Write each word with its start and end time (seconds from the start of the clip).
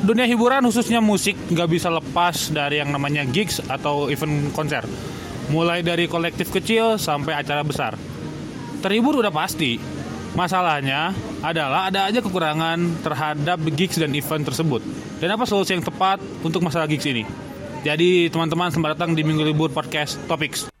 dunia 0.00 0.24
hiburan 0.24 0.64
khususnya 0.64 0.98
musik 1.04 1.36
nggak 1.52 1.68
bisa 1.68 1.88
lepas 1.92 2.48
dari 2.52 2.80
yang 2.80 2.90
namanya 2.90 3.26
gigs 3.28 3.60
atau 3.68 4.08
event 4.08 4.52
konser. 4.56 4.84
Mulai 5.50 5.82
dari 5.82 6.06
kolektif 6.06 6.48
kecil 6.54 6.96
sampai 6.96 7.34
acara 7.34 7.60
besar. 7.66 7.98
Terhibur 8.80 9.20
udah 9.20 9.34
pasti. 9.34 9.76
Masalahnya 10.30 11.10
adalah 11.42 11.90
ada 11.90 12.06
aja 12.06 12.22
kekurangan 12.22 13.02
terhadap 13.02 13.58
gigs 13.74 13.98
dan 13.98 14.14
event 14.14 14.46
tersebut. 14.46 14.78
Dan 15.18 15.34
apa 15.34 15.42
solusi 15.42 15.74
yang 15.74 15.82
tepat 15.82 16.22
untuk 16.46 16.62
masalah 16.62 16.86
gigs 16.86 17.04
ini? 17.04 17.26
Jadi 17.82 18.30
teman-teman 18.30 18.70
selamat 18.70 18.94
datang 18.94 19.10
di 19.16 19.26
Minggu 19.26 19.42
Libur 19.42 19.74
Podcast 19.74 20.22
Topics. 20.30 20.79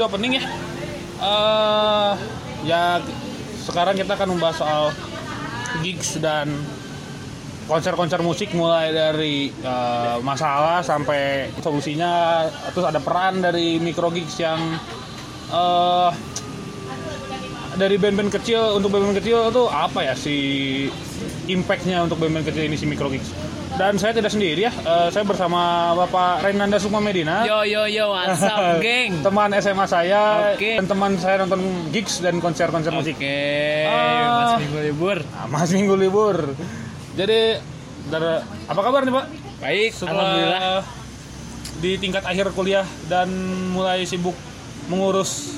Di 0.00 0.08
opening 0.08 0.40
ya, 0.40 0.44
eh 1.20 2.12
ya 2.64 3.04
sekarang 3.68 4.00
kita 4.00 4.16
akan 4.16 4.32
membahas 4.32 4.56
soal 4.56 4.84
gigs 5.84 6.16
dan 6.24 6.48
konser-konser 7.68 8.24
musik 8.24 8.48
mulai 8.56 8.96
dari 8.96 9.52
eh, 9.52 10.16
masalah 10.24 10.80
sampai 10.80 11.52
solusinya, 11.60 12.48
terus 12.72 12.88
ada 12.88 12.96
peran 12.96 13.44
dari 13.44 13.76
micro 13.76 14.08
gigs 14.08 14.40
yang 14.40 14.80
eh 15.52 16.10
dari 17.76 18.00
band-band 18.00 18.32
kecil 18.40 18.80
untuk 18.80 18.96
band-band 18.96 19.20
kecil 19.20 19.52
itu 19.52 19.68
apa 19.68 20.00
ya 20.00 20.14
si 20.16 20.36
impactnya 21.44 22.08
untuk 22.08 22.24
band-band 22.24 22.48
kecil 22.48 22.64
ini 22.64 22.80
si 22.80 22.88
micro 22.88 23.12
gigs. 23.12 23.36
Dan 23.80 23.96
saya 23.96 24.12
tidak 24.12 24.28
sendiri 24.28 24.68
ya, 24.68 24.72
eh, 24.76 25.08
saya 25.08 25.24
bersama 25.24 25.96
Bapak 25.96 26.44
Renanda 26.44 26.76
Sukma 26.76 27.00
Medina 27.00 27.48
Yo 27.48 27.64
yo 27.64 27.88
yo 27.88 28.12
what's 28.12 28.44
up 28.44 28.76
geng 28.84 29.24
teman 29.24 29.56
SMA 29.56 29.88
saya 29.88 30.52
Oke. 30.52 30.76
dan 30.76 30.84
teman 30.84 31.16
saya 31.16 31.48
nonton 31.48 31.88
gigs 31.88 32.20
dan 32.20 32.44
konser-konser 32.44 32.92
musik. 32.92 33.16
Oke 33.16 33.40
Ah. 33.88 34.28
Mas 34.36 34.52
Minggu 34.60 34.80
Libur 34.84 35.18
Nah, 35.24 35.46
mas 35.48 35.70
minggu 35.72 35.94
libur. 35.96 36.36
Jadi, 37.16 37.56
dari, 38.12 38.44
apa 38.68 38.80
kabar 38.84 39.00
nih 39.08 39.14
Pak? 39.16 39.26
Baik 39.64 39.90
Setelah 39.96 40.12
Alhamdulillah 40.12 40.84
di 41.80 41.90
tingkat 41.96 42.24
akhir 42.28 42.52
kuliah 42.52 42.84
dan 43.08 43.32
mulai 43.72 44.04
sibuk 44.04 44.36
mengurus 44.92 45.56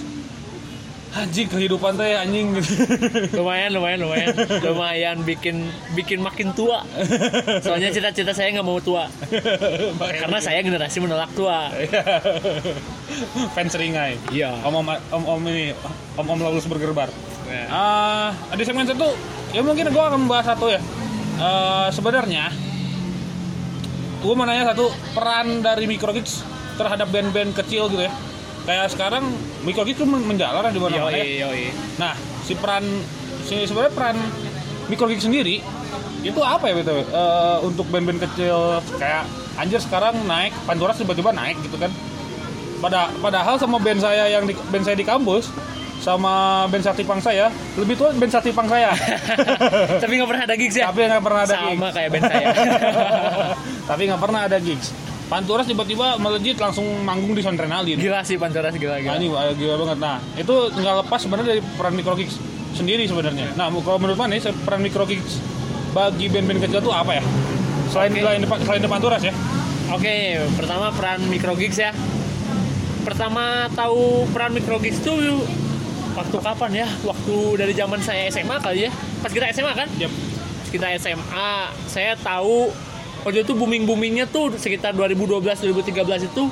anjing 1.13 1.49
kehidupan 1.49 1.93
teh 2.01 2.17
anjing. 2.17 2.57
Lumayan 3.39 3.77
lumayan 3.77 3.99
lumayan 4.01 4.33
Lumayan 4.65 5.17
bikin 5.29 5.69
bikin 5.93 6.25
makin 6.25 6.57
tua 6.57 6.85
Soalnya 7.61 7.93
cita-cita 7.93 8.33
saya 8.33 8.49
nggak 8.57 8.65
mau 8.65 8.81
tua 8.81 9.13
Karena 10.01 10.39
saya 10.41 10.65
generasi 10.65 11.05
menolak 11.05 11.29
tua 11.37 11.69
fans 13.53 13.75
ringai. 13.77 14.17
Iya 14.33 14.57
Om 14.65 14.75
om 14.83 14.87
om, 14.89 15.23
om 15.37 15.41
ini 15.49 15.77
om 16.17 16.27
om 16.27 16.39
lalu 16.41 16.59
bergerbar. 16.65 17.09
Nah, 17.49 17.69
Ah, 17.69 18.57
di 18.57 18.65
segmen 18.65 18.89
satu 18.89 19.13
ya 19.53 19.61
mungkin 19.61 19.93
gue 19.93 20.03
akan 20.03 20.25
membahas 20.25 20.56
satu 20.56 20.72
ya. 20.72 20.81
Eh, 21.37 21.89
sebenarnya 21.93 22.49
gue 24.22 24.33
mau 24.33 24.47
nanya 24.47 24.72
satu 24.72 24.89
peran 25.12 25.61
dari 25.61 25.84
microgigs 25.84 26.41
terhadap 26.81 27.11
band-band 27.12 27.53
kecil 27.53 27.93
gitu 27.93 28.09
ya. 28.09 28.12
Kayak 28.62 28.87
sekarang 28.89 29.25
microgigs 29.62 29.99
tuh 29.99 30.06
men- 30.06 30.23
menjalar 30.25 30.71
di 30.71 30.78
mana-mana 30.78 31.11
ya. 31.11 31.25
Yoi 31.25 31.33
yoi 31.41 31.65
Nah, 31.97 32.15
si 32.43 32.55
peran 32.55 32.84
si 33.43 33.67
sebenarnya 33.67 33.91
peran 33.91 34.17
microgigs 34.87 35.23
sendiri 35.23 35.59
itu 36.23 36.39
apa 36.39 36.71
ya 36.71 36.75
betul 36.77 37.03
untuk 37.62 37.91
band-band 37.91 38.22
kecil 38.22 38.78
kayak 38.95 39.27
anjir 39.53 39.78
sekarang 39.78 40.15
naik 40.22 40.55
Panturas 40.62 40.95
tiba-tiba 40.95 41.31
naik 41.31 41.59
gitu 41.61 41.75
kan. 41.75 41.91
Pada 42.78 43.11
padahal 43.19 43.59
sama 43.59 43.78
band 43.78 43.99
saya 43.99 44.27
yang 44.27 44.43
di, 44.43 44.55
band 44.71 44.83
saya 44.83 44.95
di 44.95 45.03
kampus 45.03 45.51
sama 45.99 46.67
band 46.67 46.83
Satipang 46.83 47.19
saya 47.19 47.47
lebih 47.75 47.95
tua 47.95 48.11
band 48.11 48.31
Satipang 48.31 48.67
saya. 48.67 48.91
Tapi 50.03 50.12
nggak 50.15 50.28
pernah 50.28 50.45
ada 50.47 50.55
gigs 50.55 50.75
ya? 50.75 50.87
Tapi 50.87 50.99
nggak 51.05 51.22
pernah 51.22 51.43
ada 51.43 51.55
Sama 51.56 51.67
gigs. 51.69 51.95
kayak 51.95 52.09
band 52.11 52.25
saya 52.27 52.47
Tapi 53.91 54.03
nggak 54.06 54.21
pernah 54.21 54.41
ada 54.47 54.59
gigs. 54.59 54.89
Panturas 55.32 55.65
tiba-tiba 55.65 56.20
melejit 56.20 56.60
langsung 56.60 56.84
manggung 57.09 57.32
di 57.32 57.41
Sondrenalin. 57.41 57.97
Gila 57.97 58.20
sih 58.20 58.37
Pancoras 58.37 58.76
gila 58.76 59.00
Nah 59.00 59.00
gila 59.00 59.16
ini 59.16 59.26
wah, 59.32 59.48
gila 59.56 59.81
banget. 59.81 59.98
Nah 60.04 60.20
itu 60.37 60.54
nggak 60.76 60.94
lepas 61.09 61.25
sebenarnya 61.25 61.56
dari 61.56 61.62
peran 61.65 61.97
microgigs 61.97 62.37
sendiri 62.76 63.09
sebenarnya. 63.09 63.56
Nah 63.56 63.72
kalau 63.81 63.97
menurut 63.97 64.21
mana 64.21 64.37
peran 64.37 64.84
microgigs 64.84 65.41
bagi 65.97 66.28
band-band 66.28 66.69
kecil 66.69 66.84
itu 66.84 66.92
apa 66.92 67.16
ya? 67.16 67.25
Selain 67.88 68.12
Oke. 68.12 68.21
selain 68.21 68.41
depan 68.44 68.59
selain 68.60 68.82
depan 68.84 69.00
turas 69.00 69.22
ya? 69.25 69.32
Oke, 69.97 70.37
pertama 70.60 70.92
peran 70.92 71.21
micro 71.32 71.56
gigs 71.56 71.81
ya. 71.81 71.97
Pertama 73.09 73.72
tahu 73.72 74.28
peran 74.37 74.53
micro 74.53 74.76
gigs 74.84 75.00
tuh 75.00 75.16
waktu 76.12 76.37
kapan 76.44 76.84
ya? 76.84 76.88
Waktu 77.09 77.37
dari 77.56 77.72
zaman 77.72 78.04
saya 78.04 78.28
SMA 78.28 78.60
kali 78.60 78.84
ya. 78.84 78.91
Pas 79.25 79.32
kita 79.32 79.48
SMA 79.56 79.72
kan? 79.72 79.88
Pas 79.88 80.69
kita 80.69 80.92
SMA, 81.00 81.53
saya 81.88 82.21
tahu 82.21 82.69
waktu 83.22 83.38
itu 83.41 83.53
booming 83.53 83.83
boomingnya 83.83 84.27
tuh 84.27 84.55
sekitar 84.55 84.93
2012 84.93 85.43
2013 85.43 85.94
itu 86.27 86.44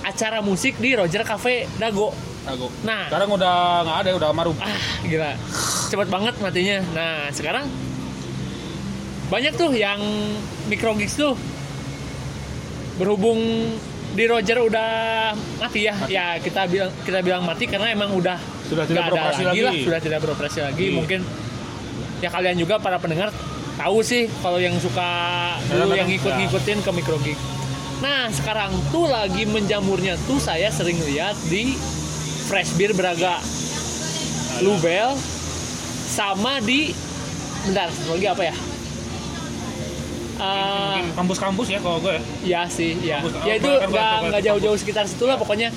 acara 0.00 0.38
musik 0.40 0.76
di 0.76 0.92
Roger 0.92 1.22
Cafe 1.22 1.68
Dago. 1.76 2.10
Aku. 2.44 2.72
Nah, 2.80 3.06
Sekarang 3.06 3.28
udah 3.30 3.54
nggak 3.82 3.96
ada, 3.98 4.10
udah 4.16 4.30
marum. 4.32 4.56
ah 4.56 4.72
gila 5.02 5.36
cepet 5.86 6.04
banget 6.06 6.34
matinya 6.38 6.78
nah 6.90 7.28
sekarang 7.28 7.64
banyak 9.28 9.52
tuh 9.52 9.68
yang 9.70 10.00
micro 10.64 10.92
gigs 10.94 11.12
tuh 11.14 11.36
berhubung 12.96 13.38
di 14.10 14.24
Roger 14.24 14.58
udah 14.58 14.88
mati 15.58 15.84
ya 15.84 15.94
Mati. 15.94 16.10
ya 16.10 16.26
kita 16.36 16.64
bilang 16.64 16.90
kita 17.02 17.18
bilang 17.20 17.42
mati 17.42 17.64
karena 17.64 17.88
emang 17.88 18.10
udah 18.10 18.40
Sudah 18.64 18.84
tidak 18.84 19.02
ada 19.02 19.12
beroperasi 19.12 19.42
lagi. 19.44 19.60
lah 19.60 19.72
sudah 19.78 20.00
tidak 20.00 20.18
beroperasi 20.20 20.58
lagi 20.62 20.82
Iya. 20.82 20.96
mungkin 20.96 21.20
ya 22.18 22.28
kalian 22.28 22.56
juga 22.56 22.74
para 22.76 22.96
pendengar 22.96 23.28
tahu 23.78 24.02
sih 24.02 24.26
kalau 24.42 24.58
yang 24.58 24.74
suka 24.82 25.08
dulu 25.70 25.94
yang 25.94 26.10
ngikut-ngikutin 26.10 26.82
ke 26.82 26.90
micro 26.90 27.16
gig 27.22 27.38
nah 27.98 28.30
sekarang 28.30 28.70
tuh 28.90 29.06
lagi 29.06 29.42
menjamurnya 29.46 30.14
tuh 30.26 30.38
saya 30.38 30.70
sering 30.70 30.98
lihat 31.02 31.34
di 31.50 31.74
Fresh 32.48 32.80
Beer 32.80 32.96
Braga. 32.96 33.44
Lubel 34.64 35.12
sama 36.08 36.64
di 36.64 36.96
bentar 37.68 37.92
lagi 37.92 38.24
apa 38.26 38.42
ya? 38.48 38.54
Mungkin 40.38 41.06
kampus-kampus 41.12 41.66
ya 41.68 41.78
kalau 41.84 41.98
gue 42.00 42.16
ya. 42.16 42.22
ya 42.46 42.62
sih 42.70 42.96
ya 43.04 43.20
Kampus- 43.20 43.44
ya 43.44 43.54
itu 43.60 43.68
nggak 43.68 44.42
jauh-jauh 44.48 44.78
sekitar 44.80 45.04
situ 45.04 45.28
lah 45.28 45.36
pokoknya 45.36 45.68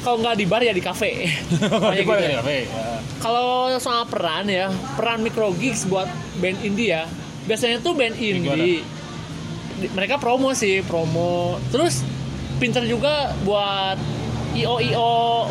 kalau 0.00 0.24
nggak 0.24 0.40
di 0.40 0.46
bar 0.48 0.64
ya 0.64 0.72
di 0.72 0.80
kafe. 0.80 1.28
Gitu. 2.00 2.08
ya, 2.08 2.40
ya. 2.40 2.62
Kalau 3.20 3.68
soal 3.76 4.08
peran 4.08 4.48
ya 4.48 4.72
peran 4.96 5.20
micro 5.20 5.52
gigs 5.60 5.84
buat 5.84 6.08
band 6.40 6.56
indie 6.64 6.96
ya 6.96 7.04
biasanya 7.44 7.78
tuh 7.78 7.92
band 7.92 8.16
indie 8.16 8.84
di- 9.74 9.90
mereka 9.90 10.16
promo 10.16 10.52
sih 10.52 10.80
promo. 10.80 11.58
Terus 11.68 12.00
pinter 12.56 12.84
juga 12.84 13.34
buat 13.42 13.98
io 14.54 14.78
io 14.78 15.50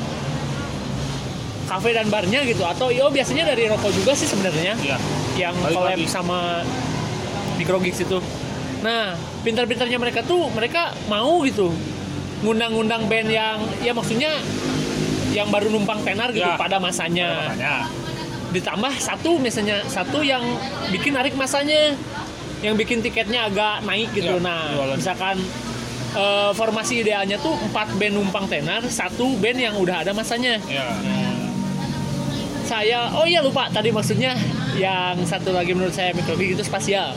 kafe 1.66 1.92
dan 1.92 2.08
barnya 2.08 2.44
gitu. 2.44 2.64
Atau 2.64 2.90
io 2.90 3.08
biasanya 3.08 3.46
dari 3.46 3.68
rokok 3.68 3.92
juga 3.92 4.12
sih 4.14 4.26
sebenarnya. 4.26 4.74
Iya. 4.78 4.98
yang 5.34 5.58
collab 5.66 5.98
sama 6.06 6.62
micro 7.56 7.78
gigs 7.80 8.00
itu. 8.00 8.22
Nah 8.80 9.14
pintar-pintarnya 9.42 9.98
mereka 9.98 10.22
tuh 10.22 10.46
mereka 10.50 10.94
mau 11.08 11.42
gitu 11.42 11.74
ngundang-ngundang 12.42 13.08
band 13.08 13.30
yang 13.30 13.58
ya 13.82 13.92
maksudnya 13.92 14.30
yang 15.34 15.50
baru 15.50 15.74
numpang 15.74 16.06
tenar 16.06 16.30
gitu 16.30 16.46
Ya. 16.46 16.54
pada 16.54 16.78
masanya. 16.78 17.50
Makanya. 17.50 17.76
Ditambah 18.54 18.94
satu 19.02 19.42
misalnya 19.42 19.82
satu 19.90 20.22
yang 20.22 20.42
bikin 20.94 21.18
narik 21.18 21.34
masanya. 21.34 21.98
Yang 22.64 22.76
bikin 22.86 22.98
tiketnya 23.04 23.52
agak 23.52 23.84
naik 23.84 24.14
gitu. 24.16 24.40
Ya, 24.40 24.46
nah 24.46 24.72
jualan. 24.72 24.96
misalkan 24.96 25.36
eh, 26.16 26.52
formasi 26.56 27.04
idealnya 27.04 27.36
tuh 27.42 27.52
empat 27.60 27.92
band 28.00 28.16
numpang 28.16 28.46
tenar 28.48 28.86
satu 28.88 29.36
band 29.42 29.60
yang 29.60 29.76
udah 29.76 30.06
ada 30.06 30.16
masanya. 30.16 30.62
Ya. 30.70 30.88
saya 32.64 33.12
oh 33.20 33.28
iya 33.28 33.44
lupa 33.44 33.68
tadi 33.68 33.92
maksudnya. 33.92 34.38
Yang 34.80 35.28
satu 35.28 35.52
lagi 35.52 35.76
menurut 35.76 35.92
saya 35.92 36.16
micro 36.16 36.40
gig 36.40 36.56
itu 36.56 36.64
spasial. 36.64 37.12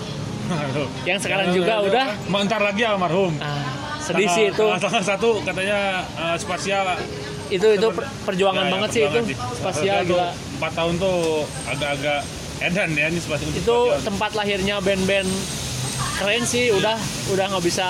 Yang 1.06 1.28
sekarang 1.30 1.54
juga 1.54 1.82
udah. 1.86 2.06
Mau 2.26 2.42
ntar 2.42 2.58
lagi 2.62 2.82
almarhum. 2.82 3.34
ah, 3.38 3.62
sedih 4.02 4.26
sih 4.30 4.50
itu. 4.50 4.66
Tanggal, 4.82 5.02
satu 5.02 5.38
katanya 5.46 6.02
eh, 6.18 6.36
spasial 6.42 6.82
itu 7.48 7.66
itu 7.72 7.86
per- 7.88 8.08
perjuangan 8.24 8.60
Ya, 8.60 8.68
ya, 8.68 8.72
banget 8.72 8.88
sih 8.90 9.02
itu. 9.02 9.18
spasial 9.54 9.98
gila. 10.02 10.28
Empat 10.56 10.72
tahun 10.72 10.94
tuh 10.96 11.18
agak-agak 11.66 12.20
edan 12.58 12.90
ya 12.90 13.06
ini 13.06 13.18
spasial 13.18 13.50
itu 13.50 13.60
spasial. 13.60 14.00
tempat 14.02 14.30
lahirnya 14.32 14.76
band-band 14.78 15.28
keren 16.16 16.42
sih 16.42 16.70
udah 16.70 16.96
udah 17.28 17.44
nggak 17.46 17.60
bisa 17.62 17.84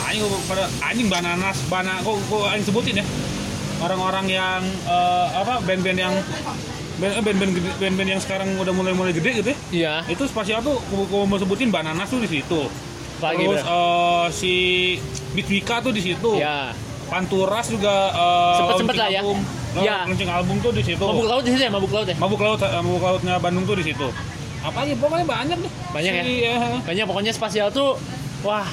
anjing 0.00 0.22
pada 0.44 0.64
anjing 0.80 1.08
bananas 1.08 1.58
bana 1.66 1.98
kok 2.00 2.16
kok 2.24 2.44
anjing 2.46 2.64
sebutin 2.64 2.94
ya? 2.96 3.06
Orang-orang 3.76 4.26
yang 4.28 4.60
eh, 4.84 5.26
apa 5.34 5.58
band-band 5.60 5.98
yang 5.98 6.14
band- 6.96 7.18
band-band 7.20 7.50
band-band 7.76 8.08
yang 8.08 8.20
sekarang 8.20 8.54
udah 8.56 8.70
mulai-mulai 8.70 9.10
gede 9.10 9.30
gitu 9.36 9.48
ya? 9.50 9.58
Iya. 9.70 9.94
Itu 10.08 10.24
spasial 10.24 10.62
tuh 10.62 10.78
gua- 10.86 11.08
gua 11.08 11.22
mau 11.24 11.36
sebutin 11.36 11.68
bananas 11.68 12.06
tuh 12.06 12.18
di 12.18 12.30
situ. 12.30 12.70
Terus 13.16 13.60
eh, 13.60 14.26
si 14.30 14.52
Bitwika 15.32 15.80
tuh 15.80 15.90
di 15.90 16.02
situ. 16.04 16.38
Ya 16.38 16.70
Panturas 17.04 17.66
juga 17.66 17.94
eh, 18.10 18.54
Sempet-sempet 18.58 18.94
lah 18.96 19.08
ya. 19.08 19.20
album, 19.20 19.38
Ya. 19.76 20.06
launching 20.06 20.30
album 20.30 20.56
tuh 20.58 20.70
di 20.70 20.82
situ. 20.82 21.02
Mabuk 21.02 21.26
laut 21.26 21.42
di 21.42 21.50
situ 21.50 21.62
ya? 21.62 21.70
Mabuk 21.70 21.92
laut 21.92 22.06
ya? 22.06 22.16
Mabuk 22.16 22.40
laut 22.40 22.60
eh, 22.60 22.70
mabuk 22.80 23.02
lautnya 23.02 23.34
Bandung 23.38 23.64
tuh 23.64 23.76
di 23.76 23.84
situ. 23.84 24.08
Apa 24.60 24.82
aja 24.82 24.96
pokoknya 24.96 25.26
banyak 25.26 25.58
nih 25.60 25.70
Banyak 25.92 26.12
ya? 26.12 26.22
Eh, 26.24 26.78
banyak. 26.82 27.04
Pokoknya 27.04 27.32
spasial 27.32 27.68
tuh 27.68 28.00
wah 28.40 28.64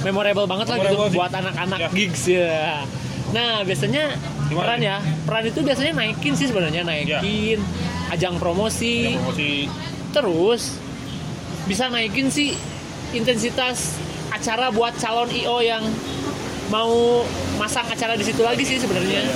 memorable 0.00 0.46
banget 0.46 0.66
lah 0.66 0.76
gitu 0.78 0.96
buat 1.12 1.32
anak-anak 1.32 1.78
Ya. 1.78 1.88
gigs 1.90 2.22
ya. 2.26 2.84
Nah 3.30 3.66
biasanya 3.66 4.14
Gimana 4.46 4.62
peran 4.62 4.80
ya. 4.80 4.96
Peran 5.26 5.44
itu 5.46 5.60
biasanya 5.60 5.92
naikin 5.96 6.32
sih 6.32 6.46
sebenarnya. 6.46 6.86
Naikin 6.86 7.58
ajang 8.08 8.38
promosi. 8.38 9.10
Ya, 9.10 9.18
promosi. 9.18 9.52
Terus 10.12 10.62
bisa 11.66 11.90
naikin 11.90 12.30
sih 12.30 12.54
intensitas 13.10 13.98
acara 14.28 14.70
buat 14.70 14.94
calon 14.96 15.26
IO 15.28 15.58
yang 15.58 15.82
mau 16.68 17.22
masang 17.56 17.86
acara 17.86 18.18
di 18.18 18.24
situ 18.26 18.42
lagi 18.42 18.62
sih 18.66 18.78
sebenarnya. 18.78 19.22
Iya. 19.22 19.34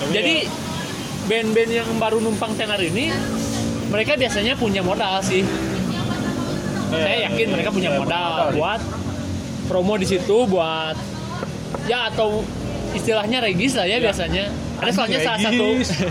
Tapi 0.00 0.12
Jadi 0.12 0.34
ya, 0.44 0.50
band-band 1.24 1.70
yang 1.72 1.88
baru 1.96 2.18
numpang 2.20 2.52
tenar 2.56 2.80
ini 2.80 3.08
mereka 3.88 4.16
biasanya 4.16 4.56
punya 4.56 4.80
modal 4.84 5.20
sih. 5.24 5.44
Saya 6.94 7.26
yakin 7.30 7.46
mereka 7.50 7.70
punya 7.74 7.90
ya, 7.90 7.98
modal 7.98 8.54
buat 8.54 8.80
promo 9.66 9.96
di 9.96 10.06
situ 10.06 10.44
buat 10.46 10.94
ya 11.88 12.12
atau 12.12 12.44
istilahnya 12.94 13.42
regis 13.42 13.74
lah 13.74 13.88
ya, 13.88 13.98
Ya. 13.98 14.10
biasanya. 14.10 14.44
Ada 14.74 14.90
soalnya 14.90 15.20
salah 15.22 15.40
satu 15.40 15.66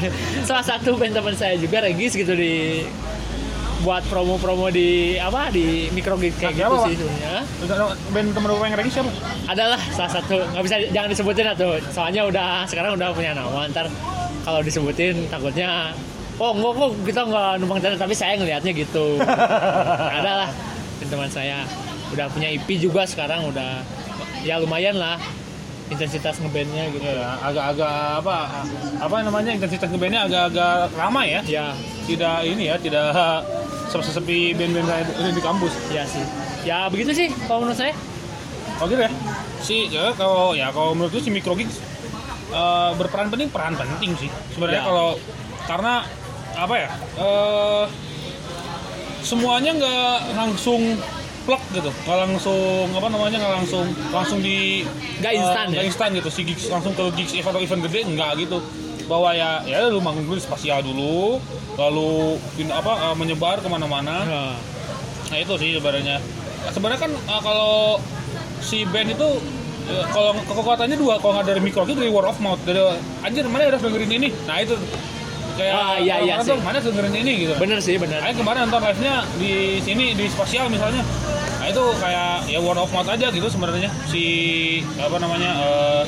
salah 0.49 0.65
satu 0.65 0.89
band 0.97 1.13
teman 1.13 1.35
saya 1.37 1.55
juga 1.59 1.83
regis 1.83 2.15
gitu 2.15 2.33
di 2.33 2.83
buat 3.83 4.03
promo-promo 4.07 4.71
di 4.71 5.19
apa 5.19 5.51
di 5.51 5.91
microgig 5.91 6.31
kayak 6.39 6.55
Siapa, 6.55 6.71
gitu 6.71 6.77
sih 6.87 6.95
sebenarnya. 7.03 7.35
band 8.15 8.29
temen 8.31 8.49
gue 8.49 8.65
yang 8.65 8.79
lagi 8.79 8.91
siapa 8.91 9.11
Adalah 9.45 9.81
salah 9.91 10.11
satu 10.15 10.35
nggak 10.39 10.63
bisa 10.63 10.75
jangan 10.95 11.09
disebutin 11.11 11.47
atau 11.51 11.69
soalnya 11.91 12.21
udah 12.23 12.49
sekarang 12.65 12.95
udah 12.95 13.11
punya 13.11 13.35
nama 13.35 13.67
ntar 13.69 13.91
kalau 14.43 14.59
disebutin 14.63 15.27
takutnya 15.27 15.91
oh 16.39 16.51
enggak 16.55 16.73
kok 16.73 16.91
kita 17.05 17.21
nggak 17.27 17.51
numpang 17.61 17.79
tenar 17.83 17.97
tapi 17.99 18.13
saya 18.17 18.33
ngelihatnya 18.39 18.71
gitu. 18.73 19.21
Adalah 20.17 20.49
teman 21.03 21.27
saya 21.27 21.67
udah 22.15 22.25
punya 22.31 22.47
IP 22.55 22.79
juga 22.79 23.03
sekarang 23.03 23.51
udah 23.51 23.83
ya 24.47 24.55
lumayan 24.63 24.95
lah 24.95 25.19
intensitas 25.91 26.39
ngebandnya 26.39 26.89
gitu. 26.95 27.03
ya 27.03 27.37
agak-agak 27.43 28.23
apa 28.23 28.37
apa 28.97 29.15
namanya 29.21 29.51
intensitas 29.53 29.89
ngebandnya 29.91 30.25
agak-agak 30.25 30.89
ramai 30.95 31.37
ya 31.37 31.41
Ya, 31.43 31.65
tidak 32.07 32.47
ini 32.47 32.71
ya 32.71 32.75
tidak 32.79 33.11
sepi 33.99 34.53
band-band 34.53 34.87
saya 34.87 35.03
di 35.29 35.37
kampus 35.39 35.73
ya 35.89 36.01
sih. 36.03 36.23
Ya 36.63 36.87
begitu 36.87 37.11
sih 37.11 37.27
kalau 37.43 37.61
menurut 37.61 37.77
saya. 37.77 37.93
oh 38.73 38.85
gitu 38.85 38.99
ya 38.99 39.11
si 39.59 39.87
ya 39.87 40.09
kalau 40.13 40.51
ya 40.51 40.67
kalau 40.69 40.91
menurut 40.91 41.13
si 41.13 41.29
microgigs 41.29 41.77
eh, 42.49 42.89
berperan 42.93 43.27
penting 43.27 43.47
peran 43.47 43.75
penting 43.75 44.11
sih 44.17 44.27
sebenarnya 44.49 44.81
Ya. 44.81 44.83
kalau 44.83 45.09
karena 45.63 45.93
apa 46.53 46.75
ya 46.75 46.89
eh 47.15 47.85
semuanya 49.21 49.71
nggak 49.73 50.15
langsung 50.33 50.99
plug 51.43 51.59
gitu 51.71 51.91
nggak 52.03 52.17
langsung 52.19 52.87
apa 52.91 53.07
namanya 53.07 53.37
nggak 53.37 53.53
langsung 53.57 53.85
langsung 54.09 54.39
di 54.39 54.83
Nggak 55.19 55.33
instan 55.33 55.65
ya? 55.65 55.71
nggak 55.73 55.85
instan 55.85 56.09
gitu 56.13 56.29
si 56.29 56.41
gigs 56.43 56.65
langsung 56.67 56.91
ke 56.91 57.03
gigs 57.13 57.33
event 57.33 57.51
atau 57.51 57.61
event 57.61 57.81
gede 57.83 57.99
nggak 58.09 58.31
gitu 58.41 58.57
bahwa 59.03 59.29
ya 59.31 59.59
ya 59.63 59.87
lu 59.87 59.99
manggung 59.99 60.25
dulu 60.25 60.39
spasial 60.39 60.79
dulu 60.79 61.37
lalu 61.75 62.37
apa 62.69 62.93
eh, 63.11 63.15
menyebar 63.15 63.59
ke 63.59 63.67
mana-mana 63.67 64.15
Nah, 64.23 64.55
Nah 65.23 65.37
itu 65.41 65.53
sih 65.57 65.73
sebenarnya. 65.73 66.21
Sebenarnya 66.69 66.99
kan 67.01 67.11
uh, 67.25 67.41
kalau 67.41 67.97
si 68.61 68.85
band 68.85 69.11
itu 69.11 69.29
uh, 69.89 70.05
kalau 70.13 70.37
kekuatannya 70.45 70.93
dua, 70.93 71.17
kalau 71.17 71.33
nggak 71.35 71.47
dari 71.49 71.61
micro 71.63 71.83
dari 71.83 72.05
word 72.05 72.29
of 72.29 72.37
mouth, 72.37 72.61
dari 72.61 72.77
anjir 73.25 73.41
mana 73.49 73.65
harus 73.65 73.81
dengerin 73.81 74.13
ini. 74.13 74.29
Nah 74.45 74.61
itu 74.61 74.77
kayak 75.57 75.73
Ah, 75.73 75.97
iya, 75.97 76.21
iya 76.21 76.35
sih. 76.39 76.53
mana 76.61 76.77
dengerin 76.77 77.15
ini 77.17 77.49
gitu. 77.49 77.53
bener 77.57 77.81
sih 77.81 77.97
bener. 77.97 78.21
Ayo 78.21 78.37
kemarin 78.37 78.69
nonton 78.69 78.85
live-nya 78.85 79.25
di 79.41 79.81
sini 79.81 80.13
di 80.13 80.29
spasial 80.29 80.69
misalnya. 80.69 81.01
Nah 81.57 81.65
itu 81.65 81.81
kayak 81.97 82.45
ya 82.45 82.59
word 82.61 82.77
of 82.77 82.93
mouth 82.93 83.09
aja 83.09 83.27
gitu 83.33 83.47
sebenarnya 83.49 83.89
si 84.05 84.23
apa 85.01 85.17
namanya 85.17 85.51
uh, 85.57 86.03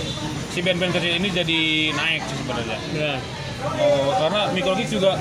si 0.56 0.64
band-band 0.64 0.96
kecil 0.96 1.20
ini 1.20 1.28
jadi 1.28 1.60
naik 1.92 2.24
sih 2.24 2.38
sebenarnya. 2.40 2.78
Bener. 2.96 3.20
Oh, 3.66 4.16
karena 4.16 4.42
Microgeeks 4.56 4.92
juga 4.94 5.20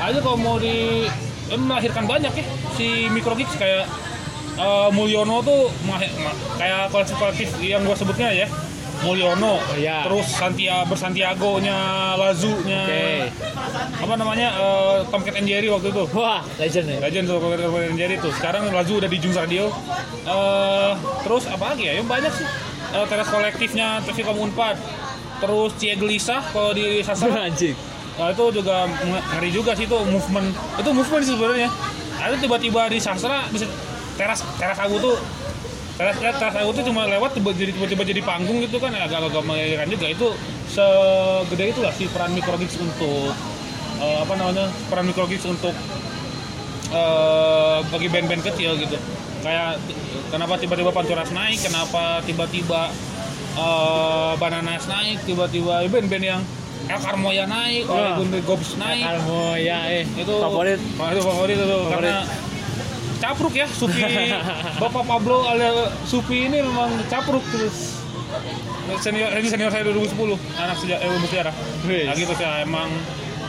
aja 0.00 0.18
kalau 0.24 0.38
mau 0.40 0.56
di 0.56 1.04
eh, 1.52 1.58
melahirkan 1.60 2.08
banyak 2.08 2.32
ya 2.32 2.44
si 2.72 3.12
Microgeeks 3.12 3.52
kayak 3.60 3.84
eh, 4.56 4.88
Mulyono 4.96 5.44
tuh 5.44 5.68
kayak 6.56 6.88
kolektif-kolektif 6.88 7.52
yang 7.60 7.84
gue 7.84 7.92
sebutnya 7.92 8.32
ya 8.32 8.48
Mulyono, 9.02 9.58
Oh, 9.58 9.74
iya. 9.74 10.06
terus 10.06 10.30
Santia 10.30 10.86
bersantiago-nya, 10.86 11.74
Lazu-nya, 12.14 12.86
Oke. 12.86 13.34
apa 13.98 14.14
namanya 14.14 14.54
eh, 14.54 14.96
Tomcat 15.10 15.42
and 15.42 15.50
Jerry 15.50 15.66
waktu 15.66 15.90
itu. 15.90 16.06
Wah, 16.14 16.38
legend 16.54 16.86
ya. 16.86 16.98
Legend 17.02 17.24
tuh 17.26 17.36
Tomcat 17.42 17.66
and 17.90 17.98
Jerry 17.98 18.14
tuh. 18.22 18.30
Sekarang 18.30 18.70
Lazu 18.70 19.02
udah 19.02 19.10
di 19.10 19.18
Jung 19.18 19.34
Radio. 19.34 19.74
Eh, 20.22 20.92
terus 21.26 21.50
apa 21.50 21.74
lagi 21.74 21.90
ya? 21.90 21.98
Yang 21.98 22.06
banyak 22.06 22.32
sih. 22.36 22.46
Eh, 22.92 23.06
teras 23.08 23.28
kolektifnya 23.32 24.04
Telkom 24.04 24.36
Unpad. 24.48 24.76
Terus 25.40 25.70
Cie 25.80 25.96
Gelisah 25.96 26.44
kalau 26.52 26.76
di 26.76 27.00
Sastra 27.00 27.44
Anjing. 27.48 27.74
Nah 28.20 28.28
itu 28.28 28.44
juga 28.52 28.84
nge- 28.84 29.24
ngeri 29.34 29.50
juga 29.50 29.72
sih 29.72 29.88
itu 29.88 29.96
movement 29.96 30.52
itu 30.76 30.90
movement 30.92 31.22
sih 31.24 31.32
sebenarnya. 31.32 31.68
Ada 32.22 32.36
tiba-tiba 32.38 32.86
di 32.92 33.02
sastra 33.02 33.48
bisa 33.50 33.66
teras 34.14 34.44
teras 34.60 34.78
aku 34.78 35.00
tuh 35.00 35.16
teras 35.96 36.14
teras, 36.20 36.36
teras 36.38 36.54
aku 36.60 36.70
tuh 36.76 36.84
cuma 36.86 37.08
lewat 37.08 37.34
jadi 37.56 37.72
tiba-tiba 37.72 38.04
jadi 38.04 38.22
panggung 38.22 38.60
gitu 38.62 38.76
kan 38.78 38.92
agak-agak 38.94 39.42
mengerikan 39.42 39.88
juga 39.88 40.06
itu 40.12 40.28
segede 40.68 41.72
itulah 41.72 41.90
si 41.90 42.06
peran 42.12 42.30
microgigs 42.36 42.76
untuk 42.78 43.32
eh, 43.98 44.18
apa 44.22 44.32
namanya 44.38 44.68
peran 44.92 45.08
microgigs 45.08 45.42
untuk 45.48 45.74
eh, 46.92 47.78
bagi 47.88 48.08
band-band 48.12 48.44
kecil 48.44 48.76
gitu 48.78 48.96
kayak 49.42 49.76
kenapa 50.30 50.54
tiba-tiba 50.56 50.90
Panturas 50.94 51.30
naik 51.34 51.58
kenapa 51.60 52.22
tiba-tiba 52.24 52.88
eh, 53.58 54.32
Bananas 54.38 54.86
naik 54.88 55.26
tiba-tiba 55.26 55.82
band-band 55.90 56.24
yang 56.24 56.42
El 56.90 56.98
Carmoya 56.98 57.44
naik 57.46 57.86
Wah. 57.86 57.94
oleh 57.94 58.10
Gunde 58.18 58.38
Gobs 58.42 58.74
naik 58.78 59.02
Kalmo 59.06 59.54
ya 59.54 59.86
eh 59.86 60.04
itu 60.06 60.34
favorit. 60.34 60.80
oh, 60.98 61.06
itu 61.10 61.22
favorit 61.22 61.56
itu 61.58 61.66
Favorit. 61.66 61.92
karena 61.94 62.16
capruk 63.22 63.54
ya 63.54 63.66
Supi 63.70 64.02
Bapak 64.82 65.04
Pablo 65.06 65.46
alias 65.46 65.94
Supi 66.10 66.50
ini 66.50 66.58
memang 66.58 66.90
capruk 67.06 67.44
terus 67.54 68.02
senior 68.98 69.30
ini 69.38 69.46
senior 69.46 69.70
saya 69.70 69.86
2010 69.86 70.18
anak 70.58 70.76
sejarah 70.82 71.54
eh, 71.54 71.86
Wih. 71.86 72.04
nah 72.10 72.14
gitu 72.18 72.32
sih 72.34 72.46
emang 72.66 72.88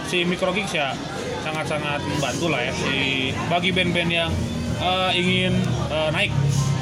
si 0.06 0.22
Microgeeks 0.30 0.78
ya 0.78 0.94
sangat-sangat 1.42 2.06
membantu 2.06 2.54
lah 2.54 2.62
ya 2.62 2.72
si 2.72 3.32
bagi 3.50 3.74
band-band 3.74 4.12
yang 4.14 4.32
eh, 4.76 5.12
ingin 5.16 5.54
eh, 5.88 6.10
naik 6.10 6.32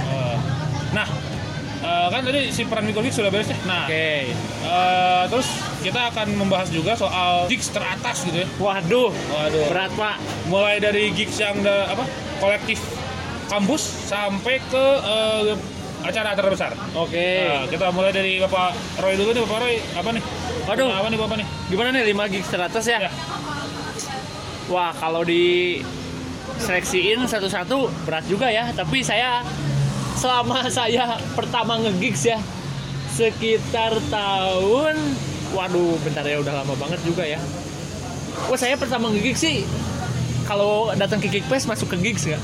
Eh, 0.03 0.37
nah 0.91 1.07
eh, 1.79 2.07
kan 2.07 2.21
tadi 2.21 2.51
si 2.51 2.63
peran 2.63 2.83
Microgeeks 2.83 3.15
sudah 3.15 3.31
beres 3.31 3.47
ya 3.47 3.57
nah 3.63 3.87
Oke. 3.87 4.27
eh, 4.61 5.23
terus 5.27 5.47
kita 5.79 6.11
akan 6.11 6.27
membahas 6.35 6.67
juga 6.67 6.93
soal 6.93 7.47
gigs 7.47 7.69
teratas 7.69 8.21
gitu 8.21 8.43
ya 8.43 8.47
Waduh, 8.57 9.09
Waduh. 9.09 9.65
berat 9.67 9.91
pak. 9.93 10.15
mulai 10.45 10.77
dari 10.77 11.09
gigs 11.11 11.37
yang 11.37 11.59
da- 11.59 11.87
apa 11.87 12.03
kolektif 12.37 12.77
kampus 13.47 13.81
sampai 14.05 14.59
ke 14.61 14.85
eh, 15.01 15.55
acara-acara 16.01 16.49
besar. 16.49 16.73
Oke. 16.97 17.45
Nah, 17.45 17.69
kita 17.69 17.93
mulai 17.93 18.09
dari 18.09 18.41
Bapak 18.41 18.73
Roy 18.97 19.13
dulu 19.13 19.37
nih, 19.37 19.41
Bapak 19.45 19.57
Roy. 19.61 19.75
Apa 19.93 20.09
nih? 20.09 20.23
Waduh. 20.65 20.89
Apa 20.89 21.07
nih 21.07 21.19
Bapak 21.19 21.35
nih? 21.37 21.47
Gimana 21.69 21.87
nih 21.93 22.03
5 22.09 22.25
gig 22.27 22.41
100 22.41 22.57
ya? 22.81 22.97
Ya. 23.05 23.11
Wah, 24.65 24.89
kalau 24.95 25.21
di 25.21 25.77
seleksiin 26.61 27.25
satu-satu 27.25 27.89
berat 28.05 28.25
juga 28.29 28.47
ya. 28.47 28.69
Tapi 28.71 29.01
saya 29.01 29.41
selama 30.15 30.67
saya 30.77 31.17
pertama 31.33 31.81
nge-gigs 31.81 32.29
ya 32.29 32.39
sekitar 33.11 33.91
tahun 34.07 34.95
waduh 35.51 35.99
bentar 35.99 36.23
ya 36.23 36.39
udah 36.39 36.63
lama 36.63 36.73
banget 36.79 37.01
juga 37.03 37.27
ya. 37.27 37.41
Wah, 38.47 38.55
saya 38.55 38.79
pertama 38.79 39.11
nge-gigs 39.11 39.41
sih 39.43 39.67
kalau 40.47 40.91
datang 40.95 41.19
ke 41.19 41.27
Geekfest 41.27 41.67
masuk 41.67 41.91
ke 41.95 41.97
gigs 41.99 42.23
ya. 42.27 42.39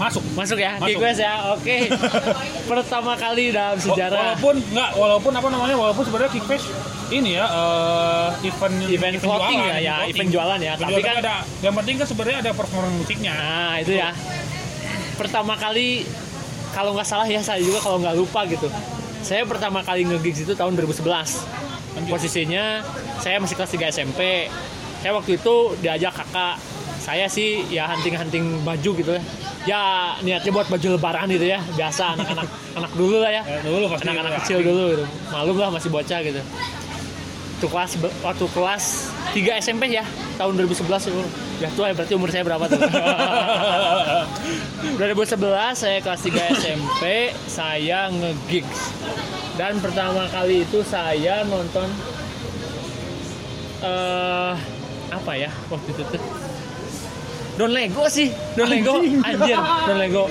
Masuk. 0.00 0.22
Masuk 0.34 0.58
ya, 0.58 0.76
Masuk. 0.80 0.98
Geek 0.98 1.02
West 1.04 1.20
ya. 1.20 1.34
Oke. 1.54 1.76
Pertama 2.70 3.12
kali 3.16 3.52
dalam 3.52 3.78
sejarah 3.78 4.36
Walaupun 4.38 4.56
nggak, 4.72 4.90
walaupun 4.96 5.32
apa 5.36 5.48
namanya, 5.52 5.76
walaupun 5.76 6.04
sebenarnya 6.08 6.32
Kickfish 6.32 6.66
ini 7.12 7.36
ya 7.36 7.44
eh, 7.44 8.48
event 8.48 8.76
event 8.88 9.16
floating 9.20 9.60
jualan, 9.60 9.76
ya, 9.76 9.78
ya, 9.84 9.96
event 10.08 10.30
jualan 10.32 10.58
ya. 10.64 10.72
Event 10.80 10.88
Tapi 10.88 11.00
kan 11.04 11.16
ada, 11.20 11.34
yang 11.60 11.74
penting 11.76 11.94
kan 12.00 12.06
sebenarnya 12.08 12.38
ada 12.40 12.50
performa 12.56 12.88
musiknya. 12.96 13.32
Nah 13.36 13.74
itu 13.84 13.92
ya 14.00 14.16
Pertama 15.20 15.54
kali 15.60 16.08
Kalau 16.72 16.96
nggak 16.96 17.04
salah 17.04 17.28
ya 17.28 17.44
saya 17.44 17.60
juga 17.60 17.84
kalau 17.84 18.00
nggak 18.00 18.16
lupa 18.16 18.48
gitu 18.48 18.72
Saya 19.20 19.44
pertama 19.44 19.84
kali 19.84 20.08
nge-gigs 20.08 20.48
itu 20.48 20.56
tahun 20.56 20.72
2011 20.72 21.04
Posisinya 22.08 22.80
Saya 23.20 23.36
masih 23.36 23.54
kelas 23.60 23.70
3 23.76 23.92
SMP 23.92 24.48
Saya 25.04 25.12
waktu 25.12 25.36
itu 25.36 25.76
diajak 25.84 26.16
kakak 26.16 26.56
Saya 26.96 27.28
sih 27.28 27.68
ya 27.68 27.92
hunting-hunting 27.92 28.64
baju 28.64 28.90
gitu 28.96 29.12
ya 29.12 29.22
Ya 29.62 30.14
niatnya 30.20 30.50
buat 30.50 30.66
baju 30.66 30.86
lebaran 30.98 31.26
gitu 31.30 31.46
ya. 31.46 31.60
Biasa 31.78 32.18
anak-anak 32.18 32.48
anak 32.78 32.92
dulu 32.98 33.16
lah 33.22 33.30
ya. 33.30 33.42
Eh, 33.46 33.62
dulu 33.62 33.84
pasti 33.92 34.04
Anak-anak 34.08 34.32
kecil 34.42 34.58
dulu 34.62 34.82
gitu. 34.96 35.04
Malum 35.30 35.56
lah 35.58 35.70
masih 35.70 35.88
bocah 35.90 36.20
gitu. 36.22 36.42
Waktu 37.62 37.66
kelas 37.70 37.92
waktu 38.26 38.44
kelas 38.58 38.84
3 39.38 39.62
SMP 39.62 39.82
ya 39.94 40.02
tahun 40.34 40.58
2011 40.58 41.14
itu. 41.14 41.22
Ya 41.62 41.70
tua 41.78 41.90
ya 41.90 41.94
berarti 41.94 42.12
umur 42.18 42.26
saya 42.34 42.42
berapa 42.42 42.64
tuh? 42.66 42.80
2011 44.98 45.38
saya 45.78 45.98
kelas 46.02 46.20
3 46.26 46.58
SMP 46.58 47.30
saya 47.46 48.10
nge-gigs 48.10 48.90
dan 49.54 49.78
pertama 49.78 50.26
kali 50.32 50.64
itu 50.64 50.80
saya 50.82 51.44
nonton 51.46 51.86
eh 53.82 54.54
apa 55.12 55.32
ya 55.36 55.50
waktu 55.68 55.88
itu 55.92 56.02
tuh 56.08 56.22
Don 57.52 57.70
Lego 57.70 58.08
sih 58.08 58.32
Don 58.56 58.68
Lego 58.68 59.00
anjir 59.00 59.58
Don 59.60 59.98
Lego 60.00 60.24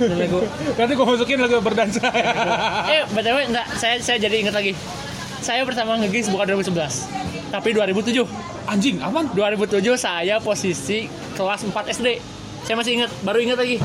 Don 0.00 0.16
Lego 0.16 0.40
Nanti 0.78 0.92
gue 0.96 1.06
masukin 1.06 1.36
lagu 1.40 1.60
berdansa. 1.60 2.00
eh 2.96 3.02
btw 3.12 3.36
enggak 3.52 3.66
saya 3.76 4.00
saya 4.00 4.16
jadi 4.16 4.36
ingat 4.46 4.54
lagi 4.56 4.72
saya 5.44 5.62
pertama 5.68 6.00
nge-gigs 6.00 6.32
bukan 6.32 6.58
2011 6.58 7.52
tapi 7.52 7.68
2007 7.76 8.24
Anjing, 8.66 8.98
apaan? 8.98 9.30
2007 9.30 9.78
saya 9.94 10.42
posisi 10.42 11.06
kelas 11.38 11.62
4 11.70 11.94
SD. 11.94 12.18
Saya 12.66 12.74
masih 12.74 12.92
ingat, 12.98 13.10
baru 13.22 13.38
ingat 13.38 13.62
lagi. 13.62 13.78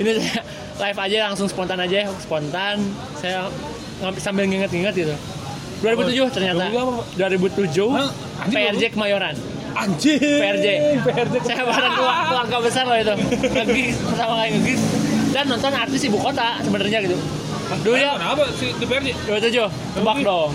Ini 0.00 0.10
saya 0.16 0.40
live 0.88 0.98
aja 1.04 1.18
langsung 1.28 1.46
spontan 1.52 1.76
aja, 1.84 2.08
spontan. 2.24 2.80
Saya 3.20 3.52
ngambil 4.00 4.20
sambil 4.24 4.44
nginget-nginget 4.48 4.94
gitu. 4.96 5.14
2007 5.84 6.32
ternyata. 6.32 6.64
2007 7.20 7.92
Hah? 7.92 8.08
Anjing, 8.40 8.56
PRJ 8.56 8.82
Kemayoran. 8.96 9.36
Anjing. 9.76 10.20
PRJ. 10.20 10.66
PRJ. 11.04 11.34
Saya 11.44 11.62
bareng 11.64 11.94
keluarga, 11.94 12.56
besar 12.60 12.84
loh 12.84 12.96
itu. 12.96 13.14
Lagi 13.52 13.84
pertama 13.94 14.32
kali 14.40 14.50
ngegis 14.56 14.80
dan 15.30 15.44
nonton 15.46 15.68
artis 15.68 16.00
ibu 16.02 16.16
kota 16.16 16.56
sebenarnya 16.60 16.98
gitu. 17.04 17.16
Dulu 17.82 17.96
ya 17.98 18.14
Kenapa 18.16 18.46
sih 18.54 18.70
di 18.72 18.84
PRJ? 18.84 19.08
27 19.28 19.68
tebak 19.94 20.18
dong. 20.22 20.50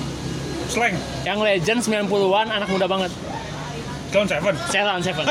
Slang. 0.67 0.95
Yang 1.21 1.37
legend 1.43 1.79
90-an 2.07 2.47
anak 2.49 2.67
muda 2.67 2.87
banget. 2.87 3.11
Clown 4.11 4.27
Seven. 4.27 4.55
Saya 4.67 4.83
lawan 4.87 5.03
Seven. 5.03 5.23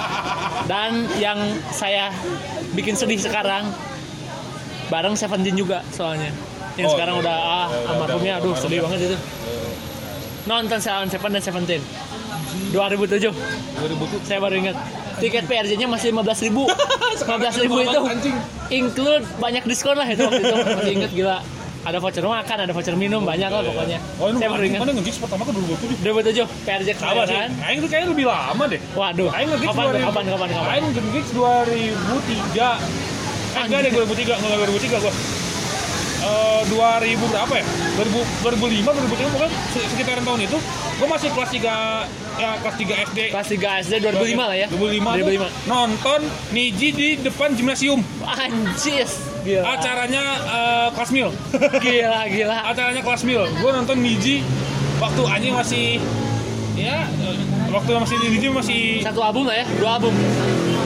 Dan 0.70 0.92
yang 1.18 1.38
saya 1.68 2.08
bikin 2.72 2.96
sedih 2.96 3.20
sekarang 3.20 3.68
bareng 4.88 5.12
Seventeen 5.12 5.56
juga 5.56 5.84
soalnya. 5.92 6.32
Yang 6.78 6.88
Oh, 6.88 6.94
sekarang 6.94 7.14
iya. 7.18 7.22
udah 7.26 7.36
ah 7.36 7.42
Ya, 7.42 7.58
udah, 7.66 7.90
almarhumnya 7.90 8.32
aduh 8.38 8.54
sedih 8.54 8.80
banget 8.80 9.12
itu. 9.12 9.16
Nonton 10.46 10.78
lawan 10.80 11.08
Seven 11.10 11.30
dan 11.34 11.42
Seventeen. 11.42 11.82
2007 12.68 13.30
2000 13.30 14.22
saya 14.22 14.38
baru 14.38 14.54
ingat 14.58 14.76
tiket 15.18 15.44
PRJ-nya 15.44 15.86
masih 15.86 16.12
15 16.12 16.46
ribu 16.46 16.62
15 17.20 17.62
ribu 17.62 17.76
itu 17.80 18.00
Anjing. 18.00 18.36
include 18.70 19.24
banyak 19.36 19.64
diskon 19.64 19.94
lah 19.94 20.04
itu 20.04 20.20
waktu 20.20 20.40
itu 20.40 20.54
masih 20.54 20.92
inget 20.94 21.10
gila 21.10 21.38
ada 21.80 21.98
voucher 21.98 22.20
makan 22.20 22.58
ada 22.60 22.72
voucher 22.72 22.94
minum 22.94 23.22
banyak 23.22 23.48
lah 23.48 23.62
pokoknya 23.62 23.98
Oh, 24.18 24.28
saya 24.30 24.48
baru 24.48 24.64
ingat 24.64 24.80
Mana 24.80 24.92
nge-gigs 24.92 25.18
pertama 25.18 25.42
ke 25.42 25.52
2007? 25.54 26.04
2007 26.04 26.66
PRJ 26.66 26.88
Sama 26.94 27.22
sih. 27.24 27.38
Aing 27.38 27.78
tuh 27.78 27.88
kayaknya 27.88 28.08
lebih 28.12 28.26
lama 28.26 28.64
deh. 28.66 28.80
waduh 28.92 29.28
Aing 29.30 29.48
nge-gigs 29.48 29.70
kapan 29.72 29.84
2000. 29.88 30.04
kapan 30.04 30.24
kapan 30.26 30.48
kapan 30.50 30.68
Aing 30.68 30.84
nge-gigs 30.90 31.30
2003. 31.32 32.76
Eh, 33.48 33.62
enggak 33.64 33.80
deh 33.80 33.90
2003, 33.90 34.36
enggak 34.36 34.58
2003 34.60 35.00
gua. 35.00 35.12
Eh 36.18 36.62
2000 36.66 37.14
berapa 37.24 37.54
ya? 37.54 37.64
2000 37.96 38.18
2005 38.42 38.82
2003 38.82 39.30
bukan 39.30 39.50
se- 39.70 39.88
sekitaran 39.88 40.22
tahun 40.22 40.40
itu. 40.44 40.58
Gua 40.98 41.08
masih 41.08 41.30
kelas 41.30 41.50
3 41.50 42.10
ya 42.36 42.50
kelas 42.58 42.76
3 42.76 42.94
SD. 43.06 43.18
Kelas 43.30 43.48
3 43.48 43.82
SD 43.82 43.94
2005 44.00 44.44
lah 44.44 44.56
ya 44.56 44.66
2005, 44.68 45.14
2005 45.16 45.38
tuh 45.38 45.50
nonton 45.66 46.20
Niji 46.50 46.88
di 46.90 47.08
depan 47.16 47.48
gimnasium. 47.52 48.00
Anjis 48.20 49.12
Gila 49.40 49.62
Acaranya 49.72 50.22
eh, 50.40 50.88
kelas 50.92 51.10
mil. 51.10 51.28
Gila 51.78 52.20
gila 52.26 52.58
Acaranya 52.64 53.00
kelas 53.00 53.22
mil. 53.22 53.42
Gue 53.54 53.70
nonton 53.70 53.96
Niji 53.96 54.42
waktu 54.98 55.22
anjing 55.24 55.54
masih 55.54 56.02
ya 56.74 57.06
eh, 57.06 57.36
waktu 57.68 57.90
masih 57.96 58.16
di 58.16 58.26
Niji 58.32 58.46
masih 58.48 58.80
Satu 59.00 59.18
album 59.20 59.46
lah 59.46 59.54
ya 59.56 59.66
Dua 59.72 59.90
album 59.94 60.14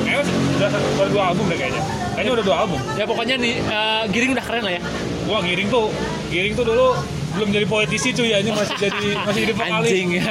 kayaknya 0.04 0.28
udah 0.52 0.68
udah 0.94 1.08
dua 1.08 1.24
album 1.26 1.44
deh 1.48 1.56
kayaknya. 1.56 1.82
Kayaknya 2.12 2.32
udah 2.34 2.44
dua 2.44 2.56
album. 2.58 2.78
Ya 2.94 3.04
pokoknya 3.04 3.34
nih 3.36 3.54
eh, 3.58 4.02
Giring 4.08 4.32
udah 4.32 4.44
keren 4.44 4.62
lah 4.62 4.74
ya 4.76 4.82
Gua 5.22 5.38
giring 5.40 5.68
tuh, 5.68 5.86
giring 6.28 6.54
tuh 6.54 6.64
dulu 6.64 6.88
belum 7.32 7.48
jadi 7.48 7.64
politisi 7.64 8.12
cuy 8.12 8.28
ya, 8.28 8.44
ini 8.44 8.52
masih 8.52 8.76
jadi 8.76 9.06
masih 9.24 9.40
jadi 9.48 9.54
vokalis. 9.56 9.88
Anjing 9.88 10.06
ya 10.12 10.24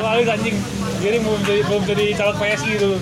Vokalis 0.00 0.28
anjing. 0.30 0.56
Giring 0.98 1.22
belum 1.22 1.40
jadi 1.44 1.60
belum 1.64 1.82
jadi 1.84 2.04
caleg 2.14 2.36
PSI 2.38 2.72
dulu. 2.78 2.96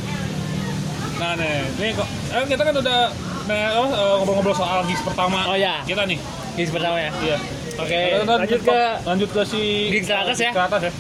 Nah, 1.19 1.33
nih, 1.35 1.67
nih 1.77 1.91
kok 1.95 2.09
eh, 2.31 2.45
kita 2.47 2.63
kan 2.63 2.75
udah 2.75 3.01
nah, 3.45 3.59
eh, 3.75 4.15
ngobrol-ngobrol 4.19 4.55
soal 4.55 4.87
gigs 4.87 5.03
pertama 5.03 5.47
Oh, 5.47 5.55
ya. 5.55 5.83
kita 5.83 6.07
nih. 6.07 6.19
Gigs 6.55 6.71
pertama 6.71 6.95
ya 6.97 7.11
Iya. 7.17 7.37
Oke 7.75 7.99
Kita 8.19 8.35
lanjut 8.35 8.61
ke 8.61 8.79
lanjut 9.03 9.29
ke 9.31 9.43
si 9.43 9.63
gigs 9.91 10.07
teratas 10.07 10.39
ya? 10.39 10.51
Ke 10.51 10.63
atas 10.65 10.83
ya. 10.87 10.93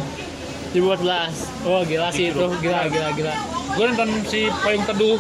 2014 0.72 1.66
Oh 1.66 1.82
gila 1.84 2.10
sih 2.10 2.30
itu 2.30 2.46
Gila 2.60 2.86
gila 2.88 3.10
gila 3.12 3.34
Gue 3.72 3.86
nonton 3.88 4.10
si 4.24 4.46
paling 4.56 4.82
teduh. 4.84 5.18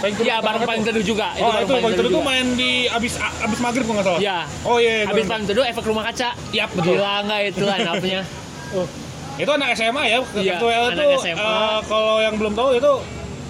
Paling 0.00 0.14
teduh. 0.14 0.24
Iya 0.24 0.36
bareng 0.40 0.64
paling 0.64 0.82
teduh 0.82 1.04
juga 1.04 1.36
Oh, 1.36 1.52
itu 1.54 1.68
paling 1.70 1.84
teduh 1.90 2.08
tuh 2.08 2.12
juga. 2.14 2.24
main 2.26 2.46
di 2.54 2.70
abis 2.86 3.20
abis 3.20 3.58
maghrib 3.60 3.84
kok 3.84 3.92
nggak 3.92 4.06
salah. 4.06 4.18
Iya 4.18 4.38
Oh 4.64 4.76
iya, 4.76 4.92
iya 4.94 5.04
Habis 5.04 5.20
gua- 5.22 5.30
paling 5.30 5.46
teduh 5.46 5.64
efek 5.66 5.84
rumah 5.84 6.04
kaca 6.06 6.32
Yap, 6.50 6.68
betul. 6.72 6.96
Gila 6.96 7.14
nggak 7.22 7.40
itu 7.46 7.62
line 7.62 7.84
up-nya 7.86 8.20
Oh, 8.72 8.86
itu 9.36 9.50
anak 9.50 9.68
SMA 9.72 10.02
ya. 10.04 10.18
Iya, 10.32 10.52
Ketua 10.56 10.70
anak 10.86 11.04
itu 11.04 11.16
SMA. 11.24 11.40
eh, 11.40 11.78
kalau 11.84 12.16
yang 12.18 12.34
belum 12.34 12.52
tahu 12.52 12.70
itu 12.74 12.92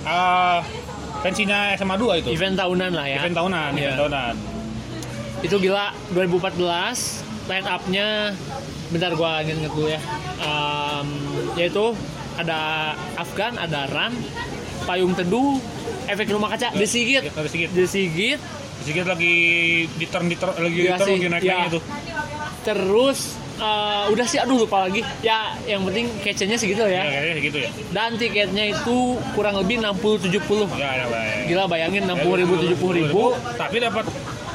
eh 0.02 0.60
pensinya 1.20 1.58
SMA 1.74 1.94
2 1.94 2.20
itu. 2.20 2.28
Event 2.30 2.56
tahunan 2.56 2.90
lah 2.90 3.04
ya 3.04 3.16
Event 3.20 3.36
tahunan, 3.36 3.70
Iya. 3.72 3.82
event 3.86 3.98
tahunan. 4.00 4.34
Itu 5.40 5.56
gila 5.56 5.86
2014 6.12 7.20
line 7.46 7.66
up-nya 7.66 8.08
Bentar 8.88 9.12
gua 9.12 9.40
inget-inget 9.40 9.70
dulu 9.70 9.88
ya 9.88 10.00
Em, 10.36 11.06
Yaitu 11.54 11.94
ada 12.34 12.58
Afgan, 13.14 13.54
ada 13.54 13.86
Ran 13.86 14.12
Payung 14.82 15.12
Teduh 15.12 15.56
Efek 16.04 16.28
rumah 16.28 16.50
kaca, 16.50 16.72
Desigit 16.72 17.24
Kita 17.24 17.40
sedikit. 17.42 17.70
Desigit 17.70 18.38
Sedikit 18.80 19.04
lagi 19.06 19.34
di 19.86 20.06
turn 20.06 20.26
di 20.26 20.34
turn 20.34 20.52
lagi 20.54 20.72
di 20.74 20.82
Iya 20.82 20.96
turn 20.96 21.06
sih, 21.06 21.14
lagi 21.14 21.28
naik 21.28 21.42
iya. 21.42 21.52
naiknya 21.54 21.70
tuh. 21.70 21.82
Terus 22.62 23.18
eh, 23.60 24.04
udah 24.10 24.26
sih 24.26 24.38
aduh 24.40 24.64
lupa 24.64 24.88
lagi. 24.88 25.04
Ya 25.20 25.54
yang 25.68 25.84
penting 25.84 26.08
kece-nya 26.24 26.56
segitu 26.56 26.82
Ya, 26.88 27.04
ya. 27.04 27.36
segitu 27.36 27.58
ya. 27.60 27.70
Dan 27.92 28.16
tiketnya 28.16 28.72
itu 28.72 29.20
kurang 29.36 29.60
lebih 29.60 29.78
60 29.84 30.26
70. 30.32 30.66
Ya, 30.74 30.90
ya, 30.96 31.04
ya. 31.06 31.44
Gila 31.46 31.64
bayangin 31.68 32.08
60 32.08 32.40
ribu 32.40 32.54
70 32.56 32.98
ribu. 33.04 33.22
Tapi 33.54 33.76
dapat 33.78 34.04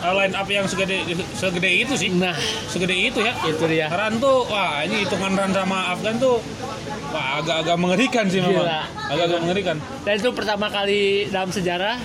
uh, 0.01 0.13
line 0.13 0.35
up 0.35 0.47
yang 0.50 0.65
segede 0.65 1.01
segede 1.33 1.69
itu 1.71 1.93
sih. 1.97 2.09
nah 2.13 2.35
Segede 2.69 2.93
itu 2.93 3.19
ya. 3.21 3.33
itu 3.45 3.65
dia 3.69 3.88
tuh, 4.17 4.45
wah 4.47 4.81
ini 4.85 5.05
hitungan 5.05 5.33
run 5.33 5.51
sama 5.53 5.93
Afgan 5.95 6.15
tuh 6.21 6.38
Wah 7.09 7.39
agak-agak 7.39 7.77
mengerikan 7.79 8.25
sih 8.27 8.43
memang. 8.43 8.67
Agak-agak 9.07 9.39
mengerikan 9.41 9.75
dan 10.05 10.13
itu 10.19 10.29
pertama 10.35 10.67
kali 10.69 11.29
dalam 11.31 11.50
sejarah 11.50 11.95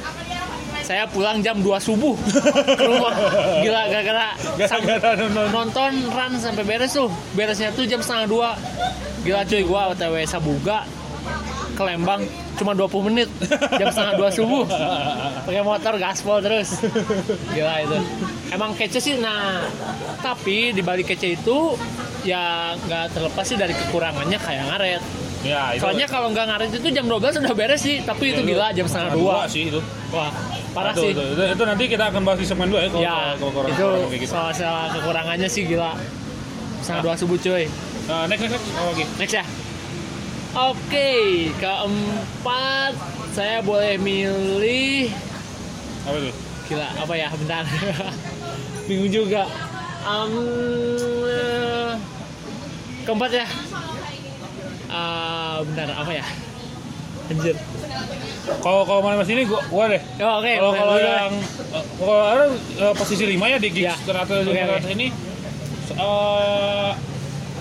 saya 0.91 1.07
pulang 1.07 1.39
jam 1.39 1.55
2 1.63 1.71
subuh 1.79 2.19
ke 2.83 2.83
rumah. 2.83 3.15
Gila 3.63 3.83
gara-gara 3.95 4.35
nonton. 5.55 5.93
run 6.11 6.35
sampai 6.35 6.67
beres 6.67 6.99
tuh. 6.99 7.07
Beresnya 7.39 7.71
tuh 7.71 7.87
jam 7.87 8.03
setengah 8.03 8.27
dua. 8.27 8.51
Gila 9.23 9.47
cuy 9.47 9.63
gua 9.63 9.95
otw 9.95 10.19
sabuga 10.27 10.83
ke 11.79 11.83
Lembang 11.87 12.27
cuma 12.59 12.75
20 12.75 13.07
menit. 13.07 13.31
Jam 13.79 13.87
setengah 13.95 14.19
dua 14.19 14.31
subuh. 14.35 14.67
Pakai 15.47 15.63
motor 15.63 15.95
gaspol 15.95 16.43
terus. 16.43 16.83
Gila 17.55 17.87
itu. 17.87 17.99
Emang 18.51 18.75
kece 18.75 18.99
sih 18.99 19.15
nah 19.23 19.63
tapi 20.27 20.75
di 20.75 20.83
balik 20.83 21.15
kece 21.15 21.39
itu 21.39 21.79
ya 22.27 22.75
nggak 22.75 23.15
terlepas 23.15 23.47
sih 23.47 23.55
dari 23.55 23.79
kekurangannya 23.79 24.39
kayak 24.43 24.65
ngaret 24.75 25.03
Ya 25.41 25.73
itu 25.73 25.81
soalnya 25.81 26.05
kalau 26.05 26.29
nggak 26.29 26.47
ngaret 26.47 26.71
itu 26.75 26.89
jam 26.93 27.09
12 27.09 27.41
udah 27.41 27.55
beres 27.57 27.81
sih 27.81 28.05
tapi 28.05 28.31
itu 28.31 28.41
Ya, 28.41 28.49
gila 28.51 28.67
itu 28.69 28.77
jam 28.77 28.87
setengah 28.87 29.11
dua. 29.17 29.37
sih 29.49 29.73
itu. 29.73 29.81
Wah 30.11 30.29
parah 30.71 30.93
Itu, 30.93 31.01
sih. 31.01 31.11
itu, 31.11 31.23
itu, 31.33 31.43
itu 31.49 31.63
nanti 31.65 31.85
kita 31.89 32.05
akan 32.09 32.21
bahas 32.23 32.39
di 32.39 32.47
segmen 32.47 32.69
2 32.69 32.77
ya 32.77 32.89
kalau 32.89 33.01
ya 33.01 33.17
kalau 33.35 33.51
kalau 33.51 33.69
itu 33.69 33.87
kayak 34.07 34.21
gitu. 34.21 34.31
soal 34.31 34.51
soal 34.53 34.87
kekurangannya 34.93 35.49
sih 35.49 35.63
gila. 35.65 35.93
Setengah 36.81 37.03
dua 37.03 37.15
subuh 37.17 37.37
cuy. 37.37 37.65
Nah, 38.07 38.25
next 38.27 38.41
next 38.43 38.55
next. 38.55 38.69
Oh, 38.75 38.91
oke. 38.91 39.05
next 39.17 39.35
ya. 39.35 39.45
Oke 40.53 41.11
keempat. 41.57 42.93
Saya 43.31 43.63
boleh 43.63 43.95
milih. 43.97 45.09
Apa 46.03 46.17
itu? 46.19 46.31
gila 46.67 46.87
apa 46.97 47.15
ya? 47.15 47.29
Bentar. 47.31 47.65
Bingung 48.87 49.09
juga. 49.09 49.45
Eh, 50.03 51.91
keempat 53.03 53.31
ya 53.35 53.47
Ah, 54.91 55.63
bentar 55.63 55.87
apa 55.89 56.11
ya 56.11 56.25
anjir 57.27 57.55
Kalau 58.59 58.83
kalau 58.83 59.01
mana 59.01 59.15
mas 59.17 59.31
ini 59.31 59.47
gua 59.47 59.63
gua 59.65 59.87
deh. 59.87 60.03
oh, 60.19 60.43
oke 60.43 60.51
Kalau 60.51 60.73
boleh, 60.73 60.81
kalau 60.81 60.97
yang 60.99 61.33
kalau 61.95 62.19
ada 62.27 62.45
eh, 62.51 62.93
posisi 62.93 63.25
5 63.25 63.39
ya 63.47 63.57
di 63.57 63.69
Ya. 63.71 63.95
Geeks 63.95 64.03
terakhir 64.03 64.43
Oke, 64.43 64.51
oke. 64.59 64.91
ini 64.91 65.07
eh 65.93 66.91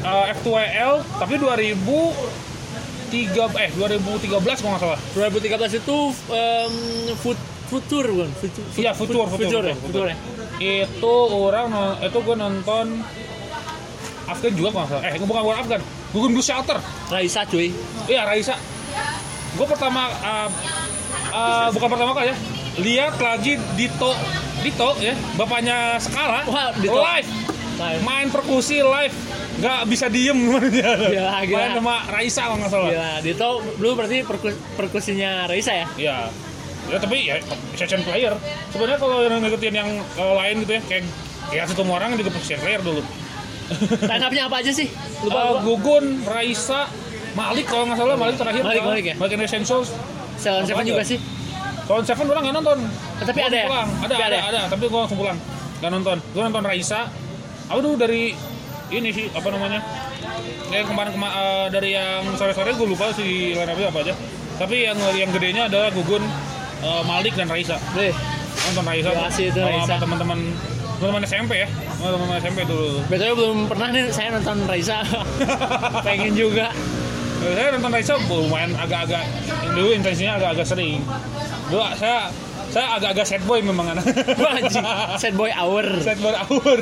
eh, 0.01 0.25
F2L 0.33 0.93
tapi 1.15 1.33
2003 1.37 3.13
eh 3.59 3.69
2013 3.71 4.25
kalau 4.33 4.71
nggak 4.71 4.81
salah. 4.81 4.99
2013 5.13 5.77
itu 5.77 5.97
em, 6.29 6.73
fut, 7.15 7.37
futur 7.67 8.05
bukan 8.07 8.29
futur 8.35 8.63
Iya, 8.75 8.91
Futur, 8.93 9.25
Futur, 9.27 9.37
futur, 9.37 9.63
ya? 9.63 9.75
Futur, 9.75 9.85
futur 9.85 10.05
ya 10.07 10.17
Itu 10.57 11.13
orang 11.29 11.69
itu 12.01 12.17
gua 12.19 12.35
nonton 12.39 12.85
Afgan 14.25 14.53
juga 14.53 14.69
kalau 14.71 14.81
nggak 14.81 14.91
salah. 14.91 15.03
Eh 15.05 15.17
bukan 15.19 15.41
bukan 15.43 15.57
Afgan. 15.59 15.81
Gugun 16.09 16.31
Blue 16.31 16.41
Shelter. 16.41 16.77
Raisa 17.07 17.45
cuy 17.45 17.69
Iya 18.05 18.25
Raisa. 18.25 18.55
Gue 19.53 19.65
pertama 19.65 20.09
uh, 20.15 20.49
uh, 21.29 21.67
bukan 21.69 21.89
pertama 21.89 22.11
kali 22.13 22.29
ya. 22.29 22.37
Lihat 22.77 23.15
lagi 23.17 23.57
Dito 23.73 24.11
Dito 24.59 24.89
ya, 24.99 25.15
bapaknya 25.35 25.95
Skala 25.97 26.43
Wah, 26.45 26.69
Dito. 26.73 26.95
live 26.95 27.29
Live. 27.75 28.01
main 28.03 28.27
perkusi 28.27 28.79
live 28.79 29.15
nggak 29.59 29.79
bisa 29.87 30.07
diem 30.07 30.35
dia. 30.71 30.95
Gila, 30.95 31.35
gila. 31.43 31.57
main 31.57 31.71
sama 31.75 31.95
Raisa 32.07 32.41
kalau 32.43 32.57
nggak 32.57 32.71
salah. 32.71 32.89
Gila, 32.89 33.11
Dito 33.19 33.47
dulu 33.75 33.91
berarti 33.95 34.17
perku- 34.23 34.59
perkusinya 34.75 35.45
Raisa 35.45 35.71
ya? 35.73 35.87
Iya. 35.95 36.17
Ya 36.87 36.97
tapi 36.97 37.17
ya 37.23 37.37
session 37.75 38.01
player. 38.01 38.33
Sebenarnya 38.69 38.97
kalau 38.97 39.21
yang 39.21 39.39
ngikutin 39.39 39.73
yang 39.73 39.89
uh, 40.15 40.33
lain 40.35 40.63
gitu 40.63 40.73
ya 40.73 40.81
kayak 40.81 41.03
ya 41.49 41.63
satu 41.63 41.83
orang 41.83 42.15
juga 42.15 42.31
session 42.35 42.59
player 42.59 42.79
dulu. 42.79 43.03
Line 44.01 44.23
up-nya 44.25 44.43
apa 44.49 44.55
aja 44.61 44.71
sih? 44.73 44.87
Lupa 45.21 45.39
Uh. 45.39 45.61
Gugun, 45.63 46.05
Raisa, 46.25 46.89
Malik 47.37 47.65
kalau 47.69 47.85
nggak 47.85 47.97
salah 47.97 48.15
Malik 48.17 48.35
terakhir. 48.41 48.63
Malik, 48.65 48.81
Malik 48.83 49.05
ya? 49.05 49.15
Malik 49.15 49.31
Essentials. 49.45 49.89
Salon 50.39 50.63
Seven 50.65 50.85
juga 50.87 51.03
sih. 51.03 51.19
Tahun 51.85 52.03
Seven 52.05 52.25
orang 52.29 52.43
nggak 52.47 52.55
nonton. 52.61 52.77
Tapi 53.19 53.37
Gua 53.37 53.47
ada 53.49 53.57
ya? 53.57 53.65
pulang. 53.67 53.89
Ada, 53.89 54.07
Tapi 54.07 54.23
ada, 54.23 54.37
ada 54.37 54.47
ada? 54.49 54.61
Tapi 54.71 54.83
gua 54.87 54.99
langsung 55.05 55.19
pulang. 55.19 55.37
Nggak 55.79 55.91
nonton. 55.93 56.17
Gua 56.33 56.41
nonton 56.47 56.63
Raisa. 56.65 57.01
Dulu 57.69 57.89
dari 57.95 58.33
ini 58.89 59.09
sih 59.13 59.25
apa 59.29 59.47
namanya? 59.53 59.79
Kayak 60.69 60.85
kemarin 60.89 61.11
kema 61.13 61.29
eh, 61.29 61.65
dari 61.73 61.89
yang 61.97 62.23
sore-sore 62.37 62.73
gue 62.77 62.87
lupa 62.89 63.09
sih 63.13 63.53
line 63.57 63.69
up-nya 63.69 63.89
apa 63.89 63.99
aja. 64.05 64.13
Tapi 64.61 64.75
yang 64.85 64.97
yang 65.13 65.29
gedenya 65.33 65.65
adalah 65.65 65.89
Gugun, 65.89 66.21
eh, 66.81 67.03
Malik 67.05 67.33
dan 67.37 67.49
Raisa. 67.49 67.77
Deh, 67.93 68.13
Nonton 68.69 68.85
Raisa 68.85 69.09
sih 69.33 69.49
itu 69.49 69.57
sama 69.61 69.69
Raisa. 69.81 69.95
teman-teman 69.97 70.39
teman-teman 70.99 71.23
SMP 71.23 71.51
ya. 71.63 71.67
Sama 71.95 72.09
teman-teman 72.13 72.37
SMP 72.37 72.59
dulu. 72.67 72.89
betulnya 73.07 73.35
belum 73.35 73.57
pernah 73.65 73.87
nih 73.89 74.03
saya 74.11 74.29
nonton 74.35 74.57
Raisa. 74.67 74.99
Pengen 76.07 76.35
juga. 76.35 76.75
Eh, 77.39 77.51
Saya 77.55 77.71
nonton 77.73 77.91
Raisa 77.95 78.13
lumayan 78.19 78.75
agak-agak 78.75 79.23
dulu 79.73 79.89
intensinya 79.95 80.35
agak-agak 80.35 80.67
sering. 80.67 80.99
Dulu 81.71 81.81
saya 81.95 82.27
saya 82.69 83.01
agak-agak 83.01 83.25
sad 83.25 83.43
boy 83.47 83.63
memang 83.63 83.89
anak. 83.95 84.05
Sad 85.17 85.33
boy 85.33 85.49
hour. 85.49 85.85
sad 86.03 86.19
boy 86.19 86.35
hour. 86.35 86.79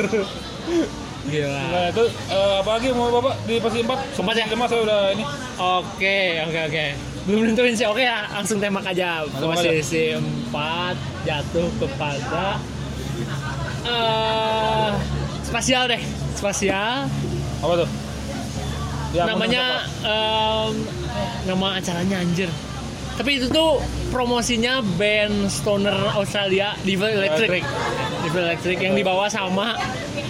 Gila. 1.27 1.59
Nah 1.69 1.85
itu 1.91 2.03
eh, 2.31 2.55
apa 2.63 2.69
lagi 2.79 2.87
mau 2.95 3.11
bapak 3.11 3.35
di 3.43 3.59
posisi 3.59 3.83
4 3.83 4.15
Keempat 4.15 4.35
ya? 4.35 4.45
Lima 4.47 4.65
saya 4.65 4.81
udah 4.87 5.01
ini 5.11 5.23
Oke, 5.59 6.19
oke, 6.47 6.59
oke. 6.71 6.85
Belum 7.27 7.41
nentuin 7.51 7.75
sih. 7.75 7.83
Oke 7.83 8.07
ya, 8.07 8.23
langsung 8.31 8.63
tembak 8.63 8.87
aja. 8.87 9.27
Posisi 9.27 10.15
4 10.15 10.47
jatuh 11.27 11.67
kepada 11.77 12.63
eh 13.87 14.91
spasial 15.47 15.83
deh. 15.87 16.01
Spasial. 16.35 17.07
apa 17.57 17.73
tuh? 17.73 17.89
Ya, 19.15 19.23
namanya 19.25 19.87
em, 20.03 20.71
nama 21.47 21.79
acaranya 21.79 22.21
anjir. 22.21 22.51
Tapi 23.17 23.41
itu 23.41 23.49
tuh 23.49 23.81
promosinya 24.13 24.85
band 24.93 25.49
stoner 25.49 25.97
Australia 26.13 26.77
Devil 26.85 27.17
Electric. 27.17 27.49
Electric. 27.49 27.63
Devil 28.21 28.43
Electric 28.45 28.77
yang 28.77 28.93
dibawa 28.93 29.25
sama 29.25 29.73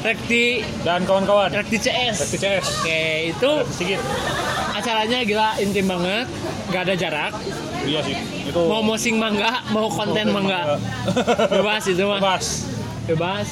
Rekti 0.07 0.63
dan 0.87 1.03
kawan-kawan. 1.03 1.51
Rekti 1.51 1.83
CS 1.83 2.15
Rekti 2.23 2.37
CS 2.39 2.63
oke 2.63 3.01
itu 3.35 3.51
sedikit 3.75 3.99
acaranya 4.71 5.19
gila 5.27 5.59
intim 5.59 5.83
banget. 5.91 6.31
Gak 6.71 6.81
ada 6.87 6.95
jarak. 6.95 7.31
Iya 7.83 7.99
sih 8.07 8.15
itu 8.47 8.61
mau 8.71 8.79
mosing 8.79 9.19
mangga 9.19 9.67
mau 9.75 9.91
konten 9.91 10.31
mangga. 10.31 10.79
Bebas 11.51 11.83
itu 11.91 12.07
mah. 12.07 12.23
Bebas 12.23 12.76
bebas. 13.07 13.47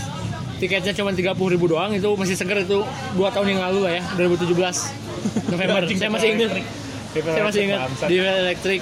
Tiketnya 0.56 0.96
cuma 0.96 1.12
30.000 1.12 1.36
ribu 1.36 1.66
doang 1.68 1.92
itu 1.92 2.08
masih 2.16 2.40
seger 2.40 2.64
itu 2.64 2.80
dua 3.20 3.28
tahun 3.28 3.60
yang 3.60 3.62
lalu 3.68 3.80
lah 3.84 3.94
ya 4.00 4.04
2017 4.16 4.56
November. 5.52 5.82
Saya 5.92 6.12
masih 6.12 6.28
ingat. 6.32 6.52
saya 7.12 7.44
masih 7.44 7.62
ingat. 7.68 7.80
di 8.08 8.16
Electric. 8.20 8.82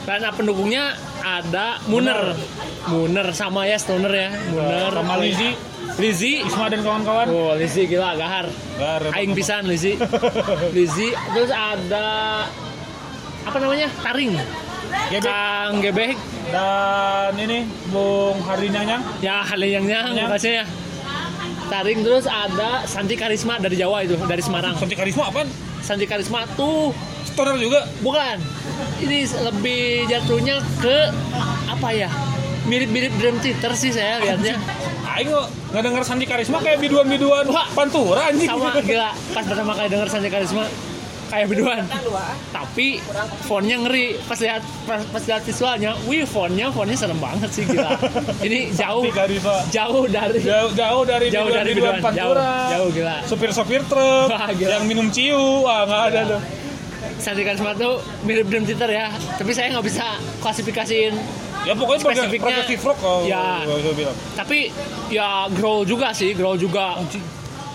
Karena 0.00 0.32
pendukungnya 0.34 0.96
ada 1.22 1.78
Muner. 1.86 2.34
Muner. 2.90 3.26
Sama 3.36 3.68
ya 3.70 3.78
Stoner 3.78 4.10
ya. 4.10 4.30
Muner 4.50 4.90
sama 4.90 5.14
Lizzy 5.20 5.54
Lizzy 6.00 6.40
Isma 6.40 6.72
dan 6.72 6.80
kawan-kawan. 6.80 7.26
Oh 7.28 7.52
Lizzy 7.54 7.84
gila 7.84 8.16
gahar. 8.16 8.46
Gar, 8.78 9.02
aing 9.12 9.36
pisan 9.36 9.68
Lizzy 9.68 10.00
Lizzy 10.76 11.12
terus 11.36 11.52
ada 11.52 12.06
apa 13.44 13.56
namanya? 13.60 13.88
Taring 14.00 14.32
Gebek. 15.10 15.30
Kang 15.30 15.74
Gebek. 15.82 16.14
Dan 16.50 17.32
ini 17.38 17.58
Bung 17.94 18.38
Hardi 18.42 18.68
Nyanyang 18.70 19.02
ya 19.22 19.42
nyang 19.46 19.86
Nyang. 19.86 20.28
makasih 20.30 20.62
ya. 20.62 20.64
Taring 21.70 22.02
terus 22.02 22.26
ada 22.26 22.82
Santi 22.82 23.14
Karisma 23.14 23.62
dari 23.62 23.78
Jawa 23.78 24.02
itu 24.02 24.18
dari 24.26 24.42
Semarang. 24.42 24.74
Santi 24.74 24.98
Karisma 24.98 25.30
apaan? 25.30 25.46
Santi 25.80 26.06
Karisma 26.10 26.42
tuh 26.58 26.90
Stoner 27.30 27.54
juga? 27.62 27.86
Bukan. 28.02 28.36
Ini 29.06 29.30
lebih 29.46 30.10
jatuhnya 30.10 30.58
ke 30.82 31.14
apa 31.70 31.88
ya 31.94 32.10
mirip-mirip 32.66 33.14
Dream 33.16 33.38
Theater 33.40 33.72
sih 33.72 33.90
saya 33.94 34.20
lihatnya 34.20 34.58
Aing 35.10 35.32
nggak 35.70 35.82
denger 35.82 36.02
Santi 36.06 36.26
Karisma 36.26 36.58
kayak 36.58 36.82
biduan-biduan. 36.82 37.46
Wah. 37.50 37.66
Pantura 37.74 38.30
anjing. 38.30 38.50
Sama 38.50 38.74
gila 38.82 39.10
pas 39.34 39.44
pertama 39.46 39.72
kali 39.78 39.88
denger 39.90 40.08
Santi 40.10 40.28
Karisma 40.30 40.66
kayak 41.30 41.46
biduan 41.46 41.86
tapi 42.50 42.98
fontnya 43.40 43.78
ngeri. 43.78 44.18
Pas 44.20 44.36
lihat 44.36 44.62
pas, 44.84 45.00
pas 45.06 45.22
lihat 45.22 45.42
visualnya 45.42 45.94
wih 46.04 46.26
fontnya 46.26 46.68
fontnya 46.68 46.96
serem 46.96 47.16
banget 47.16 47.48
sih 47.48 47.64
gila. 47.64 47.94
Ini 48.46 48.74
jauh 48.74 49.06
jauh 49.70 50.04
dari 50.06 50.38
jauh, 50.42 50.70
jauh 50.74 51.02
dari 51.06 51.26
jauh 51.30 51.48
dari 51.48 51.70
biduan 51.70 51.98
jauh 51.98 52.04
Pantura. 52.04 52.52
jauh 52.68 52.88
gila. 52.90 53.16
Sopir-sopir 53.24 53.80
truk. 53.86 54.28
Wah, 54.34 54.50
gila. 54.50 54.70
yang 54.74 54.84
minum 54.84 55.06
ciu. 55.08 55.62
Wah 55.62 55.86
nggak 55.86 56.02
ada 56.10 56.20
tuh. 56.36 56.40
Santi 57.20 57.44
Karisma 57.44 57.76
tuh 57.76 58.00
mirip 58.24 58.48
Dream 58.48 58.64
Theater 58.64 58.90
ya. 58.90 59.06
Tapi 59.36 59.50
saya 59.52 59.70
nggak 59.70 59.86
bisa 59.86 60.06
klasifikasiin 60.40 61.14
ya 61.60 61.76
pokoknya 61.76 62.00
Spesifiknya- 62.00 62.64
progressive 62.64 62.82
rock 62.82 62.98
kalau 62.98 63.20
Ya. 63.22 63.60
bilang. 63.92 64.16
Tapi 64.32 64.58
ya 65.08 65.44
growl 65.52 65.84
juga 65.84 66.10
sih 66.10 66.32
growl 66.32 66.56
juga 66.56 66.96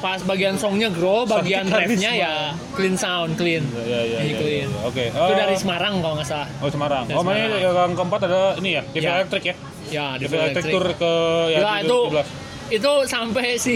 pas 0.05 0.21
bagian 0.21 0.53
songnya 0.53 0.85
grow 0.87 1.25
bagian 1.25 1.65
Karisma. 1.65 2.13
ya 2.13 2.33
clean 2.71 2.93
sound 2.93 3.33
clean. 3.33 3.65
Ini 3.65 3.89
iya, 4.21 4.37
clean. 4.37 4.69
iya. 4.69 4.85
Oke. 4.85 5.09
itu 5.09 5.33
dari 5.33 5.55
Semarang 5.55 5.97
kalau 5.97 6.13
nggak 6.13 6.29
salah 6.29 6.45
Oh 6.59 6.69
Semarang. 6.69 7.03
Dari 7.05 7.17
Oh, 7.17 7.23
makanya 7.25 7.47
yang 7.57 7.91
keempat 7.91 8.19
ada 8.23 8.41
ini 8.55 8.69
ya, 8.71 8.81
DV 8.87 9.01
Ya. 9.01 9.11
Electric 9.17 9.43
ya. 9.43 9.55
ya 9.87 10.05
di 10.13 10.23
DV 10.23 10.33
Electric 10.35 10.63
Tour 10.69 10.85
ke 10.93 11.13
ya, 11.49 11.57
Gila, 11.57 11.73
itu 11.81 11.99
2017. 12.13 12.77
itu 12.77 12.91
sampai 13.07 13.47
si 13.57 13.75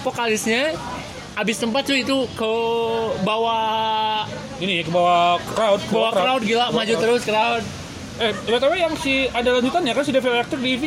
vokalisnya 0.00 0.76
abis 1.34 1.56
tempat 1.58 1.82
cuy 1.82 2.00
itu 2.00 2.18
ke 2.30 2.52
bawah 3.22 4.28
Ini 4.58 4.72
ya 4.74 4.84
ke 4.84 4.92
bawah 4.92 5.40
crowd, 5.48 5.80
ke 5.80 5.90
bawah 5.90 6.12
crowd 6.12 6.42
gila 6.42 6.66
bawah 6.66 6.76
maju 6.76 6.88
crowd. 6.90 7.02
terus 7.02 7.22
crowd 7.24 7.64
Eh, 8.14 8.28
btw 8.44 8.76
yang 8.76 8.92
si 8.94 9.24
ada 9.26 9.50
lanjutannya 9.50 9.88
kan 9.90 10.04
si 10.04 10.12
DV 10.12 10.26
Electric 10.28 10.60
di 10.60 10.70
EV. 10.70 10.84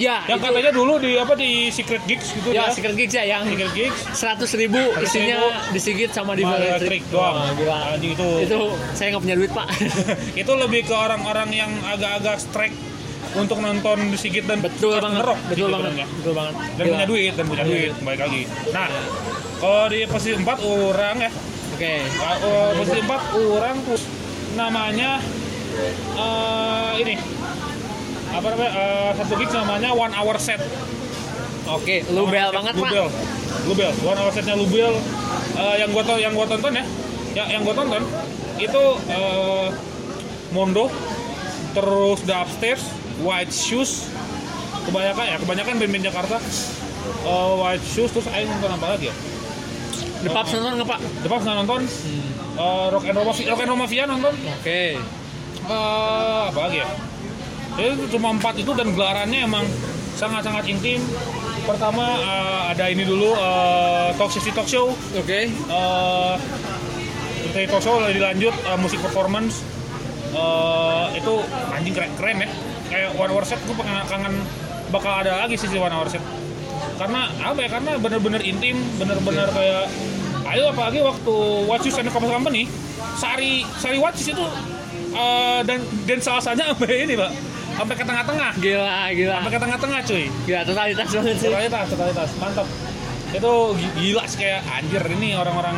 Ya 0.00 0.24
Yang 0.24 0.40
itu, 0.40 0.46
katanya 0.48 0.72
dulu 0.72 0.92
di 0.96 1.10
apa 1.14 1.32
di 1.36 1.50
Secret 1.68 2.02
Gigs 2.08 2.32
gitu 2.32 2.48
ya 2.50 2.64
ya. 2.66 2.72
Secret 2.72 2.96
Gigs 2.96 3.12
ya 3.12 3.24
yang 3.28 3.44
Secret 3.44 3.72
Gigs. 3.76 4.00
seratus 4.16 4.50
ribu 4.56 4.80
isinya 4.98 5.38
disigit 5.70 6.10
sama 6.10 6.32
di 6.32 6.42
electric. 6.42 7.04
doang. 7.12 7.36
Wah, 7.36 7.52
gila. 7.52 7.78
Anjing 7.92 8.12
itu. 8.16 8.28
itu 8.40 8.58
saya 8.96 9.06
nggak 9.12 9.22
punya 9.22 9.36
duit 9.36 9.50
pak. 9.52 9.68
Itu 10.40 10.52
lebih 10.56 10.88
ke 10.88 10.94
orang-orang 10.96 11.52
yang 11.52 11.70
agak-agak 11.84 12.40
strike 12.40 12.72
untuk 13.30 13.60
nonton 13.60 14.10
di 14.10 14.16
Sigit 14.16 14.42
dan 14.42 14.58
betul 14.58 14.96
Hard 14.96 15.04
banget. 15.04 15.22
Rock 15.22 15.40
betul 15.46 15.68
gitu 15.68 15.68
banget. 15.70 15.92
kan 15.92 16.00
ya. 16.00 16.06
betul 16.16 16.32
banget. 16.32 16.54
Dan 16.56 16.82
Gila. 16.82 16.92
punya 16.96 17.06
duit 17.06 17.32
dan 17.36 17.44
punya 17.46 17.64
duit. 17.68 17.92
baik 18.00 18.20
lagi. 18.24 18.42
Nah 18.72 18.88
kalau 19.60 19.84
di 19.86 20.00
posisi 20.08 20.34
4 20.34 20.48
orang 20.64 21.16
ya. 21.20 21.30
Oke. 21.76 21.92
Uh, 22.40 22.70
posisi 22.74 23.00
4 23.04 23.54
orang 23.54 23.76
tuh 23.84 24.00
namanya 24.50 25.10
eh 26.18 26.92
ini 26.98 27.14
apa 28.30 28.46
namanya 28.54 28.72
eh, 28.72 29.10
satu 29.18 29.34
gigs 29.38 29.54
namanya 29.54 29.90
one 29.94 30.14
hour 30.14 30.36
set. 30.38 30.62
Oke 31.66 32.02
lu 32.10 32.26
bel 32.30 32.50
banget 32.50 32.74
pak. 32.78 32.90
Lubel. 32.90 33.06
Lubel. 33.66 33.92
One 34.06 34.18
hour 34.18 34.32
setnya 34.34 34.54
Lubel. 34.54 34.94
Eh, 35.58 35.74
yang 35.82 35.90
gua 35.90 36.02
yang 36.18 36.32
gua 36.34 36.46
tonton 36.46 36.72
ya. 36.74 36.84
Yang 37.34 37.48
yang 37.58 37.62
gua 37.66 37.74
tonton 37.74 38.02
itu 38.60 38.82
eh, 39.10 39.66
Mondo 40.50 40.90
terus 41.70 42.18
The 42.26 42.34
Upstairs 42.34 42.82
White 43.22 43.54
Shoes 43.54 44.10
kebanyakan 44.90 45.24
ya 45.26 45.36
kebanyakan 45.38 45.74
band-band 45.78 46.04
Jakarta. 46.06 46.36
Eh, 47.26 47.52
White 47.58 47.86
Shoes 47.86 48.10
terus 48.14 48.26
Aing 48.30 48.50
nonton 48.50 48.70
apa 48.74 48.86
lagi 48.96 49.10
ya? 49.10 49.14
The 50.20 50.30
Pubs 50.30 50.52
nonton 50.52 50.72
nggak 50.80 50.88
pak? 50.88 51.00
The 51.24 51.28
nggak 51.28 51.56
nonton. 51.64 51.80
Eh, 52.60 52.86
Rock 52.92 53.04
and 53.08 53.16
Roll 53.16 53.26
Mafia 53.30 53.46
Rock 53.54 53.60
and 53.64 53.70
Roll 53.72 53.80
Mafia 53.80 54.04
nonton. 54.04 54.34
Oke. 54.36 54.82
Eh, 55.70 56.42
apa 56.50 56.60
lagi 56.66 56.78
ya 56.82 56.88
Jadi 57.78 57.88
itu 57.96 58.04
cuma 58.18 58.34
empat 58.34 58.54
itu 58.58 58.72
dan 58.74 58.90
gelarannya 58.94 59.46
emang 59.46 59.64
sangat-sangat 60.18 60.66
intim. 60.66 61.00
Pertama 61.66 62.18
eh, 62.18 62.60
ada 62.74 62.84
ini 62.90 63.04
dulu 63.06 63.34
eh, 63.36 64.10
Toxicity 64.16 64.52
Talk 64.56 64.68
Show. 64.68 64.90
Oke. 65.18 65.50
Eh 65.50 66.36
dari 67.50 67.66
talk 67.66 67.82
show 67.82 67.98
dilanjut 68.06 68.54
eh, 68.54 68.78
musik 68.78 69.02
performance. 69.02 69.62
Eh 70.30 71.06
itu 71.18 71.34
anjing 71.74 71.94
keren 71.94 72.10
keren 72.14 72.36
ya. 72.46 72.48
Kayak 72.90 73.10
one 73.18 73.30
hour 73.30 73.44
set 73.46 73.60
gue 73.66 73.74
kangen, 73.74 74.02
kangen 74.10 74.34
bakal 74.90 75.12
ada 75.22 75.46
lagi 75.46 75.54
sih 75.54 75.70
si 75.70 75.78
one 75.78 75.90
hour 75.90 76.06
set. 76.06 76.22
Karena 76.98 77.30
apa 77.40 77.58
ya 77.64 77.68
karena 77.70 77.90
bener-bener 77.98 78.42
intim 78.44 78.76
bener-bener 79.00 79.48
kayak 79.50 79.88
ayo 80.50 80.74
apalagi 80.74 81.00
waktu 81.00 81.34
Watch 81.68 81.86
You 81.86 81.92
Stand 81.94 82.10
Up 82.10 82.18
Company 82.18 82.66
Sari 83.16 83.62
Sari 83.78 83.98
Watch 84.02 84.26
itu 84.26 84.44
eh, 85.14 85.60
dan 85.64 85.78
dan 86.06 86.18
salsanya 86.18 86.74
sampai 86.74 87.06
ini 87.06 87.14
pak 87.14 87.30
sampai 87.80 87.94
ke 87.96 88.04
tengah-tengah. 88.04 88.50
Gila 88.60 88.96
gila. 89.16 89.32
Sampai 89.40 89.50
ke 89.50 89.60
tengah-tengah 89.64 90.00
cuy. 90.04 90.24
Gila 90.44 90.60
totalitas 90.68 91.08
banget 91.08 91.36
sih 91.40 91.48
totalitas 91.48 91.86
totalitas. 91.88 92.28
Mantap. 92.36 92.66
Itu 93.32 93.52
gi- 93.80 93.94
gila 93.96 94.22
sih 94.28 94.38
kayak 94.38 94.60
anjir 94.68 95.02
ini 95.16 95.28
orang-orang 95.32 95.76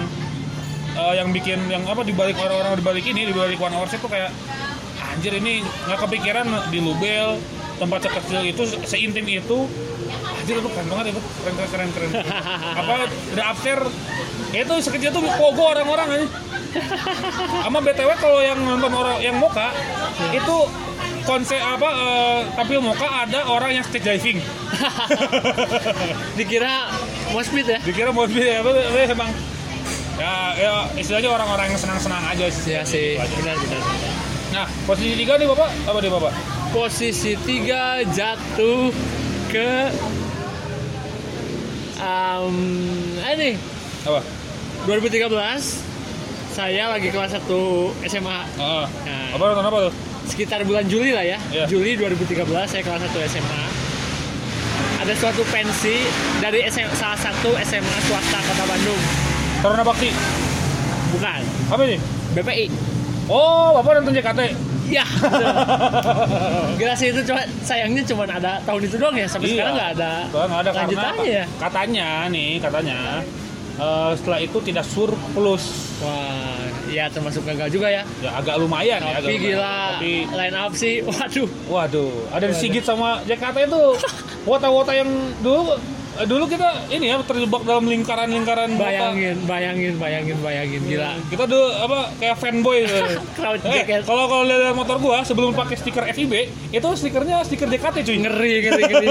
eh, 0.99 1.15
yang 1.15 1.29
bikin 1.31 1.59
yang 1.71 1.87
apa 1.87 2.03
dibalik 2.03 2.35
orang-orang 2.43 2.75
dibalik 2.75 3.05
ini 3.07 3.31
dibalik 3.31 3.59
one 3.63 3.71
hour 3.71 3.87
tuh 3.87 4.11
kayak 4.11 4.35
anjir 5.15 5.33
ini 5.39 5.63
nggak 5.63 5.99
kepikiran 6.03 6.47
di 6.75 6.79
Lubel 6.83 7.39
tempat 7.79 8.11
kecil 8.11 8.43
itu 8.43 8.63
se- 8.67 8.83
seintim 8.89 9.23
itu. 9.25 9.71
Anjir 10.43 10.59
itu 10.59 10.69
keren 10.75 10.87
banget 10.91 11.15
itu. 11.15 11.21
Keren 11.23 11.55
keren 11.55 11.91
keren 11.95 12.11
keren. 12.11 12.27
Apa 12.83 12.95
the 13.39 13.43
after 13.47 13.79
itu 14.53 14.75
sekecil 14.83 15.15
itu 15.15 15.21
pogo 15.39 15.71
orang-orang 15.71 16.09
aja 16.19 16.27
sama 17.61 17.85
btw 17.85 18.11
kalau 18.17 18.41
yang 18.41 18.57
nonton 18.57 18.93
orang 18.93 19.21
yang 19.21 19.37
moka 19.37 19.69
itu 20.33 20.57
konsep 21.23 21.59
apa 21.59 21.89
eh, 21.89 22.39
tampil 22.59 22.79
moka 22.83 23.07
ada 23.07 23.47
orang 23.49 23.79
yang 23.81 23.85
stage 23.87 24.05
diving. 24.05 24.39
Dikira 26.39 26.91
moshpit 27.31 27.67
ya? 27.67 27.79
Dikira 27.83 28.11
mau 28.11 28.27
ya 28.29 28.61
apa 28.61 28.71
apa, 28.73 28.99
emang. 29.07 29.31
Ya 30.21 30.35
ya 30.55 30.73
istilahnya 30.95 31.31
orang-orang 31.33 31.73
yang 31.73 31.81
senang-senang 31.81 32.23
aja 32.29 32.47
sih. 32.53 32.75
Ya 32.75 32.83
sih 32.85 33.17
benar 33.19 33.57
benar 33.59 33.83
nah 34.53 34.69
posisi 34.85 35.17
tiga 35.17 35.41
nih 35.41 35.49
bapak. 35.49 35.71
Apa 35.89 35.99
nih 36.05 36.13
bapak? 36.13 36.33
Posisi 36.77 37.33
tiga 37.41 38.05
jatuh 38.05 38.93
ke 39.49 39.71
um, 41.97 42.57
ini 43.33 43.57
apa? 44.05 44.21
2013 44.85 45.33
saya 46.53 46.93
lagi 46.93 47.09
kelas 47.09 47.33
1 47.33 47.49
SMA 48.13 48.39
Heeh. 48.61 48.85
Nah. 48.85 49.29
apa 49.33 49.43
nonton 49.49 49.67
apa 49.73 49.79
tuh 49.89 49.93
sekitar 50.25 50.63
bulan 50.63 50.87
Juli 50.87 51.11
lah 51.11 51.25
ya. 51.25 51.39
Iya. 51.49 51.65
Juli 51.67 51.95
2013 51.95 52.43
saya 52.65 52.83
kelas 52.83 53.03
1 53.05 53.31
SMA 53.31 53.63
ada 55.03 55.15
suatu 55.19 55.43
pensi 55.51 55.99
dari 56.39 56.63
SM 56.63 56.87
salah 56.95 57.19
satu 57.19 57.59
SMA 57.61 57.97
swasta 58.07 58.39
kota 58.41 58.65
Bandung. 58.65 59.03
Taruna 59.59 59.83
Bakti? 59.83 60.11
Bukan. 61.11 61.41
Apa 61.69 61.83
ini? 61.85 61.99
BPI 62.33 62.67
oh 63.29 63.77
bapak 63.77 64.01
nonton 64.01 64.13
JKT 64.17 64.41
ya 64.89 65.05
betul. 65.07 65.53
gila 66.81 66.95
sih 66.97 67.09
itu 67.13 67.21
cuma 67.23 67.41
sayangnya 67.63 68.03
cuma 68.03 68.25
ada 68.25 68.59
tahun 68.65 68.81
itu 68.83 68.97
doang 68.99 69.15
ya 69.15 69.27
sampai 69.29 69.47
Iya. 69.47 69.55
sekarang 69.55 69.75
nggak 69.75 69.91
ada 69.95 70.13
nggak 70.27 70.61
ada 70.65 70.71
lanjutannya 70.75 71.25
ya. 71.29 71.45
katanya 71.57 72.09
nih 72.29 72.51
katanya 72.59 72.99
eh, 73.83 74.11
setelah 74.15 74.39
itu 74.39 74.59
tidak 74.63 74.87
surplus. 74.87 75.65
Wah 76.03 76.63
ya 76.93 77.09
termasuk 77.09 77.43
gagal 77.49 77.69
juga 77.73 77.89
ya. 77.89 78.03
Ya 78.21 78.31
agak 78.37 78.61
lumayan 78.61 79.01
ya 79.01 79.17
agak 79.19 79.25
tapi 79.25 79.35
lumayan. 79.35 79.49
gila 79.57 79.77
tapi 79.97 80.13
line 80.29 80.57
up 80.57 80.73
sih. 80.77 80.95
Waduh. 81.09 81.49
Waduh 81.67 82.13
ada 82.31 82.45
di 82.47 82.55
Sigit 82.55 82.85
sama 82.85 83.25
JKT 83.25 83.57
itu. 83.73 83.83
Wota-wota 84.49 84.93
yang 84.93 85.09
dulu 85.41 85.79
eh, 86.19 86.27
dulu 86.29 86.45
kita 86.51 86.91
ini 86.93 87.15
ya 87.15 87.23
terjebak 87.23 87.63
dalam 87.63 87.87
lingkaran-lingkaran 87.89 88.75
bayangin 88.77 89.39
bayangin 89.47 89.95
bayangin 89.97 90.37
bayangin 90.43 90.81
gila. 90.85 91.11
Kita 91.31 91.45
dulu 91.49 91.67
apa 91.73 91.99
kayak 92.21 92.37
fanboy 92.39 92.85
gitu. 92.85 93.01
Eh, 93.73 94.03
kalau 94.05 94.27
kalau 94.29 94.45
lihat 94.45 94.75
motor 94.75 94.99
gua 94.99 95.25
sebelum 95.25 95.55
pakai 95.55 95.79
stiker 95.79 96.05
FIB, 96.13 96.51
itu 96.75 96.89
stikernya 96.99 97.43
stiker 97.47 97.71
JKT 97.71 97.97
cuy. 98.05 98.17
ngeri 98.23 98.53
ngeri 98.69 98.83
ngeri 98.91 99.09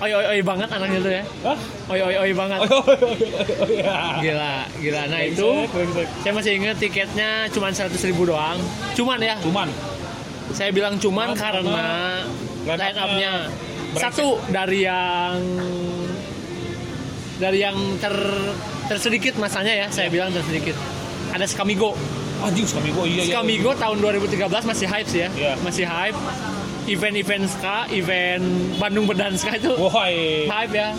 oi 0.00 0.12
oi 0.12 0.26
oi 0.36 0.40
banget 0.40 0.68
anaknya 0.72 0.98
tuh 1.02 1.12
ya. 1.12 1.24
Hah? 1.44 1.58
oi 1.92 2.00
oi 2.00 2.14
oi 2.24 2.32
banget. 2.32 2.60
Oh, 2.64 2.80
oh, 2.80 2.84
oh, 2.88 3.68
iya. 3.68 4.20
gila 4.22 4.54
gila. 4.80 5.02
Nah 5.10 5.20
itu 5.26 5.48
saya 6.24 6.32
masih 6.32 6.52
ingat 6.56 6.76
tiketnya 6.80 7.50
cuma 7.52 7.68
100 7.68 7.92
ribu 8.08 8.28
doang. 8.28 8.56
Cuman 8.96 9.18
ya? 9.20 9.36
Cuman. 9.42 9.68
Saya 10.52 10.70
bilang 10.72 10.96
cuman 11.00 11.32
Cuman 11.32 11.38
karena 11.38 11.86
line 12.64 12.98
up-nya. 12.98 13.32
satu 13.92 14.40
dari 14.48 14.88
yang 14.88 15.36
dari 17.36 17.58
yang 17.60 17.76
ter 18.00 18.14
tersedikit 18.88 19.36
masanya 19.36 19.72
ya 19.74 19.86
saya 19.92 20.08
bilang 20.08 20.32
tersedikit. 20.32 20.76
Ada 21.32 21.48
Skamigo 21.48 21.96
anjing 22.42 22.66
Skamigo 22.66 23.06
iya 23.06 23.22
iya. 23.22 23.38
Skamigo 23.38 23.70
tahun 23.78 24.02
2013 24.02 24.50
masih 24.66 24.86
hype 24.90 25.08
sih 25.08 25.20
ya. 25.24 25.28
Iya. 25.32 25.52
masih 25.62 25.84
hype 25.86 26.18
event-event 26.90 27.44
ska 27.46 27.86
event 27.94 28.44
Bandung 28.78 29.06
Berdanska 29.06 29.54
itu. 29.58 29.72
Wahai. 29.78 30.46
hype 30.46 30.74
ya. 30.74 30.90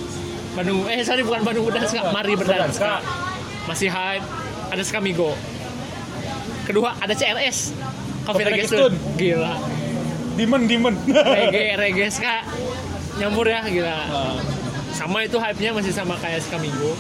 Bandung 0.54 0.86
eh 0.88 1.02
sorry 1.02 1.26
bukan 1.26 1.41
Bandung 1.43 1.65
Berdanska 1.67 2.13
Mari 2.13 2.34
Berdanska 2.38 3.04
masih 3.67 3.89
hype. 3.89 4.26
Ada 4.74 4.84
Skamigo 4.86 5.38
kedua 6.63 6.96
ada 6.98 7.13
CRS 7.13 7.76
Coffee 8.24 8.46
Reggae 8.48 8.67
gila. 9.19 9.54
Demon 10.34 10.65
demon. 10.65 10.96
reggae 11.06 11.78
reggae 11.78 12.10
ska. 12.10 12.41
Nyampur 13.22 13.46
ya 13.46 13.62
gila. 13.69 13.93
Nah, 14.10 14.41
sama 14.96 15.22
itu 15.22 15.38
hype-nya 15.38 15.76
masih 15.78 15.93
sama 15.93 16.17
kayak 16.17 16.41
Skamigo 16.41 16.98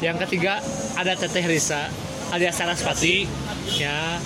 yang 0.00 0.16
ketiga 0.16 0.60
ada 0.96 1.12
Teteh 1.16 1.44
Risa 1.44 1.88
alias 2.32 2.56
Sarasvati. 2.56 3.24
Ya 3.78 4.18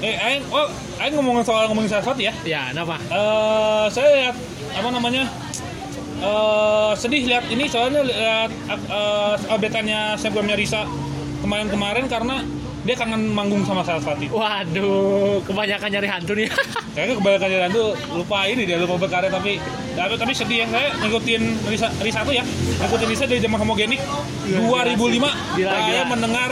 eh, 0.00 0.14
aing 0.16 0.42
oh, 0.48 0.68
aing 0.96 1.12
ngomongin 1.12 1.42
soal 1.42 1.66
ngomongin 1.66 1.88
Sarasvati 1.88 2.22
ya. 2.24 2.34
ya 2.42 2.62
kenapa 2.70 2.96
Eh, 3.02 3.86
saya 3.88 4.08
lihat 4.14 4.36
apa 4.72 4.88
namanya? 4.90 5.24
eh 6.18 6.92
sedih 6.94 7.22
lihat 7.26 7.46
ini 7.46 7.64
soalnya 7.64 8.02
lihat 8.02 8.50
uh, 8.90 9.38
update-annya 9.48 10.18
Snapgramnya 10.18 10.58
Risa 10.58 10.82
kemarin-kemarin 11.38 12.10
karena 12.10 12.42
dia 12.82 12.94
kangen 12.94 13.30
manggung 13.30 13.62
sama 13.62 13.86
Sarasvati 13.86 14.26
Waduh, 14.26 15.38
kebanyakan 15.44 15.88
nyari 15.88 16.08
hantu 16.08 16.34
nih. 16.34 16.50
kayaknya 16.98 17.14
kebanyakan 17.14 17.48
jalan 17.48 17.70
tuh 17.70 17.88
lupa 18.12 18.38
ini 18.44 18.66
dia 18.66 18.82
lupa 18.82 18.98
berkarya 18.98 19.30
tapi 19.30 19.62
tapi, 19.94 20.14
tapi 20.16 20.32
sedih 20.34 20.58
ya 20.62 20.66
saya 20.66 20.88
ngikutin 20.98 21.42
Risa, 21.70 21.86
Risa 22.02 22.20
tuh 22.26 22.34
ya 22.34 22.42
ngikutin 22.82 23.06
Risa 23.06 23.24
dari 23.24 23.38
zaman 23.38 23.58
homogenik 23.62 24.00
2005 24.50 24.98
Gila, 25.54 25.70
saya 25.70 25.82
gila. 25.86 26.02
mendengar 26.10 26.50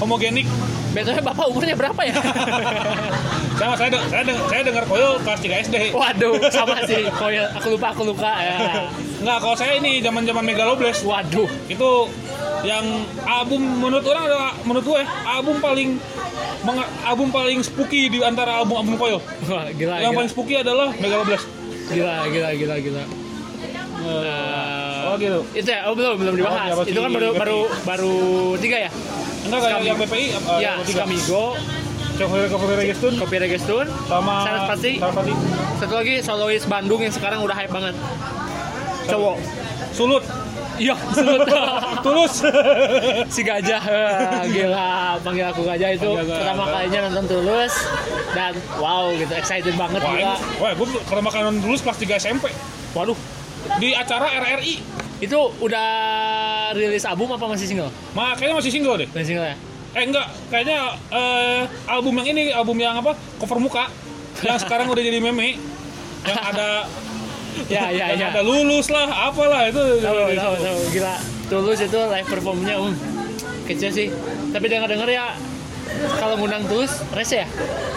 homogenik 0.00 0.48
Betulnya 0.92 1.24
bapak 1.24 1.44
umurnya 1.48 1.72
berapa 1.72 2.00
ya? 2.04 2.14
sama 3.60 3.74
saya 3.76 3.88
de- 3.90 4.06
saya, 4.08 4.22
de- 4.24 4.42
saya 4.44 4.62
dengar 4.62 4.84
koyo 4.84 5.16
kelas 5.20 5.40
3 5.40 5.64
SD 5.64 5.76
Waduh, 5.92 6.34
sama 6.48 6.76
sih. 6.84 7.08
Koil, 7.10 7.44
aku 7.48 7.68
lupa, 7.70 7.86
aku 7.90 8.02
lupa. 8.04 8.30
Ya. 8.36 8.88
Enggak, 9.18 9.38
kalau 9.38 9.56
saya 9.56 9.72
ini 9.76 9.98
zaman 9.98 10.22
zaman 10.22 10.42
Megaloblast 10.42 11.02
Waduh, 11.02 11.48
itu 11.66 11.90
yang 12.62 12.84
album 13.22 13.60
menurut 13.80 14.04
orang 14.04 14.24
adalah 14.26 14.50
menurut 14.62 14.84
gue 14.84 15.02
album 15.24 15.56
paling 15.58 15.90
album 17.02 17.28
paling 17.28 17.58
spooky 17.60 18.06
di 18.06 18.18
antara 18.20 18.54
album-album 18.54 18.94
koyo. 18.94 19.18
Wah, 19.46 19.66
gila, 19.70 19.98
yang 19.98 20.12
gila. 20.12 20.18
paling 20.18 20.30
spooky 20.30 20.54
adalah 20.56 20.92
Megaloblast. 20.94 21.46
Gila, 21.88 22.28
gila, 22.28 22.48
gila, 22.52 22.76
gila. 22.78 23.02
Oh 25.12 25.16
gitu. 25.20 25.40
Itu 25.52 25.68
ya, 25.68 25.80
oh 25.88 25.94
belum 25.94 26.14
belum 26.16 26.34
dibahas. 26.40 26.72
Oh, 26.72 26.84
ya, 26.84 26.90
itu 26.90 27.00
kan 27.00 27.10
baru 27.12 27.28
baru 27.36 27.58
baru 27.84 28.16
tiga 28.58 28.76
ya. 28.88 28.90
Enggak 29.44 29.60
kayak 29.60 29.78
yang 29.84 29.98
BPI 30.00 30.26
uh, 30.32 30.58
ya. 30.58 30.72
Skamigo, 30.82 31.44
Cover 32.16 32.40
Cover 32.48 32.68
Registun 32.78 33.12
Kopi 33.20 33.36
Regestun, 33.36 33.86
sama 34.08 34.34
Sarasvati. 34.46 34.92
Sarasvati. 34.98 35.32
satu 35.82 35.94
lagi 35.98 36.14
solois 36.22 36.64
Bandung 36.64 37.00
yang 37.02 37.12
sekarang 37.12 37.44
udah 37.44 37.56
hype 37.56 37.72
banget. 37.72 37.94
Cowok. 39.10 39.36
Sulut. 39.92 40.24
Iya, 40.80 40.96
sebut. 41.16 41.40
Tulus. 42.00 42.34
si 43.34 43.40
gajah 43.44 43.82
gila 44.56 45.20
panggil 45.20 45.46
aku 45.52 45.62
gajah 45.68 45.90
itu 45.94 46.08
aku 46.08 46.32
pertama 46.32 46.64
gajah. 46.64 46.72
kalinya 46.74 47.00
nonton 47.08 47.24
tulus 47.28 47.74
dan 48.32 48.52
wow 48.80 49.12
gitu 49.14 49.32
excited 49.36 49.74
banget 49.76 50.00
Wah, 50.00 50.16
gila 50.16 50.34
ini, 50.36 50.60
wah, 50.60 50.70
gue 50.72 50.88
kalau 51.06 51.22
makanan 51.22 51.60
Tulus 51.60 51.80
kelas 51.84 51.98
3 52.00 52.20
SMP 52.24 52.44
waduh 52.96 53.16
di 53.78 53.94
acara 53.94 54.26
RRI. 54.42 55.01
Itu 55.22 55.38
udah 55.62 55.88
rilis 56.74 57.06
album 57.06 57.30
apa 57.30 57.46
masih 57.46 57.70
single? 57.70 57.94
Makanya 58.18 58.58
masih 58.58 58.74
single 58.74 58.98
deh. 58.98 59.08
masih 59.14 59.28
single 59.30 59.46
ya? 59.46 59.56
Eh 59.94 60.02
enggak, 60.02 60.26
kayaknya 60.50 60.98
eh, 61.14 61.62
album 61.86 62.18
yang 62.18 62.26
ini 62.34 62.50
album 62.50 62.76
yang 62.82 62.98
apa? 62.98 63.14
Cover 63.38 63.62
muka. 63.62 63.86
Yang 64.42 64.66
sekarang 64.66 64.90
udah 64.90 64.98
jadi 64.98 65.22
meme. 65.22 65.62
Yang 66.26 66.40
ada 66.42 66.68
ya 67.70 67.92
ya 67.94 68.04
yang 68.18 68.18
ya. 68.18 68.28
ada 68.34 68.42
lulus 68.42 68.90
lah, 68.90 69.30
apalah 69.30 69.70
itu. 69.70 70.02
tahu 70.02 70.34
tahu 70.34 70.54
tahu. 70.58 70.78
Gila. 70.90 71.14
Tulus 71.46 71.78
itu 71.84 71.98
live 72.00 72.28
performnya 72.28 72.74
um. 72.82 72.96
Kecil 73.68 73.90
sih. 73.94 74.08
Tapi 74.50 74.66
dengar 74.66 74.90
dengar 74.90 75.06
ya 75.06 75.38
kalau 76.14 76.34
ngundang 76.36 76.64
tulus 76.66 76.92
rese 77.10 77.42
ya 77.42 77.48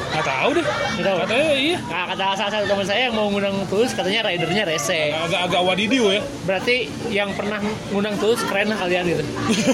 Nggak 0.06 0.32
tahu 0.32 0.50
deh. 0.56 0.64
Nggak 0.64 1.04
tahu. 1.04 1.18
Katanya 1.20 1.46
iya. 1.52 1.78
nah, 1.84 2.04
kata 2.08 2.24
salah 2.40 2.52
satu 2.56 2.66
teman 2.66 2.88
saya 2.88 3.12
yang 3.12 3.16
mau 3.16 3.28
ngundang 3.28 3.68
tulus 3.68 3.92
katanya 3.92 4.24
ridernya 4.24 4.64
rese 4.64 5.12
Agak-agak 5.12 5.62
wadidiu 5.62 6.08
ya. 6.08 6.24
berarti 6.44 6.76
yang 7.12 7.36
pernah 7.36 7.60
ngundang 7.92 8.16
tulus 8.16 8.40
keren 8.42 8.72
lah 8.72 8.80
kalian 8.80 9.12
gitu 9.12 9.24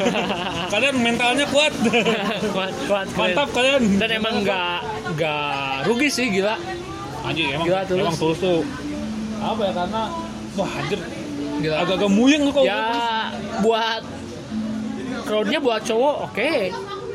Kalian 0.74 0.96
mentalnya 0.98 1.46
kuat. 1.54 1.70
kuat, 2.50 2.74
kuat. 2.84 3.06
Mantap 3.14 3.54
kalian. 3.54 3.82
dan 3.98 4.10
emang 4.12 4.42
nggak 4.42 4.80
nggak 5.14 5.86
rugi 5.86 6.10
sih 6.10 6.26
gila 6.32 6.58
anjir 7.22 7.54
emang 7.54 7.66
Gila, 7.68 7.80
Tulus. 7.86 8.02
emang 8.02 8.18
tulus 8.18 8.38
tuh 8.40 8.60
apa 9.38 9.62
ya 9.62 9.72
karena 9.76 10.02
wah 10.52 10.70
anjir 10.74 11.00
gila 11.62 11.76
agak-agak 11.78 12.10
muyeng 12.10 12.44
kok. 12.50 12.64
ya 12.64 12.82
buat 13.62 14.02
crowdnya 15.22 15.60
buat 15.60 15.82
cowok 15.84 16.16
oke 16.26 16.52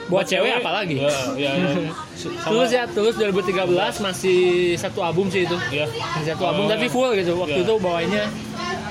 buat 0.06 0.24
cewek 0.24 0.52
apalagi 0.56 0.96
Ya, 1.02 1.10
ya, 1.34 1.50
ya. 1.52 1.68
Sama- 2.14 2.46
Tulus 2.46 2.70
ya, 2.70 2.82
Tulus 2.86 3.14
2013 3.14 3.66
masih 4.00 4.40
satu 4.74 5.00
album 5.00 5.26
sih 5.26 5.42
itu. 5.42 5.56
Iya. 5.68 5.86
Masih 5.90 6.28
satu 6.32 6.44
album 6.44 6.64
Oh, 6.64 6.70
tapi 6.70 6.86
iya. 6.86 6.94
full 6.94 7.10
gitu. 7.12 7.32
Waktu 7.36 7.58
Iya. 7.58 7.64
itu 7.64 7.74
bawanya 7.76 8.22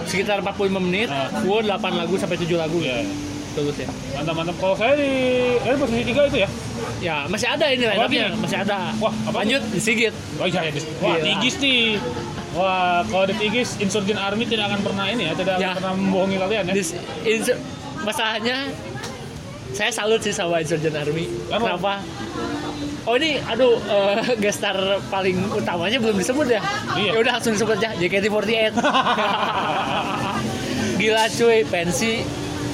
sekitar 0.06 0.38
45 0.40 0.78
menit, 0.80 1.08
Ah. 1.08 1.32
full 1.40 1.64
8 1.64 1.96
lagu 1.96 2.16
sampai 2.16 2.38
7 2.38 2.56
lagu. 2.56 2.78
Iya. 2.78 3.02
Tulus 3.52 3.78
ya. 3.78 3.88
Mantap 4.14 4.36
mantap. 4.36 4.56
Kalau 4.58 4.76
saya 4.76 4.94
di 4.94 5.12
eh 5.58 5.76
posisi 5.76 6.04
tiga 6.04 6.22
itu 6.26 6.38
ya. 6.38 6.50
Ya, 7.00 7.16
masih 7.26 7.48
ada 7.48 7.66
ini 7.68 7.88
up-nya, 7.88 8.28
nih? 8.28 8.38
masih 8.38 8.58
ada. 8.60 8.92
Wah, 8.98 9.14
apa 9.24 9.38
Lanjut 9.42 9.64
di 9.66 9.80
Sigit. 9.80 10.12
Oh 10.36 10.44
iya, 10.44 10.60
iya. 10.66 10.72
Wah, 11.00 11.16
Gila. 11.16 11.24
Tigis 11.24 11.56
nih. 11.58 11.80
Wah, 12.52 13.00
kalau 13.06 13.26
di 13.26 13.36
Tigis 13.36 13.80
Insurgent 13.80 14.16
Army 14.18 14.44
tidak 14.44 14.70
akan 14.70 14.80
pernah 14.82 15.08
ini 15.08 15.24
ya, 15.26 15.34
tidak 15.34 15.56
Ya. 15.56 15.72
akan 15.72 15.76
pernah 15.78 15.94
membohongi 15.98 16.38
kalian 16.38 16.64
ya. 16.66 16.74
Di, 16.74 16.84
insu- 17.26 17.60
masalahnya 17.98 18.58
saya 19.76 19.92
salut 19.92 20.20
sih 20.20 20.32
sama 20.32 20.64
Insurgent 20.64 20.96
Army. 20.96 21.28
Kenapa? 21.52 21.76
Kenapa? 21.76 21.94
Oh 23.06 23.14
ini, 23.14 23.38
aduh, 23.38 23.78
eh, 23.78 24.20
gestar 24.44 24.76
paling 25.08 25.38
utamanya 25.52 26.00
belum 26.00 26.16
disebut 26.16 26.48
ya? 26.48 26.62
Iya. 26.96 27.12
Ya 27.14 27.20
udah 27.22 27.32
langsung 27.38 27.54
disebut 27.54 27.78
aja, 27.78 27.94
JKT48. 27.94 28.74
Gila 31.00 31.24
cuy, 31.30 31.60
pensi 31.68 32.24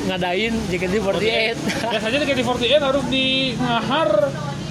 ngadain 0.05 0.53
JKT48. 0.69 1.55
Biasanya 1.89 2.17
di 2.17 2.27
KT48 2.31 2.73
harus 2.79 3.03
di 3.09 3.25
ngahar 3.57 4.09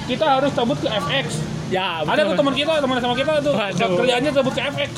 kita 0.06 0.24
harus 0.26 0.50
cabut 0.54 0.78
ke 0.78 0.88
FX. 0.88 1.26
ya, 1.70 2.02
Ada 2.02 2.26
tuh 2.26 2.34
betul. 2.34 2.38
teman 2.42 2.54
kita, 2.56 2.72
teman 2.82 2.96
sama 2.98 3.14
kita 3.14 3.32
tuh 3.38 3.54
Waduh. 3.54 3.96
kerjaannya 4.00 4.30
cabut 4.32 4.54
ke 4.54 4.62
FX. 4.64 4.90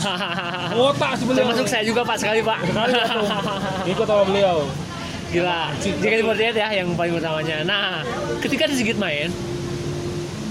Kuota 0.72 1.08
sebenarnya. 1.20 1.48
Termasuk 1.48 1.66
saya 1.68 1.84
juga 1.84 2.00
Pak 2.04 2.16
sekali 2.16 2.40
Pak. 2.40 2.58
Sekali. 2.64 2.92
Ikut 3.88 4.06
sama 4.06 4.24
beliau. 4.24 4.58
Gila, 5.32 5.72
JKT48 5.80 6.52
ya 6.52 6.68
yang 6.76 6.92
paling 6.92 7.16
utamanya. 7.16 7.64
Nah, 7.64 8.04
ketika 8.44 8.68
di 8.68 8.76
Sigit 8.76 9.00
main, 9.00 9.32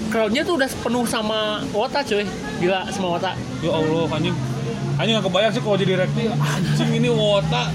crowdnya 0.10 0.42
tuh 0.42 0.58
udah 0.58 0.66
penuh 0.82 1.06
sama 1.06 1.62
Wota 1.70 2.02
cuy. 2.02 2.26
Gila, 2.58 2.90
sama 2.90 3.14
Wota. 3.14 3.38
Ya 3.62 3.78
Allah, 3.78 4.10
anjing. 4.10 4.34
Anjing 4.98 5.14
nggak 5.22 5.28
kebayang 5.30 5.52
sih 5.54 5.62
kalau 5.62 5.78
jadi 5.78 5.94
rekti. 6.02 6.34
Anjing 6.34 6.90
ini 6.98 7.14
wota. 7.14 7.70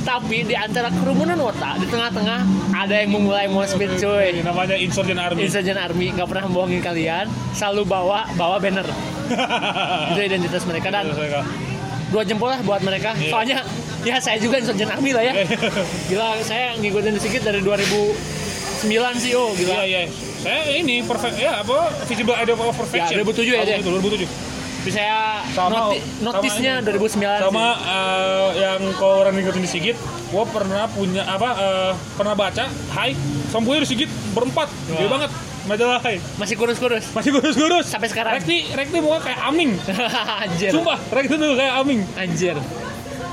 Tapi 0.00 0.48
di 0.48 0.56
antara 0.56 0.88
kerumunan 0.88 1.36
Wota, 1.36 1.76
di 1.76 1.84
tengah-tengah 1.84 2.40
ada 2.72 2.94
yang 2.96 3.12
memulai 3.12 3.44
moshpit 3.44 4.00
cuy. 4.00 4.40
Namanya 4.40 4.80
Insurgent 4.80 5.20
Army. 5.20 5.44
Insurgent 5.44 5.76
Army 5.76 6.08
nggak 6.16 6.24
pernah 6.24 6.48
membohongin 6.48 6.80
kalian, 6.80 7.28
selalu 7.52 7.84
bawa 7.84 8.24
bawa 8.32 8.56
banner. 8.56 8.88
Itu 10.16 10.20
identitas 10.24 10.64
mereka 10.64 10.88
dan 10.88 11.12
dua 12.10 12.22
jempol 12.22 12.48
lah 12.48 12.60
buat 12.60 12.80
mereka. 12.80 13.14
Iya. 13.14 13.30
Soalnya 13.30 13.58
ya 14.00 14.16
saya 14.18 14.36
juga 14.36 14.58
Insurgent 14.58 14.90
Army 14.90 15.10
lah 15.10 15.22
ya. 15.22 15.32
Gila, 16.06 16.42
saya 16.42 16.74
ngikutin 16.74 17.12
di 17.12 17.20
Sigit 17.20 17.40
dari 17.40 17.60
2009 17.60 18.86
sih 19.16 19.32
oh 19.32 19.50
Iya 19.50 19.56
gila. 19.56 19.74
iya. 19.84 20.00
Saya 20.36 20.60
ini 20.72 21.00
perfect 21.00 21.36
ya 21.36 21.60
apa 21.60 21.76
Visible 22.04 22.32
Idol 22.34 22.56
of 22.58 22.74
Perfection. 22.74 23.12
Ya, 23.12 23.22
2007 23.22 23.44
ya, 23.46 23.54
Tahun 23.54 23.68
dia? 23.68 23.76
itu, 23.78 23.90
2007. 23.92 24.28
Tapi 24.80 24.90
saya 24.90 25.44
Sama- 25.52 25.92
noti- 25.92 26.00
sama 26.00 26.24
notisnya 26.32 26.72
ini. 26.74 26.86
2009 26.88 27.40
Sama 27.44 27.60
sih. 27.76 27.84
eh, 27.84 28.48
yang 28.58 28.80
kalau 28.96 29.14
orang 29.20 29.36
ngikutin 29.36 29.60
di 29.60 29.68
Sigit, 29.68 29.96
gua 30.26 30.48
pernah 30.48 30.88
punya 30.88 31.20
apa 31.22 31.48
eh, 31.52 31.92
pernah 32.16 32.32
baca 32.32 32.64
Hai 32.90 33.12
sampunya 33.46 33.84
di 33.84 33.88
Sigit 33.88 34.08
berempat. 34.32 34.72
Gede 34.88 35.04
banget. 35.06 35.30
Majalah 35.62 36.00
Hai. 36.00 36.16
Masih 36.36 36.56
kurus-kurus. 36.56 37.04
Masih 37.12 37.30
gurus-gurus. 37.30 37.86
Sampai 37.86 38.08
sekarang. 38.08 38.36
Rekti, 38.36 38.70
Rekti 38.70 38.98
muka 38.98 39.20
kayak 39.22 39.40
Aming. 39.44 39.76
Anjir. 40.44 40.70
Sumpah, 40.70 40.98
Rekti 41.10 41.34
tuh 41.34 41.52
kayak 41.54 41.74
Aming. 41.76 42.00
Anjir. 42.14 42.56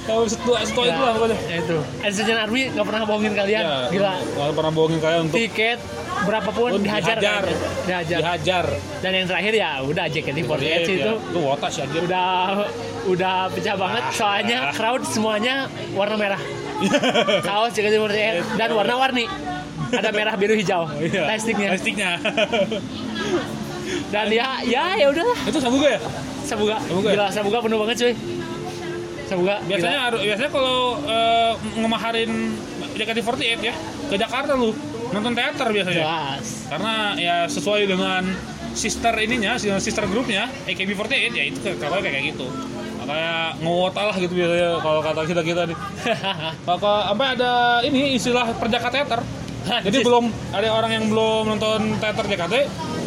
Kalau 0.03 0.23
setua 0.23 0.63
setua 0.63 0.83
itu 0.85 0.95
lah 0.97 1.11
pokoknya. 1.13 1.37
Ya 1.45 1.55
itu. 1.59 1.77
Insurgent 1.99 2.39
Army 2.39 2.61
nggak 2.71 2.85
pernah 2.85 3.03
bohongin 3.03 3.33
kalian. 3.33 3.59
Ya, 3.61 3.75
Gila. 3.91 4.13
Nggak 4.15 4.55
pernah 4.55 4.71
bohongin 4.71 4.99
kalian 4.99 5.21
untuk 5.25 5.35
Tiket 5.37 5.79
berapapun 6.17 6.67
untuk 6.73 6.83
dihajar. 6.83 7.15
dihajar. 7.17 7.43
kayaknya. 7.43 7.83
Dihajar. 7.85 8.19
dihajar. 8.23 8.65
Dan 8.97 9.11
yang 9.13 9.27
terakhir 9.27 9.53
ya 9.53 9.69
udah 9.83 10.05
JKT48 10.07 10.63
sih 10.81 10.95
itu. 10.95 11.11
ya. 11.11 11.31
Lu 11.31 11.39
wota 11.43 11.67
sih 11.67 11.81
anjir. 11.81 12.01
Udah 12.01 12.27
udah 13.05 13.35
pecah 13.51 13.75
banget 13.75 14.03
Ah. 14.03 14.11
soalnya 14.13 14.59
crowd 14.71 15.03
semuanya 15.03 15.55
warna 15.91 16.15
merah. 16.15 16.41
Kaos 17.47 17.75
JKT48 17.75 18.55
dan 18.55 18.69
warna-warni. 18.71 19.27
Ada 19.93 20.09
merah 20.11 20.35
biru 20.35 20.53
hijau. 20.53 20.87
Iya. 20.99 21.23
Plastiknya. 21.29 21.67
Plastiknya. 21.73 22.11
Dan 24.11 24.27
ya 24.31 24.47
ya 24.63 24.83
ya 24.99 25.07
udahlah. 25.11 25.37
itu 25.47 25.59
sabuga 25.59 25.87
ya? 25.95 25.99
Sabuga. 26.43 26.75
Sabuga 26.83 27.07
ya? 27.07 27.15
Gila, 27.15 27.27
Sabuga 27.31 27.57
penuh 27.63 27.77
banget 27.83 27.95
cuy. 28.03 28.13
Sabuga. 29.27 29.55
Biasanya 29.63 29.99
harus 30.11 30.19
biasanya 30.23 30.51
kalau 30.51 30.79
eh, 31.03 31.51
ngemaharin 31.79 32.31
JKT48 32.97 33.59
ya 33.61 33.73
ke 34.07 34.15
Jakarta 34.15 34.55
lu 34.55 34.71
nonton 35.11 35.33
teater 35.35 35.67
biasanya. 35.71 36.03
jelas. 36.03 36.47
Karena 36.67 36.93
ya 37.15 37.35
sesuai 37.47 37.87
dengan 37.87 38.23
sister 38.75 39.13
ininya, 39.17 39.55
sister 39.57 40.05
grupnya 40.07 40.51
AKB48 40.67 41.31
ya 41.33 41.43
itu 41.47 41.59
kalau 41.79 41.99
kayak 42.03 42.35
gitu. 42.35 42.47
Kayak 43.07 43.55
ngewota 43.63 44.01
lah 44.03 44.15
gitu 44.19 44.35
biasanya 44.35 44.83
kalau 44.83 44.99
kata 44.99 45.21
kita 45.23 45.41
kita 45.47 45.61
nih. 45.71 45.77
Maka 46.67 46.91
sampai 47.07 47.27
ada 47.39 47.51
ini 47.87 48.19
istilah 48.19 48.51
perjaka 48.59 48.91
teater. 48.91 49.21
Jadi 49.85 49.97
belum 49.99 50.23
ada 50.49 50.67
orang 50.69 50.91
yang 50.91 51.05
belum 51.07 51.43
nonton 51.47 51.79
teater 51.97 52.25
JKT 52.25 52.55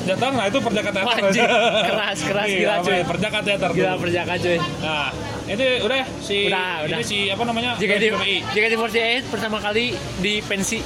datang 0.02 0.32
nah 0.32 0.44
itu 0.44 0.58
perjaka 0.58 0.90
teater. 0.90 1.16
Anjir, 1.22 1.44
keras, 1.84 2.18
keras, 2.20 2.46
Iya, 2.46 2.58
gila, 2.58 2.74
cuy. 2.80 2.92
ya, 2.92 3.04
Perjaka 3.04 3.38
teater. 3.40 3.70
Gila 3.70 3.90
tuh. 3.90 3.98
perjaka 4.00 4.32
cuy. 4.36 4.58
Nah, 4.80 5.08
itu 5.46 5.64
udah 5.82 6.02
si 6.18 6.38
Udah, 6.46 6.72
udah. 6.82 6.96
ini 6.96 7.02
si 7.02 7.18
apa 7.26 7.42
namanya? 7.42 7.70
JKT 7.76 8.02
PPI. 8.10 8.36
JKT48 8.48 8.98
pertama 9.28 9.58
kali 9.58 9.92
di 10.18 10.40
pensi 10.40 10.78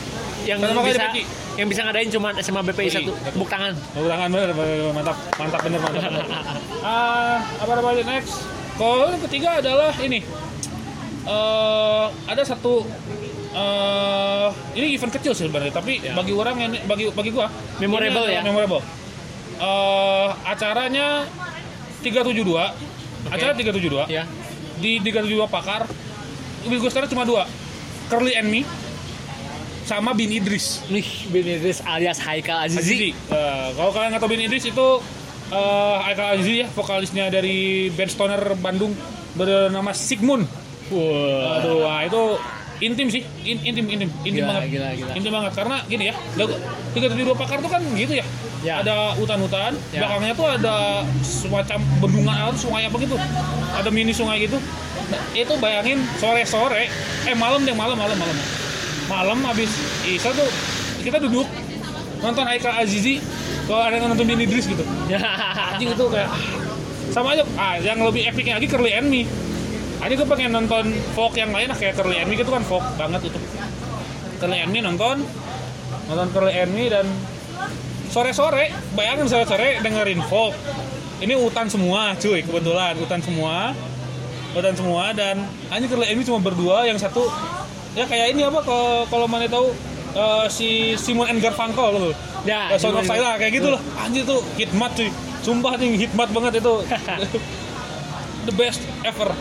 yang 0.44 0.58
Pertama 0.58 0.82
kali 0.82 0.90
bisa 0.90 1.04
di 1.06 1.08
Peki. 1.16 1.22
yang 1.54 1.68
bisa 1.70 1.80
ngadain 1.82 2.08
cuma 2.10 2.28
SMA 2.37 2.60
BPI 2.64 2.88
satu 2.90 3.12
tepuk 3.24 3.48
tangan 3.48 3.72
Tepuk 3.72 4.08
tangan 4.08 4.28
bener, 4.28 4.50
bener, 4.52 4.92
mantap, 4.92 5.16
mantap 5.34 5.60
bener, 5.62 5.78
mantap 5.78 6.02
bener. 6.04 6.26
Ah, 6.84 7.38
apa 7.56 7.72
namanya 7.72 8.02
next? 8.10 8.44
Kalau 8.74 9.08
ketiga 9.22 9.56
adalah 9.56 9.94
ini. 9.98 10.20
eh 11.24 12.04
ada 12.26 12.42
satu 12.42 12.84
eh 13.55 14.49
ini 14.75 14.87
event 14.93 15.12
kecil 15.12 15.33
sih 15.33 15.47
sebenarnya, 15.47 15.73
tapi 15.73 15.99
Ya. 15.99 16.12
bagi 16.12 16.31
orang 16.31 16.57
yang 16.59 16.73
bagi 16.85 17.07
bagi 17.09 17.31
gua 17.31 17.47
Memorable 17.79 18.27
ya? 18.27 18.43
Memorable. 18.43 18.83
Eh 19.55 20.29
acaranya 20.45 21.25
372. 22.03 22.75
Acara 23.25 23.53
372 23.53 24.05
ya 24.07 24.27
di 24.77 24.99
372 25.01 25.47
Pakar. 25.47 25.88
Mobil 26.61 26.79
gue 26.79 26.90
sekarang 26.90 27.09
cuma 27.09 27.25
dua. 27.25 27.45
Curly 28.07 28.35
and 28.35 28.49
Me 28.49 28.61
sama 29.85 30.12
Bin 30.12 30.29
Idris. 30.29 30.81
nih 30.87 31.05
Ben 31.29 31.45
Idris 31.47 31.81
alias 31.81 32.17
Haikal 32.19 32.64
Azizi 32.64 32.81
Azizi. 32.81 33.11
Eh, 33.31 33.69
kalau 33.73 33.93
kalian 33.93 34.11
nggak 34.11 34.23
tahu 34.23 34.33
Bin 34.33 34.43
Idris 34.43 34.64
itu 34.64 34.88
eh 35.47 35.97
Haikal 36.03 36.27
Azizi 36.35 36.55
ya, 36.59 36.69
vokalisnya 36.69 37.29
dari 37.29 37.88
band 37.90 38.11
stoner 38.11 38.40
Bandung 38.57 38.93
bernama 39.33 39.93
Sigmund. 39.93 40.45
wah 40.87 41.57
Aduh, 41.59 41.81
wah 41.81 42.01
itu 42.03 42.23
intim 42.78 43.06
sih, 43.06 43.22
In- 43.42 43.62
intim, 43.62 43.87
intim, 43.87 44.08
intim 44.22 44.42
Gila, 44.42 44.50
banget. 44.50 44.70
gila, 44.74 44.88
gila. 44.94 45.12
Intim 45.14 45.32
banget 45.32 45.52
karena 45.54 45.76
gini 45.87 46.04
ya, 46.10 46.14
lagu 46.34 46.54
372 46.92 47.34
Pakar 47.34 47.58
tuh 47.58 47.70
kan 47.70 47.82
gitu 47.94 48.14
ya. 48.14 48.26
Ya. 48.64 48.80
Ada 48.80 49.12
hutan-hutan, 49.14 49.76
Ya. 49.92 50.00
belakangnya 50.00 50.32
tuh 50.32 50.46
ada 50.48 50.74
semacam 51.20 51.78
bendungan 52.00 52.34
atau 52.34 52.56
sungai 52.56 52.88
apa 52.88 52.96
gitu. 52.96 53.16
Ada 53.70 53.88
mini 53.92 54.10
sungai 54.10 54.40
gitu. 54.40 54.56
Nah, 55.04 55.20
itu 55.37 55.52
bayangin 55.60 56.00
sore-sore, 56.16 56.88
eh 57.24 57.34
malam 57.37 57.60
deh, 57.62 57.76
malam, 57.76 57.94
malam, 57.94 58.16
malam. 58.16 58.37
Malam 59.04 59.38
habis 59.44 59.68
Isa 60.02 60.32
tuh 60.32 60.48
kita 61.04 61.20
duduk 61.20 61.44
nonton 62.24 62.40
Haikal 62.48 62.72
Azizi 62.72 63.20
kalau 63.68 63.84
ada 63.84 64.00
yang 64.00 64.08
nonton 64.08 64.24
Bin 64.24 64.40
Idris 64.40 64.64
gitu. 64.64 64.80
Anjing 65.68 65.92
itu 65.92 66.04
kayak 66.08 66.32
sama 67.12 67.37
aja. 67.37 67.44
Ah, 67.54 67.76
yang 67.76 68.00
lebih 68.00 68.24
epicnya 68.24 68.56
lagi 68.56 68.64
Curly 68.64 68.96
and 68.96 69.12
Me. 69.12 69.28
Ini 70.02 70.14
gue 70.18 70.28
pengen 70.28 70.50
nonton 70.52 70.90
folk 71.14 71.38
yang 71.38 71.54
lain 71.54 71.70
kayak 71.70 71.94
Curly 71.94 72.26
Me 72.26 72.35
gitu 72.35 72.50
kan 72.50 72.62
folk 72.66 72.85
banget 72.98 73.30
itu. 73.30 73.38
Curly 74.42 74.66
Me 74.66 74.83
nonton, 74.83 75.22
nonton 76.11 76.28
Curly 76.35 76.66
Me 76.74 76.90
dan 76.90 77.07
sore-sore, 78.11 78.74
bayangin 78.98 79.30
sore-sore 79.30 79.80
dengerin 79.80 80.20
folk. 80.26 80.52
Ini 81.22 81.38
hutan 81.38 81.70
semua, 81.70 82.12
cuy, 82.18 82.42
kebetulan 82.42 82.98
hutan 83.00 83.20
semua, 83.22 83.72
hutan 84.52 84.74
semua 84.76 85.14
dan 85.14 85.40
hanya 85.72 85.87
Curly 85.87 86.12
Me 86.12 86.22
cuma 86.26 86.42
berdua, 86.42 86.85
yang 86.85 86.98
satu 86.98 87.30
ya 87.94 88.04
kayak 88.11 88.35
ini 88.35 88.42
apa 88.42 88.59
kalau 88.66 89.07
kalau 89.07 89.26
mana 89.30 89.46
tahu 89.46 89.70
eh, 90.18 90.46
si 90.50 90.98
Simon 90.98 91.30
and 91.33 91.40
Garfunkel 91.40 91.90
loh. 91.94 92.14
Ya, 92.44 92.76
Sound 92.76 93.00
of 93.00 93.09
Silence 93.09 93.40
kayak 93.40 93.57
gitu 93.57 93.72
loh. 93.72 93.80
Anjir 93.96 94.28
tuh 94.28 94.44
hitmat 94.61 94.92
cuy. 94.92 95.09
Sumpah 95.40 95.80
nih 95.80 95.96
hitmat 95.96 96.28
banget 96.28 96.61
itu. 96.61 96.74
The 98.44 98.52
best 98.52 98.85
ever 99.09 99.33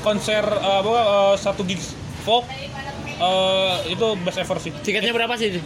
konser 0.00 0.44
eh, 0.44 0.76
apa 0.80 0.90
eh, 0.90 1.34
satu 1.36 1.62
gigs 1.62 1.92
folk 2.22 2.44
eh, 3.18 3.74
itu 3.88 4.06
best 4.22 4.38
ever 4.38 4.58
sih. 4.58 4.72
tiketnya 4.82 5.12
berapa 5.12 5.34
sih 5.34 5.58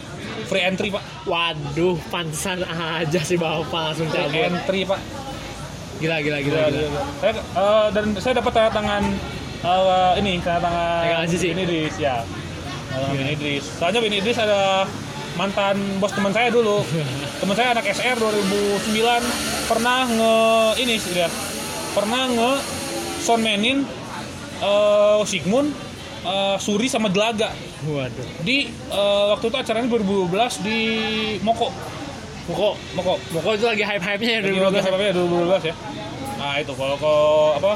Free 0.43 0.65
entry 0.65 0.89
pak. 0.89 0.99
waduh 1.23 1.95
pantesan 2.09 2.65
aja 2.65 3.19
sih 3.21 3.37
bapak 3.37 3.69
langsung 3.93 4.09
Free 4.09 4.27
cabut 4.27 4.43
entry 4.49 4.81
pak. 4.83 4.99
gila 6.01 6.17
gila 6.19 6.37
gila, 6.41 6.67
Gila, 6.67 6.67
gila. 6.67 6.67
gila, 6.67 6.87
gila. 6.89 7.01
Saya 7.21 7.31
eh, 7.37 7.87
dan 7.93 8.05
saya 8.19 8.33
dapat 8.37 8.51
tanda 8.51 8.71
tangan 8.73 9.03
eh, 9.63 10.11
ini 10.19 10.31
tanda 10.41 10.59
tangan. 10.61 11.23
Bin 11.29 11.59
Idris 11.59 11.95
ya. 11.95 12.15
Gila. 12.91 13.07
Bin 13.15 13.27
Idris. 13.29 13.63
Soalnya 13.79 13.99
Bin 14.03 14.13
Idris 14.13 14.37
ada 14.37 14.83
mantan 15.33 15.77
bos 15.97 16.11
teman 16.11 16.29
saya 16.29 16.49
dulu. 16.51 16.83
teman 17.41 17.55
saya 17.55 17.71
anak 17.73 17.85
SR 17.87 18.17
2009 18.19 18.99
pernah 19.65 20.01
nge 20.05 20.35
ini 20.83 20.95
sih 20.99 21.11
dia. 21.15 21.29
Pernah 21.93 22.23
nge 22.27 22.51
soundmanin 23.23 23.87
eh 24.63 25.21
Sigmund 25.27 25.69
eh, 26.23 26.55
Suri 26.57 26.87
sama 26.87 27.11
Delaga 27.11 27.51
waduh 27.83 28.27
di 28.47 28.71
eh, 28.71 29.25
waktu 29.35 29.45
itu 29.51 29.57
acaranya 29.59 29.87
2012 29.91 30.65
di 30.65 30.79
Moko. 31.43 31.67
Moko 32.43 32.75
Moko. 32.95 33.13
Moko 33.31 33.49
itu 33.55 33.65
lagi 33.67 33.83
hype 33.83 34.03
hype 34.03 34.21
nya 34.23 34.31
ya 34.39 34.41
Lagi 34.43 34.79
2012 34.79 34.87
apa 34.87 35.03
ya 35.03 35.13
2012 35.15 35.69
ya. 35.71 35.75
Nah 36.39 36.53
itu 36.59 36.73
kalau 36.75 36.95
kalau 36.99 37.27
apa 37.55 37.71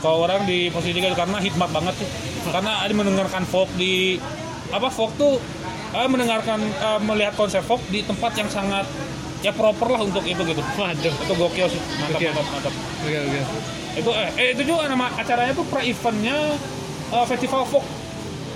kalau 0.00 0.16
orang 0.28 0.44
di 0.44 0.68
posisi 0.68 0.92
tiga 0.96 1.08
itu 1.12 1.18
karena 1.18 1.40
hitmat 1.40 1.68
banget 1.72 1.94
sih. 2.00 2.08
Karena 2.48 2.84
ada 2.84 2.92
mendengarkan 2.92 3.44
folk 3.44 3.68
di 3.76 4.16
apa 4.72 4.88
folk 4.88 5.12
tuh 5.16 5.36
eh, 5.92 6.08
mendengarkan 6.08 6.60
eh, 6.60 7.00
melihat 7.04 7.32
konser 7.36 7.60
folk 7.60 7.80
di 7.92 8.04
tempat 8.04 8.36
yang 8.36 8.48
sangat 8.48 8.84
ya 9.44 9.52
proper 9.52 9.88
lah 9.88 10.00
untuk 10.04 10.24
itu 10.24 10.40
gitu. 10.48 10.62
waduh 10.76 11.12
Itu 11.12 11.32
gokil 11.36 11.66
sih. 11.68 11.80
Mantap 12.00 12.20
Gokil. 12.20 12.32
mantap 12.32 12.52
mantap. 12.56 12.72
oke 13.04 13.18
oke 13.20 13.85
Itu 13.96 14.10
eh, 14.12 14.28
eh 14.36 14.48
itu 14.52 14.62
juga 14.62 14.86
nama 14.86 15.08
acaranya 15.10 15.52
tuh 15.52 15.64
pre 15.66 15.82
eventnya 15.82 16.36
eh, 17.10 17.24
festival 17.26 17.64
folk. 17.64 17.86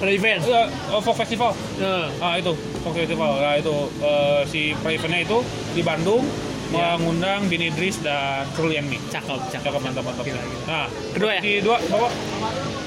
pre 0.01 0.17
event 0.17 0.41
Ya, 0.45 0.65
eh, 0.69 1.01
folk 1.01 1.17
festival. 1.17 1.53
Nah, 1.77 2.09
Ah 2.21 2.35
itu 2.37 2.53
folk 2.81 2.95
festival. 2.95 3.37
Nah 3.37 3.55
itu 3.57 3.75
eh, 4.01 4.41
si 4.47 4.61
pre 4.79 4.97
eventnya 4.97 5.25
itu 5.25 5.41
di 5.73 5.83
Bandung 5.83 6.25
Ya. 6.71 6.95
mengundang 6.95 7.51
Bin 7.51 7.67
Idris 7.67 7.99
dan 7.99 8.47
and 8.55 8.87
Me. 8.87 8.95
cakep 9.11 9.27
cakep 9.51 9.75
Cakep 9.75 9.83
mantap 9.83 10.07
mantap. 10.07 10.23
Gila, 10.23 10.39
gila. 10.39 10.63
Nah, 10.71 10.87
Kedua 11.11 11.31
ya? 11.35 11.41
Di 11.43 11.53
dua 11.67 11.83
bapak. 11.83 12.13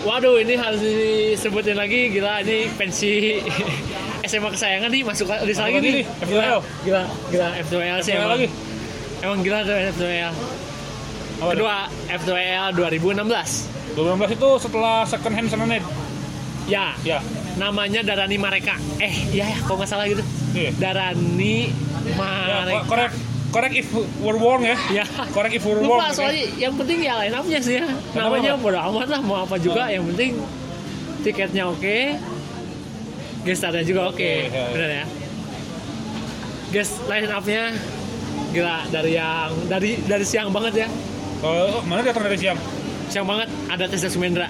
Waduh, 0.08 0.40
ini 0.40 0.56
harus 0.56 0.80
disebutin 0.80 1.76
lagi 1.76 2.08
gila 2.08 2.40
ini 2.48 2.72
pensi 2.80 3.44
SMA 4.24 4.50
kesayangan 4.56 4.88
nih 4.88 5.04
masuk 5.04 5.28
list 5.44 5.60
lagi 5.60 5.84
nih. 5.84 6.08
Gila, 6.24 6.44
F2L. 6.48 6.60
gila, 6.88 7.02
gila 7.28 7.48
F2L 7.60 8.00
sih 8.00 8.12
F2L 8.12 8.24
emang. 8.24 8.32
lagi. 8.32 8.48
Emang 9.20 9.40
gila 9.44 9.60
tuh 9.68 9.76
F2L. 9.76 10.34
Apa 11.38 11.52
Kedua 11.54 11.76
F2L 12.10 12.68
2016. 12.74 13.96
2016 13.96 14.38
itu 14.38 14.50
setelah 14.60 14.96
second 15.04 15.34
hand 15.34 15.50
hand. 15.50 15.86
Ya, 16.64 16.96
Ya. 17.04 17.20
namanya 17.56 18.00
Darani 18.02 18.40
Mareka. 18.40 18.80
Eh, 18.98 19.12
iya 19.32 19.46
ya, 19.48 19.58
kok 19.60 19.76
nggak 19.76 19.86
salah 19.86 20.08
gitu. 20.08 20.24
Iya. 20.54 20.72
Darani 20.76 21.68
Ya, 22.04 22.16
Mareka. 22.16 22.72
ko- 22.80 22.88
correct. 22.90 23.16
Correct 23.54 23.76
if 23.78 23.86
we're 24.18 24.34
wrong 24.34 24.66
ya. 24.66 24.74
Ya. 24.90 25.06
Correct 25.30 25.54
if 25.54 25.62
we're 25.62 25.78
wrong. 25.78 26.02
Lupa 26.02 26.10
oke? 26.10 26.18
soalnya 26.18 26.42
yang 26.58 26.74
penting 26.74 27.06
ya 27.06 27.22
line 27.22 27.36
up-nya 27.38 27.60
sih 27.62 27.78
ya. 27.78 27.86
Namanya 28.18 28.58
bodo 28.58 28.82
amat 28.82 29.08
lah 29.08 29.22
mau 29.22 29.46
apa 29.46 29.62
juga 29.62 29.86
Oh. 29.86 29.94
yang 29.94 30.02
penting 30.10 30.42
tiketnya 31.22 31.70
oke. 31.70 32.18
Gestarnya 33.46 33.84
juga 33.84 34.10
oke. 34.10 34.18
Oke, 34.18 34.50
ya, 34.50 34.50
ya. 34.50 34.66
Bener 34.74 34.90
ya. 34.90 35.06
Guest 36.72 37.06
line 37.06 37.30
up-nya 37.30 37.64
gila 38.50 38.78
dari 38.90 39.12
yang 39.14 39.52
dari 39.70 40.02
dari 40.02 40.26
siang 40.26 40.50
banget 40.50 40.74
ya. 40.74 40.90
Kalau 41.44 41.84
mana 41.84 42.02
datang 42.02 42.24
dari 42.24 42.40
siang? 42.40 42.56
Siang 43.12 43.28
banget 43.28 43.52
ada 43.68 43.84
Tessa 43.86 44.08
Sumendra. 44.08 44.48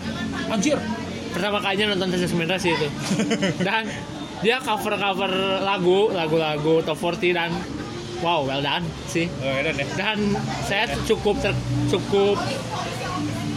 Anjir. 0.47 0.77
Pertama 1.33 1.57
kalinya 1.57 1.97
nonton 1.97 2.13
Tessa 2.13 2.29
Sumendra 2.29 2.61
sih 2.61 2.69
itu. 2.71 2.87
Dan 3.65 3.89
dia 4.39 4.61
cover-cover 4.61 5.31
lagu, 5.59 6.11
lagu-lagu 6.11 6.83
top 6.83 6.99
40 6.99 7.31
dan 7.31 7.49
wow, 8.19 8.43
well 8.43 8.59
done 8.59 8.83
sih. 9.07 9.25
Oh, 9.39 9.49
edan 9.49 9.73
ya. 9.73 9.87
dan 9.95 10.19
saya 10.63 10.85
cukup 11.03 11.39
ter, 11.39 11.55
cukup 11.87 12.35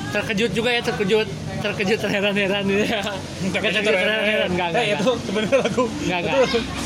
terkejut 0.07 0.51
juga 0.55 0.70
ya 0.70 0.81
terkejut 0.81 1.27
terkejut 1.59 1.99
terheran-heran 1.99 2.64
ya 2.70 3.03
terkejut 3.51 3.83
terheran-heran 3.83 4.49
enggak 4.49 4.68
enggak 4.70 4.85
Eh, 4.87 4.94
itu 4.94 5.11
sebenarnya 5.27 5.59
lagu. 5.61 5.85
enggak 6.07 6.18
enggak 6.22 6.37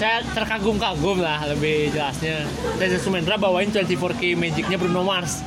saya 0.00 0.16
terkagum-kagum 0.32 1.18
lah 1.20 1.44
lebih 1.46 1.92
jelasnya 1.92 2.48
Tessa 2.80 2.98
Sumendra 2.98 3.36
bawain 3.36 3.68
24K 3.68 4.32
Magicnya 4.34 4.80
Bruno 4.80 5.04
Mars 5.04 5.44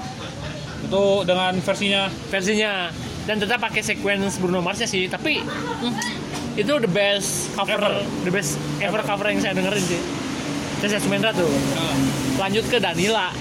itu 0.93 1.06
dengan 1.25 1.58
versinya 1.58 2.06
versinya 2.29 2.93
dan 3.25 3.41
tetap 3.41 3.58
pakai 3.58 3.82
sequence 3.82 4.38
Bruno 4.38 4.62
Marsnya 4.62 4.86
sih 4.86 5.10
tapi 5.10 5.41
hmm, 5.41 5.93
itu 6.53 6.73
the 6.77 6.91
best 6.91 7.49
cover 7.58 7.82
Ever. 7.82 7.93
the 8.21 8.32
best 8.32 8.62
ever 8.77 9.01
cover 9.01 9.25
yang 9.25 9.41
saya 9.41 9.58
dengerin 9.58 9.82
sih 9.82 10.01
Tessa 10.86 11.01
Sumendra 11.01 11.34
tuh 11.34 11.49
ah, 11.49 11.97
lanjut 12.45 12.69
ke 12.69 12.77
Danila 12.77 13.34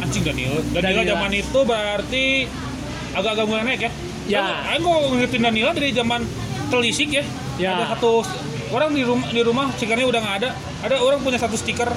anjing 0.00 0.24
Danilo. 0.24 0.58
Danilo 0.72 1.02
Danila. 1.04 1.10
zaman 1.14 1.30
itu 1.36 1.58
berarti 1.62 2.24
agak-agak 3.14 3.44
mulai 3.46 3.62
naik 3.62 3.80
ya. 3.86 3.90
Ya. 4.30 4.42
Aku 4.78 4.90
ngertiin 5.18 5.42
Danila 5.44 5.70
dari 5.76 5.90
zaman 5.92 6.24
telisik 6.72 7.10
ya. 7.14 7.24
Ya. 7.60 7.76
Ada 7.76 7.96
satu 7.96 8.24
orang 8.72 8.94
di 8.96 9.02
rumah 9.04 9.28
di 9.28 9.42
rumah 9.44 9.66
stikernya 9.76 10.06
udah 10.08 10.20
nggak 10.20 10.36
ada. 10.44 10.50
Ada 10.86 10.96
orang 10.98 11.20
punya 11.20 11.38
satu 11.38 11.54
stiker 11.54 11.90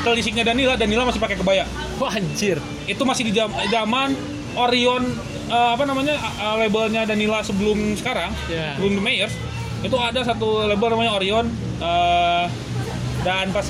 telisiknya 0.00 0.42
Danila. 0.42 0.74
Danila 0.74 1.02
masih 1.04 1.18
pakai 1.18 1.36
kebaya. 1.36 1.64
wah 1.96 2.10
anjir 2.10 2.56
itu 2.84 3.02
masih 3.02 3.26
di 3.26 3.32
zaman 3.68 4.14
Orion 4.54 5.02
eh, 5.46 5.70
apa 5.72 5.82
namanya 5.82 6.14
eh, 6.14 6.54
labelnya 6.58 7.02
Danila 7.04 7.40
sebelum 7.40 7.94
sekarang 7.94 8.30
Ya. 8.46 8.74
sebelum 8.74 8.96
The 8.96 9.02
Mayors 9.02 9.34
itu 9.78 9.94
ada 9.94 10.20
satu 10.20 10.64
label 10.64 10.88
namanya 10.90 11.14
Orion 11.14 11.46
eh, 11.78 12.44
dan 13.18 13.50
pas 13.50 13.66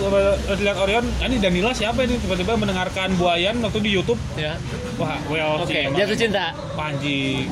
lihat 0.54 0.76
Orion 0.76 1.04
ini 1.22 1.36
Danila 1.36 1.72
siapa 1.72 2.04
ini 2.04 2.16
tiba-tiba 2.16 2.52
mendengarkan 2.54 3.16
Buayan 3.16 3.60
waktu 3.60 3.80
di 3.80 3.90
YouTube 3.90 4.20
ya 4.34 4.60
wah 4.96 5.16
well 5.26 5.60
oke 5.60 5.72
emang. 5.72 5.96
jatuh 5.96 6.16
cinta 6.16 6.52
Panji 6.72 7.48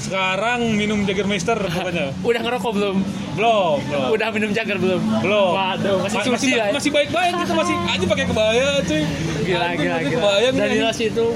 sekarang 0.00 0.60
minum 0.72 1.04
Jagermeister 1.04 1.56
pokoknya. 1.56 2.10
Udah 2.28 2.40
ngerokok 2.40 2.70
belum? 2.72 2.96
Belum, 3.36 3.76
belum. 3.82 4.08
Udah 4.10 4.28
minum 4.30 4.50
jagar 4.50 4.76
belum? 4.76 5.00
Belum. 5.20 5.50
Waduh, 5.52 5.96
masih 6.02 6.16
Ma- 6.18 6.34
masih, 6.34 6.50
ya. 6.50 6.64
masih 6.72 6.90
baik-baik 6.90 7.32
kita 7.38 7.54
masih 7.54 7.76
aja 7.92 8.04
pakai 8.06 8.24
kebaya 8.26 8.68
cuy. 8.82 9.02
Gila, 9.40 9.66
Anjing, 9.66 9.78
gila, 9.80 9.96
gila. 10.00 10.10
Kebayang 10.16 10.54
Dan. 10.56 10.68
Nilas 10.70 10.98
itu 10.98 11.26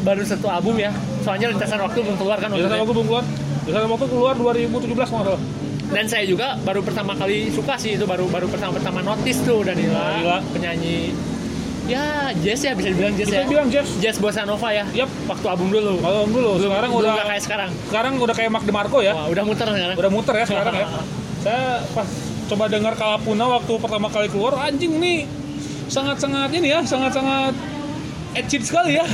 baru 0.00 0.22
satu 0.22 0.46
album 0.48 0.74
ya. 0.76 0.90
Soalnya 1.20 1.46
lintasan 1.50 1.78
waktu 1.78 1.98
belum 2.00 2.16
keluar 2.16 2.38
kan 2.38 2.48
Biasa 2.48 2.64
itu. 2.64 2.80
waktu 2.80 2.94
belum 2.94 3.06
keluar. 3.06 3.24
Biasa 3.64 3.76
waktu 3.86 4.06
keluar 4.08 4.34
2017 4.36 4.94
kalau 5.10 5.24
salah. 5.24 5.42
Dan 5.84 6.04
saya 6.08 6.24
juga 6.24 6.56
baru 6.58 6.80
pertama 6.80 7.12
kali 7.12 7.48
suka 7.48 7.76
sih 7.76 7.94
itu 7.94 8.02
baru 8.02 8.24
baru 8.26 8.48
pertama 8.48 8.72
pertama 8.72 8.98
notice 9.00 9.40
tuh 9.42 9.62
Danila, 9.62 10.00
Danila. 10.16 10.36
penyanyi 10.50 11.12
ya 11.84 12.04
jazz 12.40 12.60
ya 12.60 12.72
bisa 12.72 12.88
dibilang 12.90 13.12
jazz 13.12 13.28
Bisa 13.28 13.40
ya. 13.40 13.46
bilang 13.46 13.68
Jeff. 13.68 13.86
Jazz 14.00 14.16
bossa 14.16 14.42
nova 14.42 14.68
ya. 14.70 14.84
Yap. 14.90 15.10
Waktu 15.26 15.46
album 15.46 15.68
dulu. 15.68 16.00
Kalau 16.00 16.24
dulu, 16.24 16.50
sekarang 16.58 16.90
Belum 16.90 17.02
udah 17.04 17.24
kayak 17.26 17.42
sekarang. 17.42 17.70
sekarang 17.88 18.12
udah 18.16 18.34
kayak 18.34 18.50
Mark 18.50 18.64
DeMarco 18.64 18.98
ya. 19.00 19.12
Wah, 19.12 19.26
udah 19.28 19.44
muter 19.44 19.66
sekarang. 19.66 19.96
Udah 19.96 20.10
muter 20.10 20.34
ya 20.34 20.44
sekarang 20.44 20.74
ya. 20.74 20.86
Saya 21.44 21.64
pas 21.92 22.08
coba 22.44 22.64
dengar 22.68 22.92
Kalapuna 22.94 23.44
waktu 23.50 23.72
pertama 23.76 24.08
kali 24.08 24.28
keluar, 24.28 24.56
anjing 24.58 24.96
nih 24.96 25.28
sangat-sangat 25.86 26.48
ini 26.52 26.72
ya, 26.72 26.80
sangat-sangat 26.80 27.52
edgy 28.32 28.56
sekali 28.60 28.96
ya. 28.96 29.04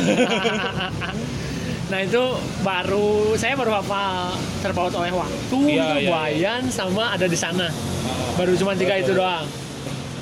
nah 1.90 1.98
itu 1.98 2.22
baru 2.62 3.34
saya 3.34 3.58
baru 3.58 3.82
apa 3.82 4.30
terpaut 4.62 4.94
oleh 4.94 5.10
waktu, 5.10 5.58
Iya, 5.68 5.86
iya, 5.98 6.08
Buayan 6.08 6.62
sama 6.70 7.14
ada 7.14 7.26
di 7.26 7.34
sana. 7.34 7.66
Baru 8.38 8.54
cuma 8.54 8.78
tiga 8.78 8.94
itu 8.94 9.10
doang. 9.10 9.42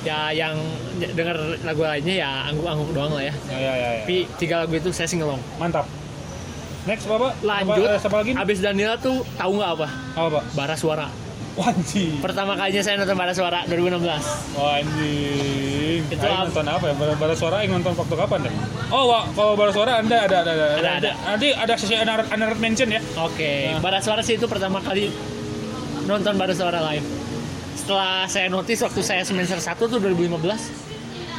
Ya 0.01 0.33
yang 0.33 0.57
dengar 0.99 1.35
lagu 1.63 1.81
lainnya 1.81 2.15
ya 2.19 2.29
angguk-angguk 2.51 2.89
doang 2.91 3.13
lah 3.15 3.23
ya. 3.23 3.33
ya, 3.47 3.57
ya, 3.57 3.73
ya, 3.73 3.89
ya. 3.95 4.03
Tapi 4.03 4.17
tiga 4.35 4.55
lagu 4.65 4.73
itu 4.75 4.89
saya 4.91 5.07
singelong. 5.07 5.39
Mantap. 5.57 5.87
Next 6.83 7.05
Bapak. 7.05 7.35
Lanjut. 7.43 7.85
Apa, 7.85 7.95
eh, 7.95 7.99
siapa 7.99 8.15
lagi? 8.23 8.31
Abis 8.33 8.57
Danila 8.59 8.95
tuh 8.97 9.21
tahu 9.35 9.51
nggak 9.59 9.71
apa? 9.77 9.87
Apa 10.15 10.27
Pak? 10.39 10.43
Bara 10.55 10.75
Suara. 10.75 11.07
Wanji. 11.59 12.23
Pertama 12.23 12.55
kalinya 12.55 12.79
saya 12.79 12.95
nonton 13.03 13.19
Bara 13.19 13.33
Suara 13.35 13.59
2016. 13.67 14.55
Wanjing. 14.55 16.01
Itu 16.07 16.23
Aing 16.23 16.31
apa? 16.39 16.45
nonton 16.47 16.65
apa 16.71 16.85
ya? 16.87 16.93
Bara, 16.95 17.13
bara 17.19 17.35
suara 17.35 17.55
Aing 17.61 17.71
nonton 17.75 17.93
waktu 17.99 18.15
kapan 18.15 18.39
deh? 18.47 18.53
Oh, 18.89 19.11
Wak, 19.11 19.35
kalau 19.35 19.53
bara 19.59 19.71
suara 19.75 19.99
Anda 19.99 20.23
ada 20.23 20.37
ada 20.41 20.51
ada. 20.55 20.65
Ada, 20.79 20.89
ada. 21.03 21.11
Nanti 21.35 21.47
ada 21.51 21.73
sesi 21.75 21.95
honored 21.99 22.59
mention 22.63 22.89
ya. 22.89 23.01
Oke, 23.19 23.75
Nah. 23.75 23.83
Bara 23.83 23.99
Suara 23.99 24.23
sih 24.23 24.39
itu 24.39 24.47
pertama 24.47 24.79
kali 24.79 25.11
nonton 26.07 26.39
Bara 26.39 26.55
Suara 26.55 26.79
live. 26.93 27.03
Setelah 27.75 28.23
saya 28.31 28.47
notice 28.47 28.79
waktu 28.79 29.01
saya 29.03 29.21
semester 29.27 29.59
1 29.59 29.75
tuh 29.77 29.99
2015 29.99 30.88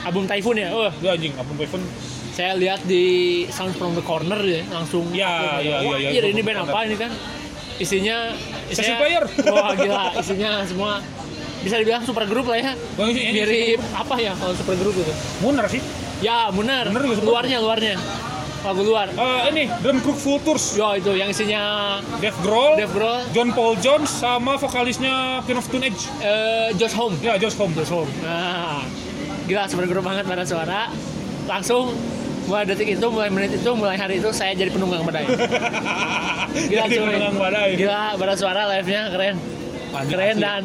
album 0.03 0.24
Typhoon 0.24 0.57
ya. 0.57 0.68
Oh, 0.70 0.90
Ya 0.98 1.12
anjing, 1.12 1.32
Abang 1.34 1.57
Pevin. 1.57 1.82
saya 2.30 2.55
lihat 2.55 2.80
di 2.84 3.05
Sound 3.48 3.74
from 3.74 3.92
the 3.92 4.01
Corner 4.01 4.38
ya, 4.40 4.62
langsung 4.70 5.05
Ya, 5.11 5.28
aku, 5.28 5.44
ya, 5.61 5.76
ya, 5.76 5.96
ya, 5.98 6.09
iya, 6.11 6.20
ini 6.26 6.40
band 6.40 6.64
apa 6.64 6.78
ini 6.84 6.96
kan? 6.96 7.11
Isinya 7.76 8.32
Session 8.68 8.96
isinya- 8.96 9.01
player. 9.01 9.24
Wah, 9.53 9.72
gila, 9.74 10.05
isinya 10.16 10.51
semua 10.62 11.01
bisa 11.61 11.76
dibilang 11.76 12.01
super 12.03 12.24
grup 12.24 12.48
lah 12.48 12.57
ya. 12.57 12.72
Mirip 12.96 13.80
apa 13.92 14.14
ya 14.16 14.32
kalau 14.32 14.53
super 14.53 14.72
grup 14.74 14.94
itu? 14.94 15.12
Munar 15.40 15.66
sih. 15.66 15.82
Ya, 16.20 16.48
super 16.48 17.24
Luarnya, 17.24 17.59
luarnya. 17.59 17.96
Lagu 18.61 18.84
luar. 18.84 19.09
Eh, 19.09 19.40
ini 19.51 19.62
Drum 19.80 20.01
Crook 20.01 20.16
Full 20.16 20.40
Tours. 20.40 20.76
Yo, 20.76 20.92
itu 20.92 21.16
yang 21.16 21.32
isinya 21.32 21.96
Dave 22.20 22.36
Grohl, 22.40 22.76
Dave 22.76 22.92
Grohl, 22.92 23.24
John 23.32 23.48
Paul 23.51 23.72
Jones 23.80 24.12
sama 24.12 24.57
vokalisnya 24.57 25.40
Queen 25.44 25.57
of 25.57 25.64
Stone 25.64 25.88
Age. 25.88 26.05
eh, 26.20 26.68
Josh 26.76 26.92
Home. 26.92 27.16
Ya, 27.18 27.40
Josh 27.40 27.57
Home. 27.57 27.72
Josh 27.72 27.88
Home. 27.88 28.09
Nah, 28.20 28.84
gila 29.51 29.66
grup 29.66 30.05
banget 30.07 30.24
pada 30.30 30.46
suara. 30.46 30.80
Langsung 31.51 31.90
mulai 32.46 32.64
detik 32.66 32.94
itu, 32.94 33.07
mulai 33.11 33.30
menit 33.34 33.59
itu, 33.59 33.70
mulai 33.74 33.98
hari 33.98 34.22
itu 34.22 34.30
saya 34.30 34.55
jadi 34.55 34.70
penunggang 34.70 35.03
badai. 35.03 35.26
Gila 36.70 36.86
Jadi 36.86 36.96
cuy. 36.98 37.14
badai. 37.38 37.70
Gila 37.78 38.03
pada 38.18 38.34
suara 38.34 38.61
live-nya 38.74 39.11
keren. 39.11 39.36
Anjing, 39.90 40.11
keren 40.11 40.34
asli. 40.38 40.42
dan 40.42 40.62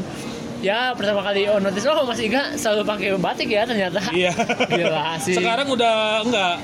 ya 0.66 0.94
pertama 0.98 1.22
kali 1.22 1.46
oh 1.46 1.62
notice 1.62 1.86
oh 1.86 2.06
Mas 2.10 2.22
Iga 2.22 2.58
selalu 2.58 2.82
pakai 2.86 3.08
batik 3.18 3.50
ya 3.50 3.70
ternyata. 3.70 4.02
Iya. 4.14 4.34
Gila 4.70 5.06
sih. 5.22 5.38
Sekarang 5.38 5.68
udah 5.70 6.26
enggak. 6.26 6.56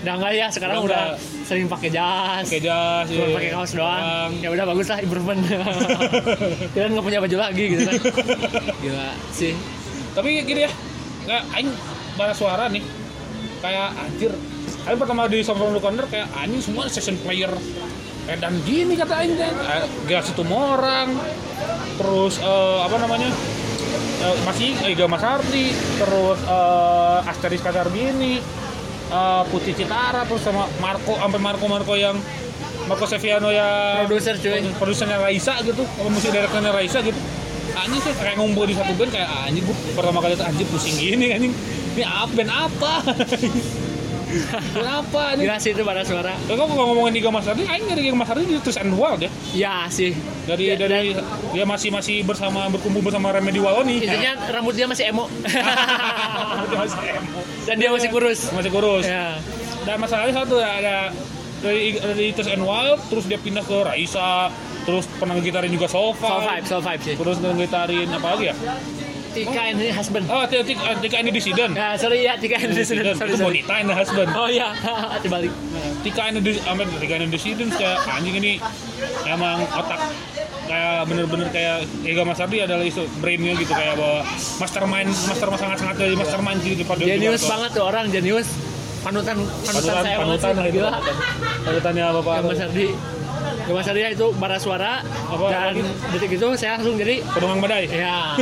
Udah 0.00 0.14
enggak 0.16 0.32
ya, 0.32 0.46
sekarang 0.48 0.76
Udah 0.80 1.18
udah, 1.18 1.44
sering 1.44 1.66
pakai 1.66 1.90
jas. 1.90 2.46
Pakai 2.46 2.62
jas. 2.62 3.04
Cuma 3.10 3.26
iya. 3.26 3.36
pakai 3.36 3.50
kaos 3.50 3.72
doang. 3.74 4.30
Ya 4.38 4.48
udah 4.54 4.64
bagus 4.70 4.86
lah 4.86 4.98
improvement. 5.02 5.40
Kalian 6.74 6.90
nggak 6.94 7.06
punya 7.06 7.18
baju 7.18 7.36
lagi 7.36 7.64
gitu 7.74 7.82
kan. 7.84 7.94
Gila 8.86 9.08
sih. 9.34 9.52
Tapi 10.10 10.42
gini 10.42 10.66
ya, 10.66 10.70
kayak 11.26 11.44
aing 11.56 11.70
bara 12.16 12.34
suara 12.36 12.68
nih, 12.68 12.84
kayak 13.60 13.88
anjir. 13.96 14.32
Aing 14.88 14.98
pertama 14.98 15.28
di 15.28 15.44
Sound 15.44 15.60
Corner 15.80 16.06
kayak 16.08 16.28
anjing 16.36 16.62
semua 16.64 16.88
session 16.88 17.16
player. 17.20 17.52
Kayak 18.28 18.38
dan 18.44 18.54
gini 18.64 18.94
kata 18.96 19.14
aing 19.20 19.34
kan. 19.36 19.54
Eh, 19.54 19.86
Gelas 20.08 20.28
itu 20.32 20.42
orang. 20.46 21.08
Terus 22.00 22.40
eh, 22.40 22.78
apa 22.84 22.96
namanya? 22.96 23.28
Eh, 24.20 24.36
masih 24.44 24.76
Ega 24.84 25.08
Mas 25.08 25.24
Ardi, 25.24 25.72
terus 25.96 26.38
eh, 26.44 27.30
Asteris 27.32 27.64
Kasar 27.64 27.88
gini, 27.88 28.36
eh, 29.08 29.42
Putih 29.48 29.72
Citara, 29.72 30.28
terus 30.28 30.44
sama 30.44 30.68
Marco, 30.76 31.16
sampai 31.16 31.40
Marco 31.40 31.64
Marco 31.64 31.96
yang 31.96 32.20
Marco 32.84 33.08
Seviano 33.08 33.48
yang 33.48 34.04
Produser 34.04 34.36
cuy. 34.36 34.60
produsernya 34.76 35.16
Raisa 35.24 35.56
gitu, 35.64 35.88
apa 35.88 36.08
musik 36.12 36.36
direkturnya 36.36 36.68
Raisa 36.68 37.00
gitu. 37.00 37.16
Anjing 37.76 38.00
sih 38.02 38.12
kayak 38.18 38.36
ngumpul 38.38 38.64
di 38.66 38.74
satu 38.74 38.92
band 38.98 39.10
kayak 39.14 39.28
anjing 39.46 39.64
gua 39.66 39.76
pertama 39.94 40.18
kali 40.22 40.34
itu 40.34 40.44
anjing 40.44 40.68
pusing 40.70 40.96
gini 40.98 41.26
anjing. 41.34 41.52
Ini 41.98 42.04
apa 42.06 42.32
band 42.34 42.50
apa? 42.50 42.92
band 44.74 44.88
apa 44.88 45.20
anjing? 45.34 45.46
Gila 45.46 45.56
sih 45.58 45.70
itu 45.74 45.82
pada 45.82 46.02
suara. 46.06 46.32
Kalau 46.46 46.66
kamu 46.66 46.72
ngomongin 46.78 47.12
Giga 47.18 47.30
Mas 47.34 47.46
Ardi, 47.50 47.66
aing 47.66 47.84
dari 47.90 48.00
Giga 48.06 48.16
Mas 48.18 48.30
Ardi 48.30 48.44
di 48.46 48.54
Twist 48.62 48.78
and 48.78 48.94
Wild 48.94 49.20
ya. 49.22 49.30
Ya 49.54 49.76
sih. 49.90 50.14
Dari 50.46 50.70
Ya, 50.70 50.74
dari 50.78 51.14
dia 51.50 51.64
masih 51.66 51.90
masih 51.90 52.22
bersama 52.22 52.70
berkumpul 52.70 53.02
bersama 53.02 53.34
Remedy 53.34 53.58
Waloni. 53.58 54.06
Intinya 54.06 54.38
rambut 54.54 54.74
dia 54.78 54.86
masih 54.86 55.10
emo. 55.10 55.26
Dia 56.70 56.78
masih 56.78 56.98
emo. 57.18 57.40
Dan 57.66 57.74
dia 57.78 57.90
masih 57.90 58.08
kurus. 58.10 58.40
masih 58.54 58.70
kurus. 58.70 59.04
Ya. 59.06 59.38
Dan 59.82 59.96
masalahnya 59.98 60.34
satu 60.44 60.60
ya 60.60 60.70
ada 60.78 60.96
dari 61.60 61.96
dari 61.98 62.26
Twist 62.32 62.50
and 62.50 62.64
Wild 62.64 63.00
terus 63.12 63.24
dia 63.28 63.36
pindah 63.36 63.64
ke 63.64 63.76
Raisa, 63.84 64.48
terus 64.82 65.04
pernah 65.16 65.34
ngegitarin 65.36 65.70
juga 65.70 65.86
Sofa. 65.86 66.26
Soul 66.26 66.42
vibe, 66.42 66.66
soul 66.66 66.82
vibe 66.82 67.02
sih. 67.02 67.14
Terus 67.16 67.36
ngegitarin 67.38 68.08
apa 68.10 68.26
lagi 68.34 68.44
ya? 68.50 68.54
Tika 69.30 69.62
ini 69.70 69.94
husband. 69.94 70.26
Oh, 70.26 70.42
Tika, 70.42 70.90
Tika 70.98 71.16
ini 71.22 71.30
Dissident. 71.30 71.72
Ya, 71.78 71.94
sorry 71.94 72.26
ya, 72.26 72.34
Tika 72.34 72.58
ini 72.58 72.74
Dissident. 72.74 73.14
sorry, 73.14 73.38
Itu. 73.38 73.46
Bonita 73.46 73.74
and 73.78 73.86
the 73.86 73.94
Husband. 73.94 74.28
Oh 74.34 74.50
iya, 74.50 74.74
dibalik. 75.22 75.54
Tika 76.02 76.34
ini 76.34 76.42
sampai 76.58 76.84
Tika 76.98 77.14
ini 77.14 77.26
Dissident 77.30 77.70
kayak 77.78 78.02
anjing 78.10 78.34
ini 78.42 78.58
emang 79.30 79.62
otak 79.70 80.02
kayak 80.66 81.06
bener-bener 81.06 81.46
kayak 81.50 81.86
Ega 82.02 82.22
Mas 82.26 82.42
Ardi 82.42 82.58
adalah 82.62 82.82
isu 82.82 83.06
brainnya 83.22 83.54
gitu 83.54 83.70
kayak 83.70 83.98
bahwa 83.98 84.22
mastermind 84.58 85.10
mastermind 85.26 85.60
sangat-sangat 85.62 85.96
dari 85.98 86.14
mastermind 86.14 86.58
gitu 86.62 86.82
pada 86.86 87.02
Jenius 87.02 87.42
banget 87.46 87.70
tuh 87.74 87.84
orang, 87.86 88.04
jenius. 88.10 88.48
Panutan, 89.00 89.32
panutan, 89.38 89.64
panutan 89.64 90.04
saya 90.04 90.16
panutan 90.20 90.52
sih, 90.52 90.64
gitu 90.68 90.76
gila. 90.76 90.90
panutannya 91.64 92.04
bapak 92.20 92.32
Yang 92.36 92.44
Mas 92.44 92.60
Mas 93.66 93.86
Ardi 93.86 94.02
itu 94.04 94.28
bara 94.34 94.56
suara 94.56 95.00
Apa 95.02 95.44
dan 95.48 95.62
lagi? 95.72 95.82
detik 96.10 96.32
itu 96.34 96.46
saya 96.54 96.76
langsung 96.76 96.94
jadi 96.94 97.22
penunggang 97.28 97.60
badai 97.60 97.84
ya. 97.86 98.34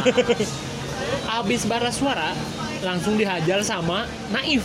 Abis 1.39 1.65
bara 1.65 1.91
suara 1.91 2.33
langsung 2.81 3.15
dihajar 3.15 3.61
sama 3.61 4.05
Naif. 4.29 4.65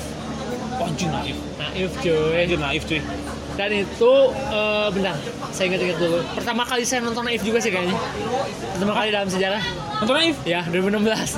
Anjing 0.76 1.10
naif 1.10 1.38
Naif 1.56 1.92
cuy. 1.98 2.34
anjing 2.36 2.60
naif 2.60 2.84
cuy 2.84 3.00
Dan 3.54 3.70
itu 3.72 4.14
eh 4.50 4.88
bentar, 4.90 5.14
saya 5.50 5.66
ingat-ingat 5.68 5.98
dulu. 5.98 6.18
Pertama 6.34 6.66
kali 6.66 6.82
saya 6.82 7.02
nonton 7.02 7.22
Naif 7.22 7.42
juga 7.42 7.60
sih 7.60 7.70
kayaknya. 7.70 7.94
Pertama 8.74 8.94
kali 8.94 9.08
dalam 9.10 9.30
sejarah. 9.30 9.62
nonton 10.00 10.16
naif 10.16 10.38
Ya, 10.44 10.66
2016. 10.66 11.38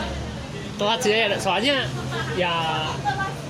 Telat 0.76 0.99
sih 0.99 1.12
ya, 1.12 1.28
soalnya 1.36 1.76
ya 2.36 2.51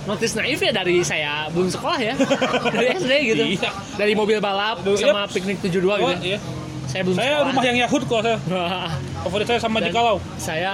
notis 0.05 0.31
naif 0.37 0.61
ya 0.61 0.71
dari 0.71 1.01
saya 1.01 1.49
belum 1.49 1.69
sekolah 1.69 1.99
ya. 1.99 2.13
dari 2.73 2.87
SD 2.97 3.11
gitu. 3.33 3.43
Iya. 3.57 3.69
Dari 3.97 4.13
mobil 4.13 4.37
balap 4.37 4.85
Duh, 4.85 4.93
sama 4.97 5.25
yep. 5.25 5.33
piknik 5.33 5.57
72 5.65 5.81
oh, 5.85 5.97
gitu. 5.97 6.13
iya. 6.21 6.39
Saya 6.85 7.01
belum 7.01 7.15
saya 7.17 7.31
sekolah. 7.33 7.47
rumah 7.49 7.63
yang 7.65 7.77
Yahud 7.81 8.01
kok 8.05 8.19
saya 8.21 8.37
favorit 9.25 9.45
saya 9.49 9.59
sama 9.59 9.77
Dan 9.81 9.89
Jikalau 9.89 10.17
Saya 10.37 10.73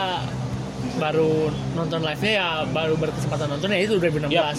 baru 0.99 1.47
nonton 1.73 2.03
live-nya 2.03 2.32
ya 2.36 2.47
baru 2.67 2.93
berkesempatan 2.99 3.47
nonton 3.47 3.71
ya 3.71 3.79
itu 3.79 3.95
2016. 3.95 4.27
ya 4.27 4.51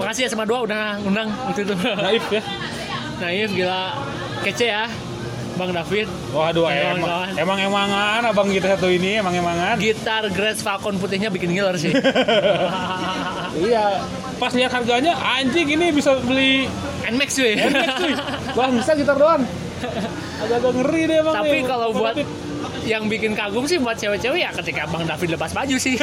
Makasih 0.00 0.22
ya 0.26 0.30
sama 0.32 0.48
dua 0.48 0.64
udah 0.64 0.96
ngundang 1.04 1.28
waktu 1.28 1.60
itu. 1.68 1.74
naif 1.76 2.24
ya 2.32 2.42
Naif 3.16 3.50
gila 3.52 3.82
kece 4.44 4.66
ya. 4.72 4.84
Bang 5.56 5.72
David, 5.72 6.06
Waduh, 6.36 6.68
emang, 6.68 7.32
emang 7.32 7.58
emangan 7.64 8.20
abang 8.28 8.52
kita 8.52 8.76
satu 8.76 8.92
ini 8.92 9.16
emang 9.16 9.32
emangan. 9.32 9.80
gitar 9.80 10.28
Grace 10.28 10.60
Falcon 10.60 11.00
putihnya 11.00 11.32
bikin 11.32 11.52
ngiler 11.56 11.76
sih. 11.80 11.92
Iya. 13.56 14.04
Pas 14.36 14.52
lihat 14.52 14.68
harganya, 14.68 15.16
anjing 15.16 15.64
ini 15.64 15.88
bisa 15.88 16.12
beli 16.20 16.68
Nmax 17.08 17.30
cuy. 17.40 17.56
Nmax 17.56 17.88
cuy. 17.96 18.12
Bang, 18.52 18.76
bisa 18.76 18.92
gitar 18.92 19.16
doang. 19.16 19.42
Agak-agak 20.44 20.72
ngeri 20.76 21.02
deh 21.08 21.16
emang. 21.24 21.34
Tapi 21.40 21.56
nih. 21.56 21.64
kalau 21.64 21.88
buat 21.96 22.16
yang 22.86 23.04
bikin 23.06 23.34
kagum 23.34 23.66
sih 23.66 23.76
buat 23.76 23.94
cewek-cewek 23.94 24.40
ya 24.40 24.50
ketika 24.54 24.86
Bang 24.86 25.04
David 25.04 25.34
lepas 25.34 25.50
baju 25.50 25.76
sih. 25.76 25.98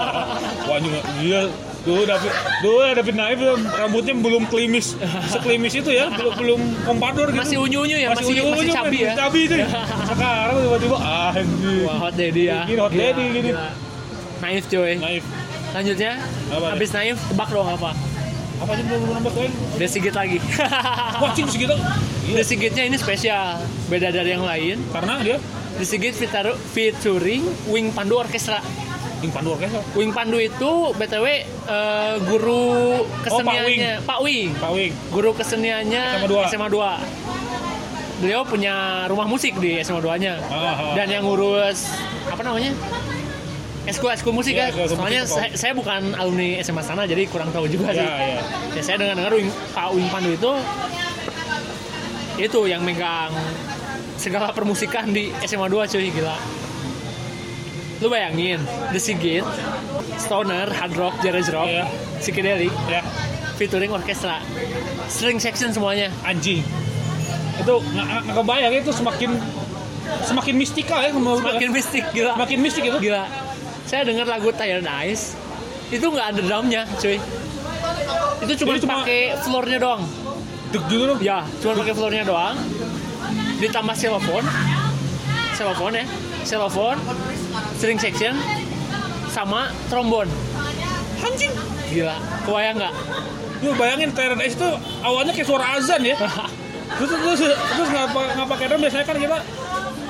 Wah 0.70 0.78
juga 0.78 1.00
dia 1.18 1.40
dulu 1.82 2.02
David 2.06 2.32
dulu 2.62 2.78
David 2.94 3.14
Naif 3.18 3.38
rambutnya 3.68 4.14
belum 4.14 4.46
klimis 4.46 4.94
seklimis 5.26 5.74
itu 5.74 5.90
ya 5.90 6.06
belum 6.08 6.32
belum 6.38 6.60
kompador 6.86 7.26
gitu 7.28 7.42
masih 7.42 7.58
unyu-unyu 7.58 7.98
ya, 7.98 8.14
masih 8.14 8.22
masih, 8.22 8.32
unyu-unyu, 8.38 8.70
cabi 8.70 8.86
masih 8.94 9.02
ya. 9.02 9.12
cabi 9.18 9.40
itu 9.42 9.54
ya. 9.62 9.68
sekarang 10.06 10.56
tiba-tiba 10.62 10.96
ah 10.96 11.30
anjir 11.34 11.82
Wah, 11.82 11.96
hot 11.98 12.14
daddy 12.14 12.42
ya. 12.46 12.58
Gini, 12.64 12.78
hot 12.78 12.92
daddy 12.94 13.24
gini. 13.34 13.50
Naif 14.38 14.64
cuy. 14.70 14.94
Naif 14.96 15.24
Lanjutnya, 15.72 16.12
Apa 16.52 16.66
habis 16.76 16.90
naif 16.92 17.16
tebak 17.26 17.48
dong 17.50 17.66
apa? 17.66 17.90
apa 18.62 18.78
aja 18.78 18.82
belum 18.86 19.10
nambah 19.10 19.32
kalian 19.34 19.52
Dia 19.74 19.88
sigit 19.90 20.14
lagi. 20.14 20.38
wah 21.18 21.30
cing 21.34 21.50
The 21.50 21.76
Iya. 22.22 22.42
Sigitnya 22.46 22.86
ini 22.86 22.94
spesial, 22.94 23.58
beda 23.90 24.14
dari 24.14 24.30
yang 24.30 24.46
lain. 24.46 24.78
karena 24.94 25.18
dia 25.18 25.36
The 25.78 25.84
Sigit 25.84 26.14
featuring 26.70 27.42
Wing 27.66 27.90
Pandu 27.90 28.20
Orkestra. 28.20 28.60
Ing 29.22 29.30
Pandu 29.30 29.54
Orkestra 29.54 29.80
Wing 29.94 30.10
Pandu 30.10 30.34
itu 30.36 30.90
btw 30.92 31.26
eh, 31.46 32.14
guru 32.26 33.00
keseniannya 33.22 34.02
Pak 34.02 34.18
Wing. 34.20 34.50
Pak 34.58 34.70
Wing 34.74 34.92
Guru 35.08 35.30
keseniannya 35.32 36.26
SMA 36.50 36.68
2. 36.68 36.76
2. 38.20 38.22
Beliau 38.22 38.42
punya 38.46 38.74
rumah 39.06 39.26
musik 39.26 39.58
di 39.58 39.82
SMA 39.82 39.98
2-nya. 39.98 40.38
Ah, 40.46 40.54
ah. 40.54 40.94
Dan 40.94 41.10
yang 41.10 41.26
ngurus 41.26 41.90
apa 42.26 42.42
namanya? 42.42 42.70
Eskul 43.82 44.14
eskul 44.14 44.30
musik 44.30 44.54
Iya, 44.54 44.70
kan. 44.70 44.86
musik 44.86 44.94
Soalnya 44.94 45.22
saya, 45.26 45.50
saya 45.58 45.72
bukan 45.74 46.14
alumni 46.14 46.62
SMA 46.62 46.86
sana 46.86 47.02
jadi 47.02 47.26
kurang 47.26 47.50
tahu 47.50 47.66
juga 47.66 47.90
sih. 47.90 47.98
ya 47.98 48.38
ya 48.38 48.42
Ya, 48.78 48.82
saya 48.82 48.94
dengar-dengar 49.02 49.34
Wing, 49.34 49.50
Pak 49.74 49.90
Wing 49.90 50.06
Pandu 50.06 50.30
itu 50.30 50.52
itu 52.38 52.60
yang 52.64 52.82
megang 52.82 53.30
segala 54.22 54.54
permusikan 54.54 55.10
di 55.10 55.34
SMA 55.42 55.66
2 55.66 55.90
cuy 55.90 56.14
gila. 56.14 56.38
Lu 57.98 58.06
bayangin, 58.06 58.62
The 58.94 59.00
Sigit, 59.02 59.42
Stoner, 60.18 60.70
Hard 60.70 60.94
Rock, 60.94 61.18
Garage 61.22 61.50
Rock, 61.50 61.66
Iya. 61.66 61.86
Psychedelic, 62.22 62.70
ya 62.86 63.02
featuring 63.58 63.90
orkestra, 63.90 64.38
string 65.10 65.42
section 65.42 65.74
semuanya. 65.74 66.10
anjing 66.22 66.62
itu 67.52 67.74
nggak 67.78 68.06
nggak 68.26 68.36
kebayang 68.42 68.72
itu 68.80 68.90
semakin 68.96 69.30
semakin 70.24 70.54
mistikal 70.56 70.98
ya 70.98 71.10
gue. 71.12 71.20
Semakin 71.20 71.68
mistik 71.70 72.04
gila. 72.10 72.32
semakin 72.34 72.58
mistik 72.58 72.82
itu 72.88 72.98
Gila. 72.98 73.24
Saya 73.86 74.02
dengar 74.08 74.24
lagu 74.24 74.48
Tired 74.54 74.86
Eyes, 74.86 75.36
itu 75.92 76.02
nggak 76.02 76.26
ada 76.32 76.40
drumnya 76.40 76.82
cuy. 76.96 77.18
Itu 78.42 78.52
cuma 78.64 78.78
pakai 78.78 79.36
floornya 79.42 79.78
doang. 79.78 80.02
deg 80.72 80.88
loh 80.88 81.20
Ya, 81.20 81.44
cuma 81.60 81.76
pakai 81.84 81.92
floornya 81.92 82.24
doang. 82.24 82.56
Ditambah 83.62 83.94
xylophone. 83.94 84.46
Xylophone 85.54 85.94
ya. 85.94 86.06
Xylophone, 86.42 86.98
string 87.78 88.02
section, 88.02 88.34
sama 89.30 89.70
trombon. 89.86 90.26
anjing 91.22 91.54
Gila, 91.94 92.18
kebayang 92.42 92.82
nggak? 92.82 92.94
lu 93.62 93.70
bayangin 93.78 94.10
Ice 94.42 94.58
itu 94.58 94.68
awalnya 95.06 95.30
kayak 95.30 95.46
suara 95.46 95.78
azan 95.78 96.02
ya 96.02 96.18
terus 96.98 97.10
terus 97.14 97.40
terus 97.54 97.88
ngapa 97.88 98.20
ngapa 98.36 98.52
pakai 98.58 98.74
biasanya 98.74 99.06
kan 99.06 99.16
kita 99.16 99.38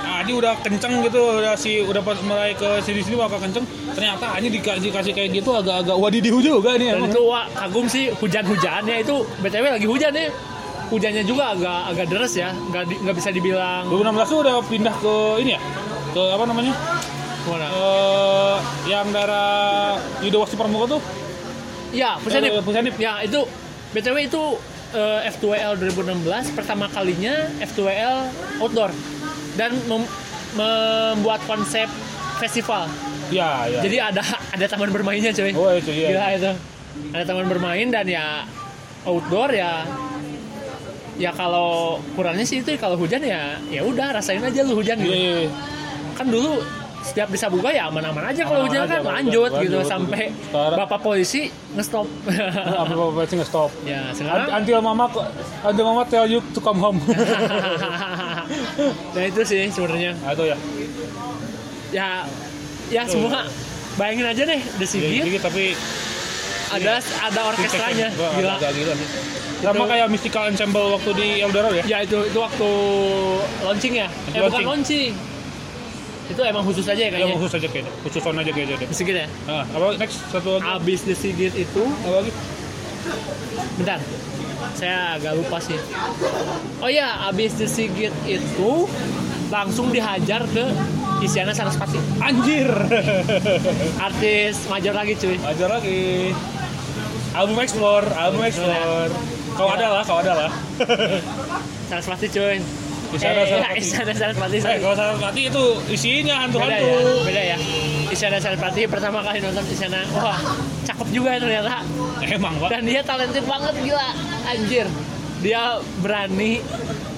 ah 0.03 0.19
ini 0.25 0.33
udah 0.35 0.57
kenceng 0.65 1.05
gitu 1.07 1.21
udah 1.39 1.55
si 1.55 1.85
udah 1.85 2.03
pas 2.03 2.19
mulai 2.27 2.57
ke 2.57 2.81
sini 2.83 3.05
sini 3.05 3.15
bakal 3.15 3.39
kenceng 3.39 3.63
ternyata 3.95 4.35
ini 4.41 4.49
dikasih 4.51 4.91
kasih 4.91 5.13
kayak 5.15 5.31
gitu 5.37 5.53
agak-agak 5.55 5.95
wadidihu 5.95 6.43
juga 6.43 6.75
nih 6.75 6.97
Dan 6.97 7.07
emang. 7.07 7.13
itu 7.13 7.21
wah, 7.23 7.45
kagum 7.55 7.87
sih 7.87 8.11
hujan-hujannya 8.19 9.05
itu 9.05 9.15
BTW 9.45 9.65
lagi 9.79 9.87
hujan 9.87 10.11
ya. 10.11 10.27
Hujannya 10.93 11.25
juga 11.25 11.57
agak 11.57 11.81
agak 11.89 12.07
deres 12.07 12.33
ya, 12.35 12.53
nggak 12.53 12.85
di- 12.85 13.01
nggak 13.01 13.17
bisa 13.17 13.31
dibilang 13.31 13.89
2016 13.89 14.29
tuh 14.29 14.39
udah 14.41 14.55
pindah 14.63 14.93
ke 14.95 15.15
ini 15.41 15.51
ya 15.51 15.61
ke 16.13 16.23
apa 16.29 16.45
namanya 16.45 16.75
mana. 17.43 17.67
eh 17.67 18.57
yang 18.87 19.09
daerah 19.09 19.49
Yudo 20.21 20.39
Wasti 20.39 20.55
Pramuka 20.55 20.87
tuh 20.91 21.03
Ya, 21.91 22.17
Pusenip. 22.17 22.49
Eh, 22.51 22.63
Pusenip. 22.63 22.95
Ya, 22.97 23.21
itu 23.21 23.45
BTW 23.91 24.17
itu 24.23 24.43
eh, 24.93 25.29
F2L 25.29 25.77
2016 25.79 26.25
pertama 26.53 26.89
kalinya 26.89 27.33
F2L 27.59 28.33
outdoor 28.59 28.89
dan 29.55 29.77
mem- 29.83 30.09
membuat 30.53 31.41
konsep 31.43 31.89
festival. 32.39 32.85
ya 33.29 33.65
ya 33.67 33.81
Jadi 33.81 33.97
ada 33.99 34.21
ada 34.51 34.65
taman 34.67 34.89
bermainnya, 34.91 35.33
coy. 35.33 35.53
oh 35.53 35.73
itu 35.73 35.89
ya 35.91 36.09
Gila 36.11 36.27
itu. 36.35 36.51
Ada 37.11 37.25
taman 37.27 37.47
bermain 37.47 37.89
dan 37.89 38.05
ya 38.05 38.45
outdoor 39.03 39.49
ya 39.51 39.85
ya 41.23 41.31
kalau 41.31 41.97
kurangnya 42.13 42.43
sih 42.43 42.59
itu 42.59 42.75
kalau 42.77 42.97
hujan 42.97 43.21
ya 43.23 43.55
ya 43.69 43.81
udah 43.81 44.13
rasain 44.13 44.41
aja 44.41 44.61
lu 44.61 44.75
hujan 44.75 44.97
Iya, 44.97 45.01
gitu. 45.01 45.15
iya, 45.15 45.33
iya. 45.39 45.49
Kan 46.13 46.27
dulu 46.27 46.59
setiap 47.03 47.29
bisa 47.29 47.47
buka 47.47 47.69
ya 47.69 47.87
aman-aman 47.87 48.25
aja 48.25 48.41
kalau 48.43 48.63
hujan 48.63 48.81
aja, 48.81 48.97
kan 48.97 49.01
lanjut 49.13 49.49
hujan, 49.49 49.61
gitu 49.61 49.77
lanjut. 49.77 49.89
sampai 49.89 50.23
Sekarang- 50.33 50.79
bapak 50.79 50.99
polisi 51.01 51.41
ngestop. 51.73 52.07
apa 52.73 52.93
apa 52.95 53.21
sih 53.25 53.35
nggak 53.37 53.49
stop 53.49 53.71
ya 53.83 54.01
sekarang 54.13 54.47
until 54.53 54.79
mama 54.81 55.05
until 55.63 55.85
mama 55.85 56.03
tell 56.05 56.25
you 56.25 56.39
to 56.51 56.59
come 56.59 56.77
home 56.77 56.99
nah 59.15 59.23
itu 59.23 59.41
sih 59.43 59.63
sebenarnya 59.69 60.13
nah, 60.17 60.31
itu 60.31 60.45
ya 60.45 60.57
ya 61.93 62.07
ya 62.89 63.03
semua 63.05 63.45
bayangin 63.95 64.25
aja 64.25 64.43
deh 64.45 64.61
The 64.77 64.87
Sigit 64.87 65.23
Jadi, 65.23 65.39
tapi 65.39 65.65
ada 66.71 66.99
ada 66.99 67.41
orkestranya 67.45 68.09
gila 68.15 68.55
gila. 68.59 68.95
Sama 69.63 69.85
kayak 69.87 70.07
Mystical 70.09 70.45
Ensemble 70.47 70.91
waktu 70.91 71.11
di 71.15 71.27
Eldorado 71.39 71.71
ya. 71.73 71.85
ya 71.87 71.99
itu 72.03 72.19
itu 72.21 72.35
waktu 72.37 72.69
launching 73.63 73.95
ya 73.95 74.09
eh 74.29 74.41
bukan 74.41 74.43
Launching. 74.43 74.67
launching 74.67 75.13
itu 76.25 76.41
emang 76.41 76.65
khusus 76.65 76.83
aja 76.85 76.99
ya 76.99 77.09
Yang 77.09 77.13
kayaknya 77.15 77.37
khusus 77.37 77.53
aja 77.55 77.69
kayaknya. 77.69 77.93
Khususan 78.01 78.35
aja 78.35 78.51
kayaknya 78.51 78.75
deh. 78.77 78.89
The 78.89 78.97
Sigit 78.97 79.17
ya 79.17 79.27
Nah, 79.45 79.65
apa 79.65 79.87
next 79.97 80.17
satu 80.29 80.49
lagi? 80.57 80.67
abis 80.73 81.01
The 81.05 81.15
Sigit 81.15 81.53
itu 81.55 81.83
Apa 82.03 82.17
lagi? 82.19 82.33
bentar 83.73 83.99
saya 84.73 85.19
agak 85.19 85.35
lupa 85.35 85.59
sih 85.59 85.75
oh 86.79 86.87
ya 86.87 87.27
abis 87.27 87.55
The 87.55 87.67
Sigit 87.67 88.15
itu 88.25 88.87
langsung 89.49 89.91
dihajar 89.91 90.47
ke 90.47 90.65
Isyana 91.21 91.51
Sarasvati 91.51 91.99
Anjir. 92.19 92.71
artis 94.07 94.67
major 94.67 94.91
lagi 94.93 95.15
cuy 95.15 95.37
Ajar 95.39 95.69
lagi. 95.73 96.33
Album 97.33 97.59
Explore, 97.59 98.07
album 98.13 98.43
Explore. 98.43 99.11
Kau 99.63 99.71
ada 99.71 99.87
lah, 99.89 100.03
kau 100.03 100.19
ada 100.19 100.33
lah. 100.37 100.51
Sarasvati 101.87 102.27
cuy. 102.29 102.59
Isyana 103.13 103.45
eh, 103.45 103.47
Sarasvati. 103.47 103.79
Isyana 103.85 104.13
Sarasvati 104.17 104.57
Eh, 104.59 104.79
kalau 104.81 104.97
Sarasvati 104.97 105.43
itu 105.47 105.65
isinya 105.87 106.35
beda 106.35 106.43
hantu-hantu. 106.43 106.87
ya 106.89 107.23
beda 107.23 107.43
ya. 107.47 107.57
Isyana 108.09 108.39
Sarasvati 108.41 108.83
pertama 108.87 109.23
kali 109.23 109.39
nonton 109.39 109.65
Isyana 109.65 110.01
wah 110.13 110.41
cakep 110.83 111.09
juga 111.13 111.29
ya 111.37 111.39
ternyata. 111.39 111.75
Emang, 112.25 112.55
Pak. 112.59 112.69
dan 112.71 112.83
dia 112.83 113.03
talented 113.03 113.45
banget 113.45 113.75
gila. 113.81 114.09
Anjir. 114.45 114.87
Dia 115.43 115.63
berani 115.99 116.59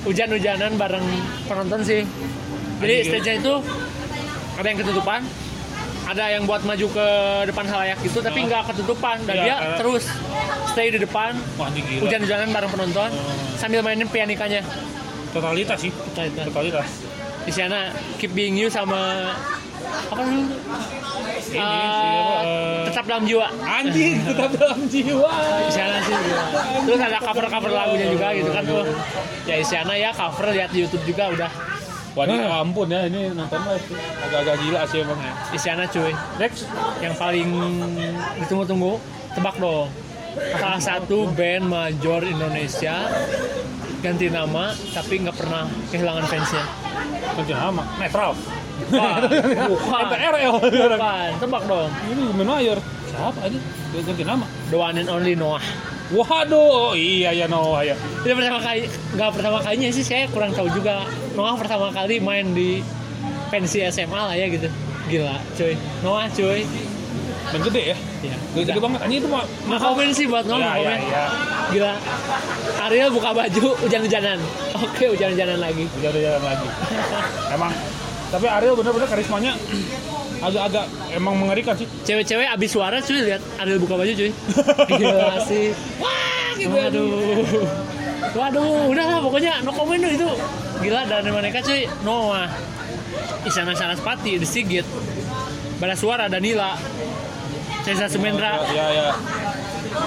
hujan-hujanan 0.03 0.75
bareng 0.75 1.07
penonton 1.47 1.81
sih. 1.81 2.03
Jadi 2.77 2.95
stage-nya 3.07 3.35
itu 3.39 3.55
ada 4.55 4.67
yang 4.67 4.79
ketutupan 4.79 5.21
ada 6.05 6.25
yang 6.29 6.45
buat 6.45 6.61
maju 6.61 6.87
ke 6.87 7.07
depan 7.45 7.65
halayak 7.65 7.99
gitu 8.01 8.21
tapi 8.21 8.39
Ah. 8.39 8.47
nggak 8.47 8.63
ketutupan 8.69 9.17
dan 9.23 9.35
Iya, 9.35 9.43
dia 9.43 9.57
karena- 9.57 9.79
terus 9.79 10.05
stay 10.67 10.89
di 10.89 10.99
depan 10.99 11.33
hujan-hujanan 11.99 12.49
bareng 12.51 12.71
penonton 12.71 13.11
Oh. 13.11 13.21
sambil 13.55 13.81
mainin 13.81 14.05
pianikanya 14.07 14.61
Totalitas 15.31 15.79
sih. 15.79 15.91
Totalitas. 15.91 16.45
Totalitas. 16.47 16.89
di 17.43 17.53
sana 17.53 17.93
keep 18.17 18.33
being 18.33 18.55
you 18.55 18.69
sama 18.69 19.29
apa 20.07 20.23
Ini 20.25 20.41
Eh, 21.45 21.53
sih 21.53 21.61
eh, 21.61 22.83
tetap 22.87 23.05
dalam 23.05 23.25
jiwa 23.25 23.47
anjing 23.63 24.17
tetap 24.27 24.51
dalam 24.55 24.81
jiwa. 24.87 25.29
Isyana 25.67 25.99
sih 26.01 26.15
gila. 26.15 26.45
terus 26.83 27.01
ada 27.03 27.19
cover 27.21 27.47
cover 27.47 27.71
lagunya 27.71 28.09
juga 28.09 28.33
gitu 28.33 28.49
kan 28.49 28.65
tuh 28.65 28.83
ya 29.45 29.55
Isyana 29.57 29.95
ya 29.95 30.11
cover 30.11 30.51
lihat 30.51 30.71
di 30.71 30.83
YouTube 30.83 31.05
juga 31.05 31.29
udah 31.31 31.51
Wah 32.15 32.31
ini 32.31 32.47
ampun 32.47 32.87
ya 32.95 33.11
ini 33.11 33.35
nonton 33.35 33.59
live 33.67 33.87
agak-agak 34.23 34.57
gila 34.63 34.81
sih 34.87 35.03
emang 35.03 35.19
ya. 35.19 35.35
Isyana 35.51 35.85
cuy 35.91 36.15
Next, 36.39 36.63
yang 37.03 37.15
paling 37.19 37.49
ditunggu-tunggu 38.39 39.03
tebak 39.35 39.59
dong 39.59 39.91
salah 40.35 40.83
satu 40.83 41.31
band 41.35 41.67
major 41.67 42.23
Indonesia 42.23 43.07
ganti 44.03 44.27
nama 44.31 44.75
tapi 44.95 45.27
nggak 45.27 45.37
pernah 45.39 45.67
kehilangan 45.91 46.27
fansnya 46.27 46.65
ganti 47.35 47.55
nama, 47.55 47.83
netral. 47.99 48.33
Bukan, 48.75 49.21
bukan, 49.71 50.03
NTRL. 50.11 50.55
bukan, 50.67 51.31
tebak 51.39 51.63
dong 51.71 51.91
Ini 52.11 52.23
Mayor. 52.43 52.79
Siapa 53.07 53.39
aja? 53.47 53.59
Ganti 53.95 54.23
nama. 54.27 54.47
The 54.71 54.77
one 54.79 54.99
and 54.99 55.07
only 55.11 55.39
Noah 55.39 55.63
Waduh, 56.13 56.93
oh, 56.93 56.93
iya 56.93 57.33
ya 57.33 57.49
Noah 57.49 57.81
ya. 57.81 57.97
Itu 57.97 58.37
pertama 58.37 58.61
kali, 58.61 58.85
nggak 59.17 59.31
pertama 59.33 59.59
kalinya 59.65 59.89
sih 59.89 60.05
saya 60.05 60.29
kurang 60.29 60.53
tahu 60.53 60.69
juga. 60.69 61.09
Noah 61.33 61.57
pertama 61.57 61.89
kali 61.89 62.21
main 62.21 62.53
di 62.53 62.85
pensi 63.49 63.81
SMA 63.89 64.21
lah 64.21 64.37
ya 64.37 64.45
gitu. 64.53 64.69
Gila, 65.09 65.37
cuy. 65.57 65.75
Noah, 66.05 66.29
cuy. 66.29 66.69
Dan 67.53 67.61
gede 67.61 67.83
ya. 67.93 67.99
Ya. 68.21 68.37
Gede, 68.53 68.73
gede 68.73 68.81
banget. 68.81 69.01
Ini 69.09 69.17
itu 69.21 69.29
mah 69.29 69.45
Mau 69.69 69.77
komen 69.81 70.09
sih 70.13 70.25
buat 70.29 70.45
Noah, 70.45 70.61
Ya, 70.61 70.69
mau 70.69 70.77
komen. 70.81 71.01
ya. 71.09 71.25
Gila. 71.73 71.93
Ariel 72.89 73.11
buka 73.13 73.31
baju 73.33 73.65
hujan-hujanan. 73.85 74.39
Oke, 74.85 75.05
hujan-hujanan 75.09 75.57
lagi. 75.57 75.85
Jalan 76.05 76.43
lagi. 76.45 76.69
Emang 77.57 77.73
tapi 78.35 78.51
Ariel 78.51 78.75
bener-bener 78.75 79.07
karismanya 79.07 79.55
agak-agak 80.45 80.85
emang 81.17 81.35
mengerikan 81.41 81.75
sih. 81.77 81.89
Cewek-cewek 82.05 82.47
abis 82.49 82.71
suara 82.73 83.01
cuy 83.01 83.21
lihat 83.25 83.43
Ariel 83.61 83.81
buka 83.81 83.95
baju 83.97 84.13
cuy. 84.13 84.31
Gila 85.01 85.41
sih. 85.49 85.73
Wah 86.01 86.51
gitu. 86.61 86.71
Waduh. 86.71 87.09
Waduh 88.35 88.89
udah 88.91 89.05
lah 89.05 89.19
pokoknya 89.25 89.53
no 89.65 89.73
comment 89.73 90.01
tuh 90.01 90.13
itu. 90.13 90.29
Gila 90.85 91.01
dan 91.09 91.25
mereka 91.33 91.65
cuy 91.65 91.89
Noah. 92.05 92.49
Isyana 93.49 93.73
Saraspati 93.73 94.37
The 94.37 94.49
Sigit. 94.49 94.87
Bara 95.81 95.97
Suara 95.97 96.29
Danila. 96.29 96.77
Cesa 97.85 98.09
Sumendra 98.09 98.65
ya 98.73 98.87
ya 98.97 99.09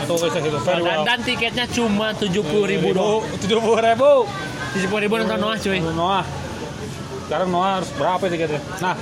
itu 0.01 0.13
kisah 0.17 0.41
itu. 0.41 0.59
Very 0.65 0.81
dan, 0.81 0.97
dan 1.05 1.19
tiketnya 1.21 1.65
cuma 1.69 2.09
tujuh 2.17 2.41
puluh 2.41 2.65
ribu 2.65 2.89
doang. 2.91 3.21
Tujuh 3.38 3.61
puluh 3.61 3.79
ribu. 3.79 4.25
Tujuh 4.73 4.88
puluh 4.89 5.01
ribu 5.05 5.13
nonton 5.21 5.38
Noah 5.38 5.57
cuy. 5.61 5.79
Noah. 5.79 6.25
Sekarang 7.27 7.51
Noah 7.51 7.83
harus 7.83 7.91
berapa 7.99 8.23
tiketnya 8.31 8.63
nah 8.79 8.95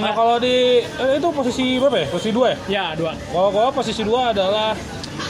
nah, 0.00 0.12
kalau 0.16 0.36
di 0.40 0.80
eh, 0.80 1.12
itu 1.20 1.28
posisi 1.34 1.76
berapa 1.76 1.96
ya? 2.00 2.06
Posisi 2.08 2.30
dua 2.32 2.46
ya? 2.52 2.56
Ya 2.68 2.84
dua. 2.96 3.12
Kalau 3.12 3.48
gua 3.52 3.68
posisi 3.74 4.02
dua 4.06 4.32
adalah 4.32 4.72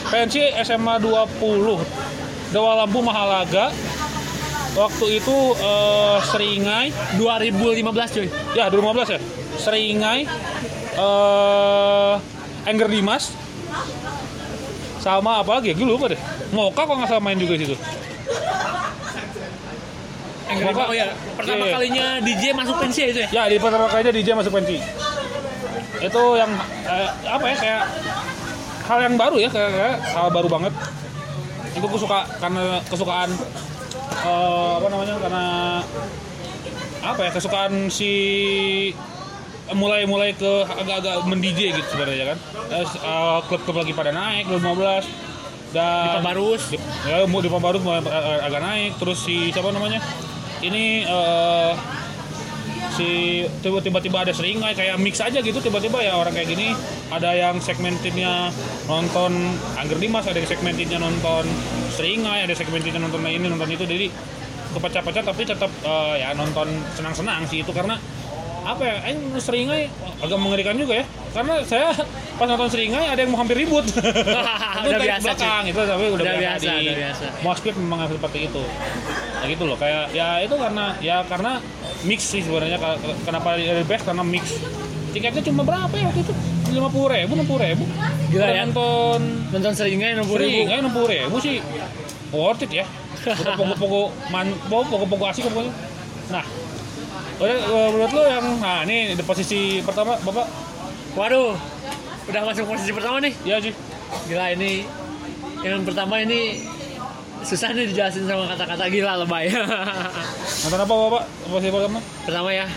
pensi 0.07 0.39
SMA 0.63 0.95
20 1.03 2.53
Dewa 2.53 2.71
Lampu 2.79 2.99
Mahalaga. 3.03 3.73
Waktu 4.73 5.05
itu 5.19 5.37
eh, 5.59 6.17
Seringai. 6.31 6.87
2015 7.19 8.15
cuy. 8.15 8.27
Ya 8.55 8.71
2015 8.71 9.15
ya? 9.17 9.19
Seringai 9.59 10.19
eh 10.93 12.13
Engger 12.69 12.87
Dimas. 12.87 13.35
Sama 15.03 15.43
apa 15.43 15.59
lagi? 15.59 15.71
Ya 15.71 15.75
gue 15.75 15.83
lupa 15.83 16.07
deh. 16.07 16.21
Moka 16.55 16.87
kok 16.87 16.95
nggak 16.95 17.09
salah 17.11 17.23
main 17.23 17.35
juga 17.35 17.59
di 17.59 17.67
situ 17.67 17.75
Moka- 20.61 20.87
oh 20.87 20.95
ya 20.95 21.07
pertama 21.33 21.57
Iya, 21.57 21.65
iya. 21.65 21.73
kalinya 21.73 22.05
DJ 22.19 22.43
masuk 22.53 22.75
pensi 22.77 22.99
ya 22.99 23.07
itu 23.09 23.19
ya? 23.19 23.29
Ya 23.31 23.43
di 23.47 23.57
pertama 23.57 23.85
kalinya 23.87 24.11
DJ 24.11 24.29
masuk 24.33 24.53
pensi. 24.53 24.77
Itu 25.99 26.21
yang 26.35 26.51
eh, 26.83 27.09
apa 27.25 27.45
ya 27.45 27.55
kayak 27.55 27.83
hal 28.83 28.99
yang 29.01 29.15
baru 29.15 29.35
ya 29.37 29.49
kayak, 29.49 29.71
kayak 29.71 29.95
hal 30.11 30.27
baru 30.29 30.47
banget. 30.47 30.73
Itu 31.73 31.85
gue 31.85 31.99
suka 31.99 32.19
karena 32.37 32.61
kesukaan 32.85 33.29
eh, 34.21 34.71
apa 34.77 34.87
namanya 34.87 35.15
karena 35.17 35.45
apa 37.01 37.19
ya 37.21 37.31
kesukaan 37.31 37.73
si 37.89 38.11
mulai 39.73 40.03
mulai 40.03 40.35
ke 40.35 40.51
agak-agak 40.69 41.23
mendj 41.23 41.47
gitu 41.55 41.87
sebenarnya 41.89 42.35
kan? 42.35 42.37
Eh, 42.69 42.83
eh, 42.83 43.37
klub-klub 43.47 43.75
lagi 43.77 43.93
pada 43.93 44.11
naik 44.11 44.45
2015 44.49 45.07
dan 45.73 46.05
Di 46.05 46.09
Pembarus. 46.19 46.63
di, 46.69 46.77
ya 47.03 47.25
mau 47.25 47.39
di 47.39 47.49
Pembarus 47.49 47.81
mulai 47.81 48.03
eh, 48.03 48.39
agak 48.43 48.61
naik. 48.61 48.91
Terus 48.99 49.17
si 49.19 49.49
siapa 49.49 49.71
namanya 49.71 50.03
ini 50.63 51.03
eh, 51.03 51.71
si 52.93 53.41
tiba- 53.65 53.81
tiba-tiba 53.81 54.21
ada 54.21 54.33
seringai 54.33 54.77
kayak 54.77 55.01
mix 55.01 55.17
aja 55.19 55.41
gitu 55.41 55.59
tiba-tiba 55.59 55.99
ya 55.99 56.15
orang 56.15 56.31
kayak 56.31 56.49
gini. 56.49 56.71
Ada 57.11 57.29
yang 57.35 57.61
segmentednya 57.61 58.49
nonton 58.89 59.33
Angger 59.77 59.99
Dimas 60.01 60.25
ada 60.25 60.39
yang 60.39 60.49
segmentednya 60.49 60.97
nonton 60.97 61.45
seringai 61.93 62.47
ada 62.47 62.55
segmentednya 62.57 63.03
nonton 63.03 63.21
ini 63.27 63.45
nonton 63.51 63.69
itu. 63.69 63.85
Jadi 63.85 64.07
kepecah-pecah 64.73 65.23
tapi 65.27 65.41
tetap 65.45 65.69
eh, 65.83 66.15
ya 66.23 66.33
nonton 66.33 66.71
senang-senang 66.95 67.45
sih 67.45 67.61
itu. 67.61 67.69
Karena 67.75 67.99
apa 68.63 68.81
ya 68.87 68.95
eh, 69.11 69.15
seringai 69.39 69.91
agak 70.23 70.39
mengerikan 70.39 70.75
juga 70.79 71.03
ya. 71.03 71.05
Karena 71.35 71.59
saya 71.67 71.91
pas 72.39 72.45
nonton 72.47 72.69
seringai 72.71 73.05
ada 73.11 73.19
yang 73.19 73.31
mau 73.35 73.39
hampir 73.43 73.59
ribut. 73.59 73.83
Itu 73.93 74.89
Udah 74.89 74.99
biasa, 74.99 75.23
belakang 75.23 75.63
itu 75.71 75.79
tapi 75.79 76.03
udah, 76.11 76.23
Udah 76.23 76.35
biasa, 76.35 76.65
biasa, 76.67 76.71
di 76.75 76.85
udah 76.87 76.97
biasa. 76.99 77.23
Memang 77.79 77.99
seperti 78.11 78.39
itu. 78.51 78.63
Ya 79.39 79.45
gitu 79.47 79.63
loh. 79.63 79.77
Kayak 79.79 80.03
ya 80.11 80.27
itu 80.43 80.55
karena 80.59 80.85
ya 80.99 81.17
karena 81.23 81.51
mix 82.03 82.19
sih 82.27 82.41
sebenarnya. 82.43 82.77
Kenapa 83.23 83.55
the 83.55 83.85
best? 83.87 84.03
Karena 84.03 84.23
mix. 84.27 84.59
Tiketnya 85.13 85.43
cuma 85.45 85.61
berapa 85.63 85.93
ya 85.93 86.09
waktu 86.09 86.21
itu? 86.25 86.33
lima 86.73 86.89
puluh 86.89 87.07
ribu 87.13 87.31
enam 87.37 87.45
puluh 87.45 87.61
ribu. 87.61 87.85
Gila 88.33 88.47
ya. 88.49 88.65
nonton 88.65 89.19
nonton 89.53 89.71
seringnya 89.77 90.17
enam 90.17 90.25
puluh 90.25 90.41
ribu. 90.41 90.65
Sering 90.65 90.81
enam 90.81 90.91
puluh 90.91 91.09
ribu 91.13 91.35
sih. 91.37 91.61
Worth 92.33 92.65
it 92.65 92.71
ya. 92.83 92.85
Udah 93.41 93.53
pokok-pokok 93.55 94.07
man 94.33 94.47
pokok-pokok 94.67 95.27
asik 95.31 95.45
pokoknya. 95.47 95.71
Nah 96.33 96.45
udah 97.41 97.57
eh, 97.57 97.89
menurut 97.93 98.11
lo 98.13 98.23
yang 98.27 98.45
nah 98.61 98.85
ini 98.85 99.17
di 99.17 99.23
posisi 99.25 99.81
pertama 99.81 100.17
bapak? 100.21 100.47
Waduh 101.17 101.57
udah 102.29 102.41
masuk 102.45 102.65
posisi 102.69 102.91
pertama 102.93 103.17
nih. 103.21 103.33
Ya 103.47 103.57
sih 103.57 103.73
gila 104.29 104.53
ini 104.53 104.85
yang 105.65 105.81
pertama 105.87 106.21
ini 106.21 106.61
susah 107.43 107.73
nih 107.73 107.89
dijelasin 107.89 108.29
sama 108.29 108.45
kata-kata 108.51 108.85
gila 108.93 109.23
lebay. 109.25 109.49
Nonton 110.61 110.79
apa 110.79 110.93
bapak? 110.93 111.23
Posisi 111.49 111.69
pertama? 111.73 111.99
Pertama 112.25 112.49
ya 112.53 112.67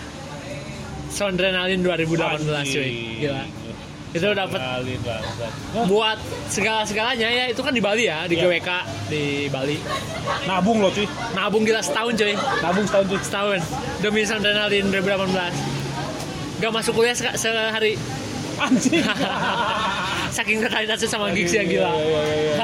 Sondrenalin 1.13 1.81
2018 1.85 2.45
cuy. 2.73 2.91
Gila 3.21 3.66
itu 4.17 4.29
dapat 4.33 4.61
buat 5.85 6.19
segala-segalanya 6.49 7.29
ya. 7.29 7.45
Itu 7.47 7.61
kan 7.61 7.71
di 7.71 7.79
Bali 7.79 8.05
ya 8.05 8.25
di 8.25 8.35
Iya. 8.35 8.49
GWK 8.49 8.71
di 9.07 9.23
Bali. 9.47 9.77
Nabung 10.45 10.81
loh 10.81 10.89
cuy. 10.89 11.05
Nabung 11.33 11.63
gila 11.63 11.79
setahun 11.79 12.15
cuy. 12.15 12.35
Nabung 12.35 12.85
setahun 12.85 13.07
cuy. 13.07 13.21
Setahun. 13.21 13.61
Demi 13.99 14.23
Sondrenalin 14.23 14.85
2018 14.89 15.53
gak 16.57 16.73
masuk 16.73 16.93
kuliah 16.95 17.13
se- 17.13 17.37
sehari. 17.37 17.95
Anjing. 18.57 19.05
Saking 20.37 20.59
terkaitannya 20.59 21.05
sama 21.05 21.29
gigs 21.31 21.53
ya 21.53 21.63
gila. 21.63 21.93
Iya, 21.93 22.01
iya, 22.01 22.21
iya, 22.23 22.37
iya. 22.41 22.55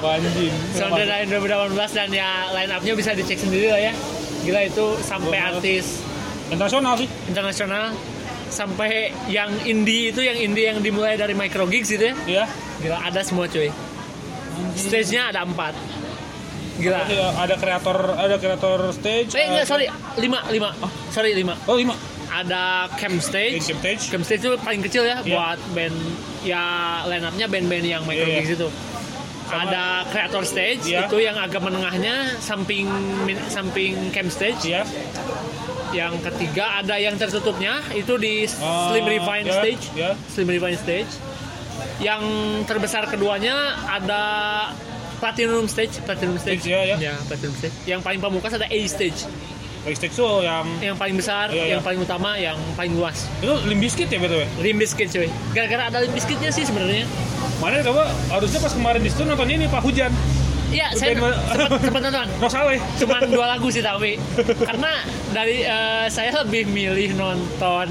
Anjing. 0.20 0.52
Sondrenalin 0.72 1.28
2018 1.28 1.96
dan 1.96 2.08
ya 2.10 2.28
line 2.50 2.70
up-nya 2.70 2.92
bisa 2.92 3.10
dicek 3.12 3.36
sendiri 3.36 3.68
lah 3.68 3.80
ya. 3.80 3.92
Gila 4.40 4.60
itu 4.62 4.84
sampai 5.00 5.36
artis 5.36 6.04
internasional 6.48 6.96
sih. 6.96 7.08
internasional 7.24 7.94
sampai 8.50 8.92
yang 9.26 9.48
indie 9.62 10.10
itu 10.10 10.20
yang 10.20 10.36
indie 10.36 10.66
yang 10.66 10.78
dimulai 10.78 11.14
dari 11.14 11.32
micro 11.32 11.64
gigs 11.64 11.88
gitu 11.88 12.10
ya. 12.10 12.14
Iya. 12.26 12.44
Gila 12.80 12.98
ada 13.00 13.20
semua 13.22 13.46
cuy. 13.46 13.70
Stage-nya 14.74 15.30
ada 15.30 15.42
empat. 15.42 15.72
Gila. 16.76 17.00
Iya, 17.06 17.28
ada 17.36 17.54
kreator 17.54 17.98
ada 18.14 18.36
kreator 18.36 18.78
stage 18.90 19.32
eh 19.34 19.46
enggak 19.46 19.66
sorry. 19.66 19.86
Lima 20.16 20.42
lima. 20.48 20.72
Sorry 21.08 21.32
lima. 21.32 21.54
Oh 21.64 21.76
lima. 21.76 21.94
Ada 22.30 22.86
camp 22.94 23.18
stage. 23.18 23.58
Camp 23.60 23.80
stage. 23.80 24.02
camp 24.08 24.24
stage 24.24 24.42
itu 24.42 24.54
paling 24.58 24.80
kecil 24.80 25.02
ya 25.02 25.18
Iya. 25.20 25.34
buat 25.34 25.60
band 25.74 25.96
ya 26.40 26.62
line 27.04 27.24
up-nya 27.24 27.46
band-band 27.46 27.84
yang 27.84 28.02
micro 28.04 28.22
Iya, 28.24 28.32
iya. 28.32 28.40
gigs 28.40 28.52
itu 28.56 28.68
ada 29.52 29.84
creator 30.06 30.42
stage 30.42 30.86
Iya. 30.86 31.04
itu 31.04 31.16
yang 31.18 31.34
agak 31.34 31.58
menengahnya 31.58 32.38
samping 32.38 32.86
samping 33.46 34.10
camp 34.10 34.30
stage. 34.30 34.62
Iya. 34.64 34.82
Yang 35.90 36.22
ketiga 36.24 36.78
ada 36.78 36.94
yang 36.96 37.14
tertutupnya 37.14 37.82
itu 37.92 38.14
di 38.14 38.46
Ah, 38.56 38.88
Slim 38.88 39.04
Refine 39.04 39.44
ya, 39.44 39.54
Stage. 39.58 39.84
ya. 39.92 40.10
Slim 40.26 40.48
Refine 40.48 40.78
Stage. 40.78 41.12
Yang 41.98 42.22
terbesar 42.64 43.04
keduanya 43.06 43.56
ada 43.84 44.22
Platinum 45.18 45.66
Stage 45.66 45.98
Platinum 46.00 46.38
Stage. 46.38 46.62
Stage, 46.62 46.70
ya, 46.70 46.96
ya. 46.96 47.14
Platinum 47.26 47.52
Stage. 47.52 47.74
Yang 47.84 48.00
paling 48.00 48.20
pamungkas 48.20 48.54
ada 48.54 48.64
A 48.64 48.80
Stage 48.86 49.26
backstage 49.80 50.12
tuh 50.12 50.40
yang 50.40 50.64
yang 50.78 50.92
paling 50.94 51.16
besar 51.16 51.48
Iya, 51.48 51.56
yang 51.70 51.80
iya. 51.80 51.80
paling 51.80 52.00
utama 52.00 52.36
yang 52.36 52.56
paling 52.74 52.92
luas. 52.92 53.24
Itu 53.38 53.56
limbiskit 53.64 54.06
ya 54.06 54.18
btw 54.18 54.44
Limbiskit 54.58 55.08
cuy. 55.08 55.28
Gara-gara 55.50 55.88
ada 55.88 55.98
Limbiskitnya 56.00 56.48
sih 56.48 56.62
sebenarnya. 56.62 57.08
Mana 57.58 57.80
coba? 57.80 58.08
Harusnya 58.28 58.58
pas 58.58 58.72
kemarin 58.72 59.00
di 59.00 59.08
situ 59.08 59.22
nontonnya 59.22 59.56
ini 59.56 59.66
pak 59.66 59.80
hujan. 59.80 60.12
Iya, 60.70 60.86
saya 60.94 61.18
sempat 61.18 62.02
nonton. 62.06 62.26
no 62.38 62.46
saleh. 62.46 62.78
Cuman 62.96 63.26
dua 63.26 63.46
lagu 63.50 63.66
sih 63.68 63.82
tapi. 63.82 64.14
Karena 64.68 65.02
dari 65.30 65.62
eh, 65.62 66.06
saya 66.06 66.30
lebih 66.40 66.64
milih 66.66 67.16
nonton 67.16 67.88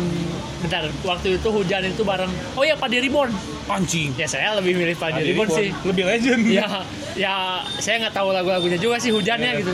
bentar 0.59 0.83
waktu 1.01 1.39
itu 1.39 1.47
hujan 1.49 1.87
itu 1.87 2.03
bareng 2.03 2.27
oh 2.53 2.63
ya 2.63 2.75
Padi 2.75 2.99
Reborn 2.99 3.31
anjing. 3.67 4.11
Ya 4.15 4.27
saya 4.27 4.55
lebih 4.55 4.75
milih 4.75 4.95
Padi 4.95 5.23
Reborn 5.23 5.49
sih. 5.49 5.71
Lebih 5.83 6.03
legend. 6.03 6.41
Ya 6.47 6.83
ya 7.15 7.35
saya 7.77 7.99
nggak 7.99 8.13
tahu 8.13 8.31
lagu-lagunya 8.31 8.75
juga 8.75 8.95
sih 8.95 9.09
hujannya 9.09 9.51
Iya. 9.55 9.59
gitu 9.59 9.73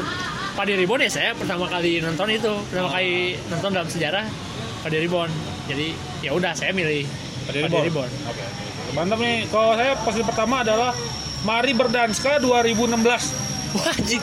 Padi 0.55 0.71
Reborn 0.79 1.03
ya 1.03 1.11
saya 1.11 1.31
pertama 1.35 1.67
kali 1.67 1.99
nonton 1.99 2.31
itu. 2.31 2.53
Pertama 2.71 2.87
kali 2.95 3.35
nonton 3.51 3.69
dalam 3.75 3.89
sejarah 3.91 4.23
Padi 4.87 4.97
Reborn. 5.03 5.27
Jadi 5.67 5.91
ya 6.23 6.31
udah 6.31 6.55
saya 6.55 6.71
milih 6.71 7.03
Padi 7.43 7.59
Padi 7.67 7.75
Reborn. 7.75 7.83
Reborn. 7.91 8.11
Oke. 8.31 8.39
Oke. 8.39 8.91
mantap 8.95 9.19
nih. 9.19 9.43
Kalau 9.51 9.75
saya 9.75 9.99
posisi 9.99 10.23
pertama 10.23 10.63
adalah 10.63 10.95
Mari 11.43 11.75
Berdanska 11.75 12.39
2016 12.39 12.95
wajib. 13.83 14.21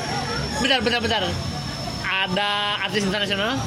Bentar 0.64 0.80
bentar 0.80 1.00
bentar. 1.04 1.22
Ada 2.02 2.50
artis 2.88 3.04
internasional? 3.04 3.60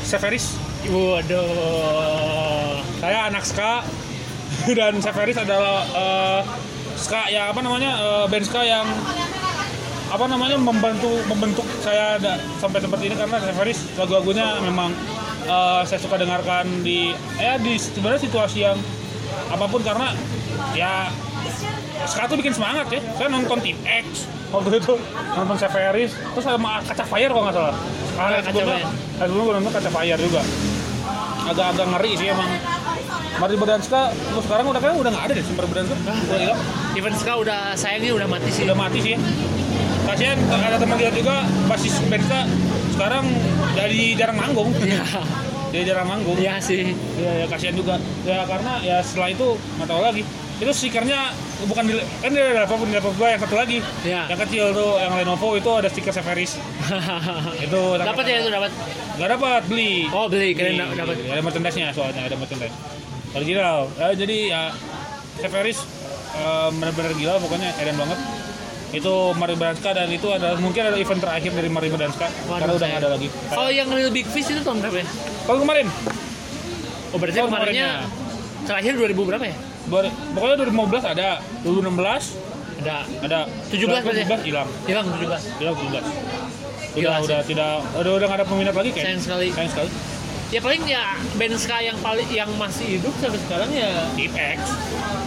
Severis. 0.00 0.56
Waduh. 0.88 2.80
Saya 3.04 3.28
anak 3.28 3.44
ska. 3.44 3.84
Dan 4.78 5.04
Severis 5.04 5.36
adalah 5.36 5.84
eh, 5.84 6.40
ska 6.96 7.28
ya 7.28 7.52
apa 7.52 7.60
namanya 7.60 7.92
eh, 8.00 8.24
band 8.32 8.44
ska 8.48 8.64
yang 8.64 8.88
apa 10.08 10.24
namanya 10.24 10.56
membantu 10.56 11.20
membentuk 11.28 11.68
saya 11.84 12.16
ada, 12.16 12.40
sampai 12.56 12.80
seperti 12.80 13.12
ini 13.12 13.16
karena 13.16 13.36
Severis 13.44 13.78
lagu-lagunya 14.00 14.46
memang 14.64 14.90
eh, 15.44 15.82
saya 15.84 16.00
suka 16.00 16.16
dengarkan 16.16 16.64
di 16.80 17.12
ya 17.36 17.60
di 17.60 17.76
sebenarnya 17.76 18.20
situasi 18.24 18.58
yang 18.64 18.78
apa 19.52 19.68
pun 19.68 19.84
karena 19.84 20.16
ya 20.72 21.12
ska 22.08 22.24
tuh 22.24 22.40
bikin 22.40 22.56
semangat 22.56 22.88
ya. 22.88 23.00
Saya 23.20 23.28
nonton 23.28 23.60
Team 23.60 23.76
X 23.84 24.24
waktu 24.48 24.80
itu 24.80 24.96
nonton 25.36 25.56
Severis 25.60 26.16
terus 26.16 26.44
sama 26.44 26.80
Kaca 26.80 27.04
Fire 27.04 27.30
kalau 27.30 27.44
nggak 27.44 27.56
salah. 27.56 27.74
Ah, 28.16 28.40
Kaca 28.40 28.48
sebelumnya 28.48 28.78
Fire. 28.80 28.88
ah, 28.88 29.24
sebelumnya 29.28 29.44
gue 29.44 29.54
nonton 29.60 29.72
Kaca 29.76 29.90
Fire 29.92 30.20
juga. 30.20 30.42
Agak-agak 31.48 31.86
ngeri 31.96 32.12
sih 32.16 32.28
emang. 32.32 32.50
Mari 33.38 33.54
Berdanska 33.54 34.10
lu 34.34 34.40
sekarang 34.42 34.66
udah 34.66 34.80
kan 34.82 34.98
udah 34.98 35.10
nggak 35.14 35.24
ada 35.30 35.32
deh 35.36 35.44
Mari 35.54 35.68
Berdanska 35.68 35.94
udah 36.00 36.38
hilang. 36.40 36.60
Event 36.96 37.16
ska 37.20 37.32
udah 37.38 37.60
sayangnya 37.76 38.10
udah 38.16 38.28
mati 38.28 38.48
sih. 38.50 38.62
udah 38.64 38.76
mati 38.76 38.98
sih. 39.04 39.14
ya 39.14 39.18
kasihan 40.08 40.38
ada 40.48 40.76
teman 40.76 40.96
kita 40.96 41.12
juga 41.14 41.36
basis 41.66 41.94
Berdanska 42.00 42.40
sekarang 42.90 43.24
jadi 43.74 44.00
jarang 44.16 44.36
manggung 44.36 44.70
Iya. 44.74 45.04
dia 45.68 45.82
jarang 45.84 46.08
manggung 46.08 46.34
Iya 46.34 46.56
sih. 46.58 46.96
ya, 47.14 47.30
ya 47.34 47.46
kasihan 47.46 47.74
juga 47.74 47.94
ya 48.24 48.42
karena 48.42 48.72
ya 48.80 48.96
setelah 48.98 49.28
itu 49.28 49.46
nggak 49.76 49.86
tahu 49.86 50.00
lagi 50.00 50.22
itu 50.58 50.72
stikernya 50.74 51.30
bukan 51.62 51.86
di 51.86 51.94
kan 52.18 52.30
di 52.30 52.40
level 52.40 52.76
di 52.82 52.90
level 52.92 53.12
gua 53.14 53.28
yang 53.30 53.38
satu 53.38 53.54
lagi 53.54 53.78
Iya. 54.02 54.22
yang 54.26 54.40
kecil 54.40 54.64
tuh 54.72 54.96
yang 54.96 55.12
Lenovo 55.14 55.48
itu 55.54 55.70
ada 55.70 55.86
stiker 55.86 56.10
Severis 56.10 56.56
itu 57.64 57.80
dapat 57.94 58.24
ya 58.24 58.36
itu 58.40 58.50
dapat. 58.50 58.70
nggak 59.14 59.30
dapat 59.30 59.62
beli 59.66 60.08
Oh 60.08 60.26
beli 60.26 60.50
keren 60.52 60.74
dapat. 60.78 61.14
beli. 61.14 61.28
ada 61.28 61.40
merchandise-nya 61.40 61.92
soalnya 61.92 62.22
ada 62.24 62.34
merchandise 62.34 62.74
original 63.30 63.86
Ya, 63.94 64.08
jadi 64.16 64.36
ya 64.48 64.62
Severis 65.36 65.78
eh, 66.34 66.68
benar-benar 66.72 67.12
gila 67.12 67.34
pokoknya 67.38 67.70
edan 67.76 67.94
banget 67.96 68.18
itu 68.88 69.12
Mari 69.34 69.52
Berdanska 69.52 69.90
dan 69.92 70.08
itu 70.08 70.24
adalah 70.26 70.56
mungkin 70.56 70.80
adalah 70.82 70.96
event 70.96 71.20
terakhir 71.20 71.52
dari 71.52 71.68
Mari 71.68 71.88
Berdanska 71.88 72.26
karena 72.48 72.72
udah 72.72 72.86
nggak 72.86 73.00
ada 73.00 73.10
lagi 73.10 73.28
Kalau 73.46 73.68
yang 73.68 73.88
Real 73.88 74.08
Big 74.08 74.24
Fish 74.24 74.48
itu 74.48 74.60
tahun 74.60 74.80
berapa 74.80 74.96
ya? 74.98 75.06
kalau 75.44 75.58
kemarin 75.60 75.86
Oh 77.08 77.16
berarti 77.16 77.36
Tahun 77.36 77.48
kemarinnya 77.48 77.90
terakhir 78.64 78.92
2000 78.94 79.16
berapa 79.24 79.44
ya? 79.44 79.54
Ber- 79.86 80.12
pokoknya 80.32 80.56
2015 80.62 81.04
ada 81.06 81.28
2016 81.62 82.36
Ada 82.78 82.94
ada 83.22 83.38
17 83.68 83.84
berarti 83.98 84.20
ya? 84.20 84.26
17 84.30 84.48
hilang 84.48 84.68
hilang 84.84 85.06
17. 85.10 85.60
hilang 85.60 85.74
17 85.74 86.00
Gila 86.88 87.04
udah 87.04 87.14
sih. 87.14 87.26
udah 87.26 87.40
tidak 87.44 87.70
udah 87.94 88.12
udah 88.14 88.26
nggak 88.26 88.38
ada 88.38 88.46
peminat 88.46 88.74
lagi 88.74 88.90
kayak 88.90 89.06
Sayang 89.06 89.22
sekali. 89.22 89.48
sayang 89.50 89.70
sekali 89.70 89.90
Ya 90.48 90.60
paling 90.60 90.80
ya 90.82 91.04
band 91.36 91.54
ska 91.54 91.76
yang 91.78 91.98
paling 91.98 92.24
yang 92.26 92.48
masih 92.56 92.96
hidup 92.96 93.12
sampai 93.20 93.36
sekarang 93.38 93.68
ya 93.70 94.08
Deep 94.14 94.32
X 94.32 94.58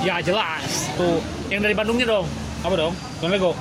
ya 0.01 0.17
jelas. 0.17 0.89
tuh 0.97 1.21
Yang 1.47 1.61
dari 1.63 1.75
Bandungnya 1.75 2.09
dong. 2.09 2.25
Apa 2.61 2.73
dong 2.75 2.93
Don 3.17 3.29
Lego 3.29 3.51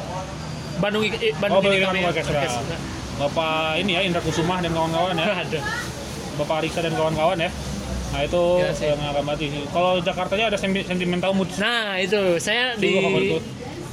Bandung 0.78 1.03
I- 1.03 1.12
Oh, 1.12 1.18
Bandung 1.36 1.61
Bandung 1.61 1.72
ini 1.72 1.78
Icon 1.78 1.90
kami 1.90 2.01
Orchestra. 2.07 2.40
Bapak 3.18 3.53
ini 3.76 3.90
ya 3.92 4.01
Indra 4.03 4.20
Kusumah 4.20 4.59
dan 4.59 4.70
kawan-kawan 4.70 5.12
ya 5.14 5.28
Ada. 5.38 5.61
Bapak 6.36 6.57
Rika 6.62 6.80
dan 6.80 6.92
kawan-kawan 6.92 7.36
ya 7.38 7.51
nah 8.11 8.20
itu 8.20 8.42
Gila 8.59 8.72
sih. 8.72 8.86
yang 8.86 8.98
akan 9.07 9.22
mati 9.24 9.44
kalau 9.68 9.92
Jakartanya 10.01 10.44
ada 10.48 10.59
senti- 10.59 10.82
sentimental 10.82 11.30
mood 11.30 11.46
Nah 11.57 11.94
itu 11.96 12.18
saya 12.36 12.74
di 12.74 12.90
favorit 12.96 13.30
tuh. 13.30 13.42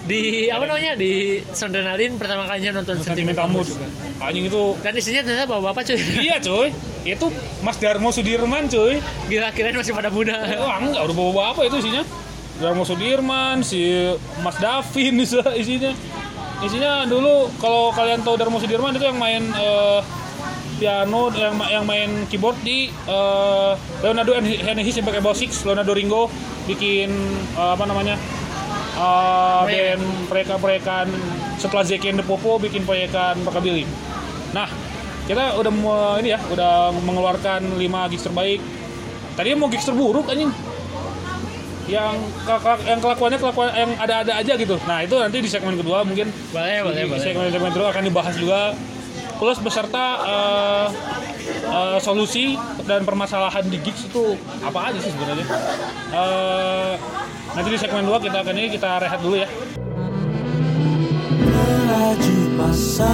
di 0.04 0.22
apa 0.48 0.64
namanya 0.64 0.96
di 0.96 1.12
Sondrenalin 1.52 2.16
pertama 2.16 2.44
kalinya 2.44 2.82
nonton 2.82 2.98
sentimental 2.98 3.46
mood 3.46 3.68
juga. 3.68 3.86
anjing 4.20 4.44
itu 4.44 4.64
Dan 4.80 4.94
isinya 4.96 5.22
ternyata 5.22 5.46
bapak-bapak 5.46 5.82
cuy. 5.86 6.00
iya 6.20 6.36
cuy 6.40 6.74
itu 7.06 7.26
Mas 7.62 7.78
Darmo 7.78 8.10
Sudirman 8.10 8.66
cuy 8.66 8.98
Gila 9.28 9.52
kirain 9.52 9.72
masih 9.74 9.94
pada 9.94 10.10
muda. 10.10 10.34
Wah 10.58 10.80
enggak, 10.80 11.02
udah 11.04 11.16
bawa 11.16 11.44
apa 11.52 11.62
itu 11.64 11.78
isinya? 11.78 12.02
Darmo 12.58 12.84
Sudirman, 12.84 13.62
si 13.62 13.86
Mas 14.42 14.58
Davin 14.58 15.14
bisa 15.22 15.42
isinya. 15.54 15.94
Isinya 16.58 17.06
dulu 17.06 17.54
kalau 17.62 17.94
kalian 17.94 18.26
tahu 18.26 18.36
Darmo 18.38 18.58
Sudirman 18.58 18.98
itu 18.98 19.06
yang 19.06 19.22
main 19.22 19.46
eh, 19.54 20.00
piano, 20.82 21.30
yang 21.38 21.54
yang 21.70 21.86
main 21.86 22.26
keyboard 22.26 22.58
di 22.66 22.90
eh, 22.90 23.74
Leonardo 24.02 24.34
and 24.34 24.50
Hennessy 24.50 24.98
yang 24.98 25.06
pakai 25.06 25.22
Boss 25.22 25.38
Six, 25.38 25.62
Leonardo 25.70 25.94
Ringo 25.94 26.34
bikin 26.66 27.14
eh, 27.54 27.72
apa 27.78 27.86
namanya? 27.86 28.18
Proyek. 28.98 29.70
band 29.70 30.04
proyekan-proyekan 30.26 31.06
setelah 31.62 31.86
Zeki 31.86 32.10
and 32.10 32.18
the 32.18 32.26
Popo 32.26 32.58
bikin 32.58 32.82
proyekan 32.82 33.38
rockabilly. 33.46 33.86
Nah, 34.58 34.66
kita 35.30 35.54
udah 35.54 35.70
mau 35.70 36.18
ini 36.18 36.34
ya, 36.34 36.42
udah 36.50 36.90
mengeluarkan 37.06 37.78
5 37.78 38.10
gigs 38.10 38.26
terbaik. 38.26 38.58
Tadinya 39.38 39.58
mau 39.62 39.70
gigs 39.70 39.86
terburuk 39.86 40.26
anjing. 40.34 40.50
Yang 41.88 42.16
yang 42.84 43.00
kelakuannya 43.00 43.40
kelakuan 43.40 43.72
yang 43.72 43.92
ada-ada 43.96 44.34
aja 44.36 44.54
gitu. 44.60 44.76
Nah, 44.84 45.00
itu 45.08 45.16
nanti 45.16 45.38
di 45.40 45.50
segmen 45.50 45.80
kedua 45.80 46.04
mungkin 46.04 46.28
Boleh, 46.52 46.84
boleh, 46.84 47.02
di 47.04 47.10
boleh. 47.10 47.24
segmen 47.24 47.48
segmen 47.48 47.72
kedua 47.72 47.90
akan 47.96 48.04
dibahas 48.04 48.36
juga 48.36 48.76
plus 49.38 49.60
beserta 49.62 50.06
eh, 50.26 50.88
eh, 51.70 51.98
solusi 52.02 52.58
dan 52.84 53.06
permasalahan 53.06 53.64
di 53.70 53.78
gigs 53.80 54.10
itu 54.10 54.36
apa 54.66 54.92
aja 54.92 55.00
sih 55.00 55.12
sebenarnya. 55.14 55.46
Eh, 56.12 56.94
nanti 57.56 57.68
di 57.72 57.80
segmen 57.80 58.04
2 58.04 58.18
kita 58.20 58.38
akan 58.44 58.56
ini 58.58 58.68
kita 58.74 58.90
rehat 59.00 59.20
dulu 59.22 59.36
ya. 59.40 59.48
Melaju 61.38 62.36
masa 62.58 63.14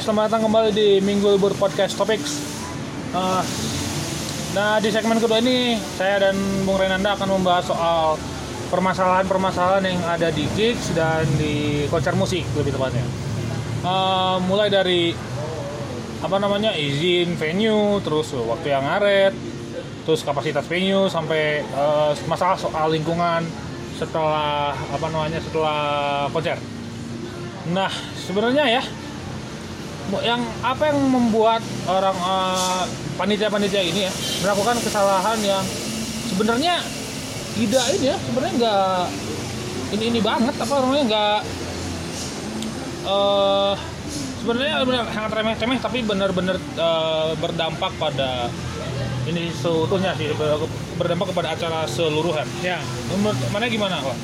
selamat 0.00 0.32
datang 0.32 0.48
kembali 0.48 0.70
di 0.72 0.88
Minggu 1.04 1.36
Libur 1.36 1.52
Podcast 1.60 1.92
Topics. 1.92 2.40
Eh, 3.12 3.42
nah, 4.56 4.80
di 4.80 4.88
segmen 4.88 5.20
kedua 5.20 5.44
ini 5.44 5.76
saya 5.76 6.24
dan 6.24 6.36
Bung 6.64 6.80
Renanda 6.80 7.12
akan 7.20 7.36
membahas 7.36 7.68
soal 7.68 8.16
permasalahan-permasalahan 8.72 9.84
yang 9.84 10.00
ada 10.08 10.32
di 10.32 10.48
gigs 10.56 10.96
dan 10.96 11.28
di 11.36 11.84
konser 11.92 12.16
musik 12.16 12.48
lebih 12.56 12.72
tepatnya. 12.72 13.04
Eh, 13.84 14.36
mulai 14.48 14.72
dari 14.72 15.12
apa 16.24 16.36
namanya 16.40 16.72
izin 16.72 17.36
venue, 17.36 18.00
terus 18.00 18.32
waktu 18.32 18.72
yang 18.72 18.88
ngaret, 18.88 19.36
terus 20.08 20.24
kapasitas 20.24 20.64
venue 20.64 21.12
sampai 21.12 21.60
eh, 21.60 22.12
masalah 22.24 22.56
soal 22.56 22.88
lingkungan 22.88 23.44
setelah 24.00 24.72
apa 24.72 25.06
namanya 25.12 25.44
setelah 25.44 26.24
konser. 26.32 26.56
Nah, 27.68 27.92
sebenarnya 28.16 28.80
ya 28.80 28.82
yang 30.24 30.42
apa 30.60 30.90
yang 30.90 30.98
membuat 31.06 31.62
orang 31.86 32.16
eh, 32.16 32.84
panitia-panitia 33.14 33.82
ini 33.84 34.00
ya 34.08 34.12
melakukan 34.42 34.76
kesalahan 34.82 35.38
yang 35.44 35.64
sebenarnya 36.32 36.82
tidak 37.54 37.86
ini 37.98 38.04
ya 38.10 38.16
sebenarnya 38.18 38.54
nggak 38.58 39.02
ini 39.90 40.04
ini 40.14 40.20
banget 40.22 40.54
apa 40.54 40.72
namanya 40.80 41.04
nggak 41.10 41.38
eh 43.00 43.74
sebenarnya 44.40 44.74
benar 44.88 45.04
sangat 45.12 45.32
remeh-temeh 45.36 45.78
tapi 45.78 45.98
benar-benar 46.02 46.56
eh, 46.58 47.30
berdampak 47.38 47.92
pada 48.00 48.48
ini 49.28 49.52
seutuhnya 49.52 50.16
sih 50.16 50.32
ber- 50.34 50.66
berdampak 50.96 51.30
kepada 51.30 51.54
acara 51.54 51.84
seluruhan. 51.86 52.48
Ya. 52.64 52.80
Menurut 53.12 53.36
mana 53.52 53.68
gimana 53.68 54.00
kok? 54.00 54.16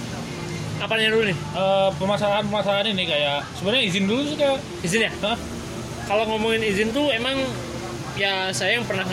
Apanya 0.76 1.08
dulu 1.12 1.24
nih? 1.30 1.36
Eh, 1.36 1.88
permasalahan-permasalahan 2.00 2.92
ini 2.96 3.04
kayak 3.08 3.44
sebenarnya 3.60 3.82
izin 3.86 4.04
dulu 4.08 4.20
sih 4.24 4.36
kayak 4.36 4.56
Izin 4.84 5.08
ya? 5.08 5.12
Hah? 5.24 5.36
Kalau 6.06 6.22
ngomongin 6.26 6.62
izin 6.62 6.88
tuh 6.90 7.10
emang 7.10 7.34
ya 8.14 8.48
saya 8.50 8.78
yang 8.78 8.86
pernah 8.86 9.04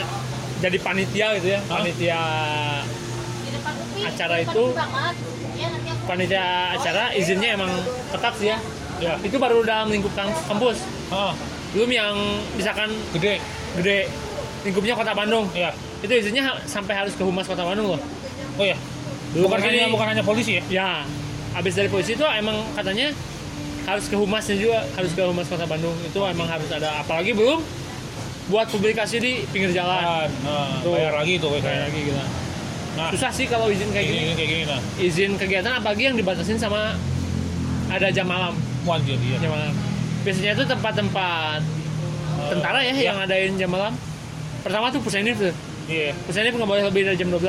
jadi 0.60 0.78
panitia 0.80 1.28
gitu 1.36 1.48
ya. 1.50 1.60
Hah? 1.64 1.82
Panitia 1.82 2.20
acara 4.04 4.36
itu 4.38 4.64
panitia 6.04 6.44
acara 6.72 7.04
izinnya 7.14 7.56
emang 7.56 7.72
ketat 8.10 8.34
sih 8.36 8.48
ya. 8.48 8.58
ya 9.00 9.14
Itu 9.20 9.38
baru 9.38 9.64
dalam 9.64 9.90
lingkup 9.90 10.12
kam- 10.14 10.36
kampus. 10.46 10.84
ah 11.10 11.34
Belum 11.72 11.90
yang 11.90 12.14
misalkan 12.54 12.92
gede 13.12 13.42
gede 13.76 14.06
lingkupnya 14.64 14.94
kota 14.94 15.12
Bandung. 15.12 15.50
ya 15.52 15.72
Itu 16.00 16.14
izinnya 16.14 16.44
ha- 16.46 16.60
sampai 16.64 16.94
harus 16.96 17.14
ke 17.14 17.24
humas 17.24 17.44
kota 17.44 17.64
Bandung 17.64 17.90
loh. 17.90 18.02
oh 18.54 18.66
ya 18.66 18.78
bukan 19.34 19.58
kan 19.58 19.66
hanya 19.68 19.90
bukan 19.90 20.08
hanya 20.08 20.22
polisi 20.22 20.52
ya 20.54 20.64
Ya, 20.70 20.88
habis 21.54 21.74
dari 21.74 21.90
polisi 21.90 22.14
itu 22.14 22.22
emang 22.24 22.54
katanya 22.74 23.10
harus 23.84 24.06
ke 24.06 24.16
humasnya 24.16 24.56
juga, 24.56 24.80
harus 24.92 25.12
ke 25.12 25.22
humas 25.22 25.46
kota 25.46 25.64
Bandung. 25.64 25.96
Itu 26.02 26.24
emang 26.24 26.48
harus 26.48 26.70
ada. 26.70 27.00
Apalagi 27.00 27.32
belum 27.32 27.60
buat 28.46 28.68
publikasi 28.68 29.18
di 29.18 29.44
pinggir 29.48 29.72
jalan. 29.72 30.28
nah, 30.44 30.80
Tuh. 30.80 30.92
bayar 30.92 31.16
lagi 31.16 31.36
tuh 31.38 31.48
Kayak 31.54 31.64
kayak 31.64 31.82
lagi 31.86 32.00
gitu. 32.04 32.22
nah 32.94 33.08
Susah 33.10 33.32
sih 33.32 33.48
kalau 33.48 33.68
izin 33.68 33.88
kayak 33.90 34.04
gini. 34.06 34.20
gini 34.22 34.34
kayak 34.34 34.50
gini 34.50 34.64
nah 34.68 34.80
Izin 34.98 35.32
kegiatan 35.34 35.74
apalagi 35.74 36.04
yang 36.06 36.16
dibatasin 36.16 36.58
sama 36.58 36.94
ada 37.88 38.08
jam 38.10 38.26
malam. 38.26 38.52
wanjir 38.84 39.16
iya 39.18 39.40
Jam 39.40 39.50
malam. 39.50 39.72
Biasanya 40.22 40.52
itu 40.54 40.64
tempat-tempat 40.66 41.62
Eh, 42.34 42.50
tentara 42.50 42.82
ya, 42.82 42.92
iya. 42.92 43.04
yang 43.10 43.18
adain 43.18 43.54
jam 43.56 43.70
malam. 43.70 43.94
Pertama 44.60 44.90
tuh 44.90 45.00
pusenif 45.00 45.40
tuh. 45.40 45.54
iya 45.86 46.12
Pusenif 46.24 46.52
nggak 46.52 46.68
boleh 46.68 46.84
lebih 46.84 47.02
dari 47.06 47.16
jam 47.16 47.30
12. 47.30 47.40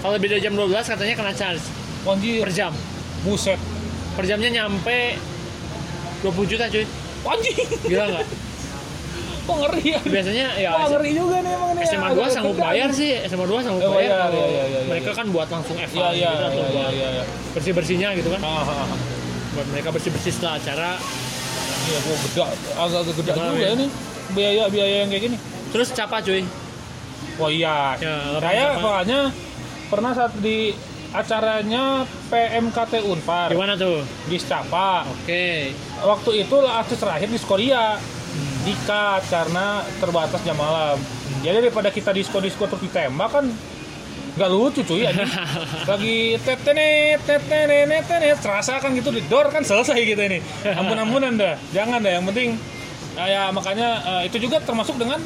Kalau 0.00 0.12
lebih 0.12 0.28
dari 0.28 0.40
jam 0.40 0.52
12 0.52 0.66
katanya 0.84 1.14
kena 1.14 1.32
charge 1.32 1.62
wanjir 2.02 2.42
per 2.42 2.50
jam. 2.50 2.72
buset 3.22 3.56
Per 4.14 4.24
jamnya 4.24 4.50
nyampe 4.50 5.18
20 6.22 6.50
juta 6.50 6.64
cuy. 6.70 6.86
wanjir 7.24 7.56
Gila 7.88 8.04
nggak? 8.10 8.26
kok 9.44 9.56
ngeri 9.60 9.84
ya? 9.92 10.00
Biasanya 10.00 10.46
ya 10.56 10.70
Wah 10.72 10.88
ngeri 10.88 11.10
juga 11.12 11.36
nih 11.44 11.52
emang 11.52 11.70
nih 11.76 11.84
SMA 11.84 12.08
2 12.16 12.32
sanggup 12.32 12.56
bayar 12.56 12.88
sih. 12.92 13.12
SMA 13.28 13.44
2 13.44 13.60
sanggup 13.64 13.82
Oh, 13.84 13.92
bayar 13.96 14.28
iya, 14.32 14.44
iya, 14.48 14.64
iya, 14.72 14.80
mereka 14.88 15.10
kan 15.12 15.26
buat 15.28 15.48
langsung 15.52 15.76
Iya 15.76 15.88
eval 15.88 16.12
iya 16.16 16.30
gitu 16.32 16.60
iya 16.72 16.86
iya 16.88 17.08
iya. 17.20 17.24
bersih 17.52 17.72
bersihnya 17.76 18.08
gitu 18.16 18.28
kan. 18.32 18.40
Ah, 18.40 18.64
ah, 18.64 18.84
ah. 18.88 18.98
buat 19.52 19.66
mereka 19.68 19.88
bersih 19.92 20.10
bersih 20.12 20.32
setelah 20.32 20.56
acara. 20.56 20.96
Iya, 21.84 21.98
gua 22.00 22.16
gede, 22.16 22.40
agak-agak 22.80 23.14
gede 23.20 23.30
Gimana, 23.36 23.50
juga 23.52 23.60
ya? 23.60 23.70
ini. 23.76 23.86
Biaya 24.32 24.62
biaya 24.72 24.94
yang 25.04 25.08
kayak 25.12 25.24
gini. 25.28 25.36
terus 25.74 25.88
capa 25.92 26.16
cuy? 26.24 26.42
Oh 27.36 27.50
iya, 27.50 27.98
Ya, 27.98 28.14
saya 28.38 28.78
soalnya 28.78 29.20
pernah 29.90 30.12
saat 30.14 30.32
di 30.38 30.72
acaranya 31.14 32.02
PMKT 32.26 33.06
Unpar. 33.06 33.54
Gimana 33.54 33.78
tuh? 33.78 34.02
Di 34.26 34.36
Scapa. 34.42 35.06
oke. 35.06 35.46
Waktu 36.02 36.30
itu 36.42 36.56
artis 36.66 36.98
terakhir 36.98 37.30
di 37.30 37.38
Korea 37.38 37.94
dikat 38.66 39.22
karena 39.30 39.86
terbatas 40.02 40.42
jam 40.42 40.58
malam. 40.58 40.98
Jadi 41.46 41.70
daripada 41.70 41.94
kita 41.94 42.10
disko-disko 42.10 42.66
terus 42.66 42.82
ditembak 42.82 43.30
kan 43.30 43.46
nggak 44.34 44.50
lucu 44.50 44.82
cuy 44.82 45.06
anjing. 45.06 45.30
lagi 45.90 46.16
tetenet 46.42 47.22
tetenet 47.22 47.86
tetenet. 47.86 48.36
Terasa 48.42 48.82
kan 48.82 48.90
gitu 48.98 49.14
di 49.14 49.22
door 49.30 49.54
kan 49.54 49.62
selesai 49.62 50.02
gitu 50.02 50.18
ini. 50.18 50.42
Ampun 50.74 50.98
ampunan 50.98 51.38
dah. 51.38 51.54
Jangan 51.70 52.02
dah 52.02 52.12
yang 52.18 52.26
penting 52.26 52.58
eh, 53.14 53.28
ya 53.30 53.54
makanya 53.54 54.02
eh, 54.02 54.22
itu 54.26 54.42
juga 54.42 54.58
termasuk 54.58 54.98
dengan 54.98 55.22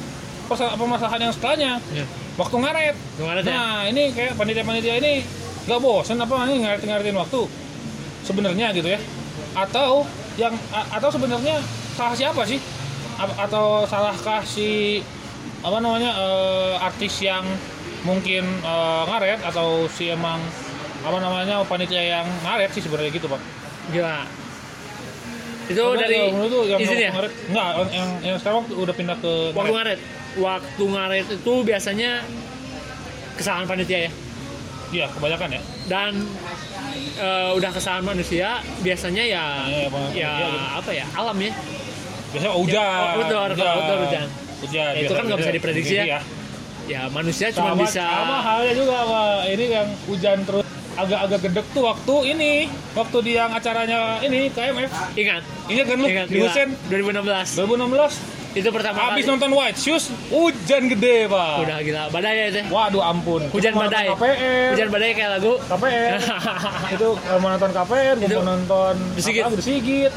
permasalahan 0.53 1.29
yang 1.29 1.33
setelahnya. 1.33 1.73
Ya. 1.97 2.05
waktu 2.37 2.57
ngaret. 2.61 2.97
Ngaret 3.21 3.45
ya? 3.49 3.53
nah 3.57 3.73
ini 3.89 4.13
kayak 4.13 4.37
panitia-panitia 4.37 4.95
ini 5.01 5.25
nggak 5.69 5.81
bosen 5.85 6.17
apa 6.17 6.49
ini 6.49 6.65
ngaret-ngaretin 6.65 7.13
waktu? 7.13 7.45
Sebenarnya 8.25 8.73
gitu 8.73 8.89
ya. 8.89 9.01
Atau 9.53 10.09
yang 10.41 10.57
atau 10.73 11.09
sebenarnya 11.13 11.61
salah 11.93 12.17
siapa 12.17 12.43
sih? 12.49 12.57
A- 13.21 13.45
atau 13.45 13.85
salahkah 13.85 14.41
si 14.49 15.03
apa 15.61 15.77
namanya 15.83 16.15
eh, 16.17 16.75
artis 16.81 17.21
yang 17.21 17.45
mungkin 18.07 18.47
eh, 18.65 19.03
ngaret 19.05 19.45
atau 19.45 19.85
si 19.93 20.09
emang 20.09 20.41
apa 21.05 21.19
namanya 21.21 21.61
panitia 21.69 22.23
yang 22.23 22.27
ngaret 22.47 22.73
sih 22.73 22.81
sebenarnya 22.81 23.13
gitu 23.13 23.29
pak? 23.29 23.43
Gila 23.93 24.25
itu 25.69 25.85
Karena 25.85 26.01
dari 26.01 26.17
tuh 26.49 26.63
yang 26.65 26.81
izin 26.81 26.97
waktu 26.97 27.05
ya 27.05 27.11
ngaret 27.13 27.33
enggak 27.53 27.69
yang, 27.69 27.91
yang, 27.93 28.09
yang 28.25 28.37
sekarang 28.41 28.65
udah 28.73 28.95
pindah 28.97 29.17
ke 29.21 29.33
waktu 29.53 29.69
ngaret. 29.69 29.75
ngaret. 29.77 30.01
Waktu 30.41 30.85
ngaret 30.89 31.27
itu 31.29 31.53
biasanya 31.61 32.11
kesalahan 33.37 33.69
panitia 33.69 34.09
ya 34.09 34.11
iya 34.91 35.07
kebanyakan 35.09 35.49
ya. 35.55 35.61
Dan 35.87 36.13
eh, 37.17 37.51
udah 37.55 37.71
kesalahan 37.71 38.05
manusia 38.05 38.49
biasanya 38.81 39.25
ya 39.25 39.45
Iya, 39.65 39.89
Bang. 39.89 40.05
ya 40.11 40.31
Iya, 40.31 40.47
gitu. 40.47 40.59
apa 40.79 40.91
ya 40.93 41.07
alam 41.13 41.37
ya. 41.39 41.53
Biasanya 42.29 42.53
hujan. 42.55 42.85
Oh, 42.85 43.17
betul, 43.19 43.39
kalau 43.57 43.81
betul, 43.81 43.97
hujan. 44.05 44.27
hujan 44.59 44.85
Ya, 44.93 45.01
itu 45.01 45.13
kan 45.13 45.25
nggak 45.25 45.39
bisa 45.39 45.53
diprediksi 45.55 45.95
ya. 45.97 46.19
ya 46.89 47.05
manusia 47.09 47.53
cuma 47.53 47.77
bisa 47.77 48.01
sama 48.01 48.41
halnya 48.41 48.73
juga 48.73 49.05
sama 49.05 49.23
ini 49.47 49.65
yang 49.69 49.89
hujan 50.05 50.39
terus. 50.43 50.65
Agak-agak 50.99 51.41
gedek 51.47 51.67
tuh 51.71 51.87
waktu 51.87 52.15
ini 52.35 52.53
waktu 52.91 53.17
di 53.23 53.39
yang 53.39 53.55
acaranya 53.55 54.19
ini 54.19 54.51
KMF 54.51 54.91
ingat. 55.15 55.47
Ini 55.71 55.81
kan 55.87 55.95
lu? 55.95 56.07
Ingat 56.11 56.27
di. 56.27 56.43
Husen 56.43 56.75
2016 56.91 57.55
2016 57.55 58.38
itu 58.57 58.69
pertama 58.73 59.13
habis 59.13 59.29
kali. 59.29 59.33
nonton 59.37 59.51
White 59.53 59.77
Shoes 59.77 60.09
hujan 60.33 60.89
gede 60.89 61.29
pak. 61.29 61.55
Udah 61.69 61.79
gila 61.85 62.03
badai 62.09 62.35
ya 62.35 62.45
itu 62.49 62.61
waduh 62.73 63.03
ampun. 63.05 63.43
Hujan 63.53 63.73
mau 63.77 63.85
badai. 63.85 64.09
KPR 64.09 64.69
hujan 64.73 64.89
badai 64.89 65.11
kayak 65.13 65.31
lagu. 65.37 65.53
KPR 65.69 66.19
itu 66.97 67.09
kalau 67.13 67.39
mau 67.45 67.51
nonton 67.53 67.71
KPR 67.77 68.15
Itu 68.17 68.37
mau 68.41 68.47
nonton 68.57 68.95
Besigit. 69.13 69.43
apa, 69.45 69.53
Besigit 69.53 70.13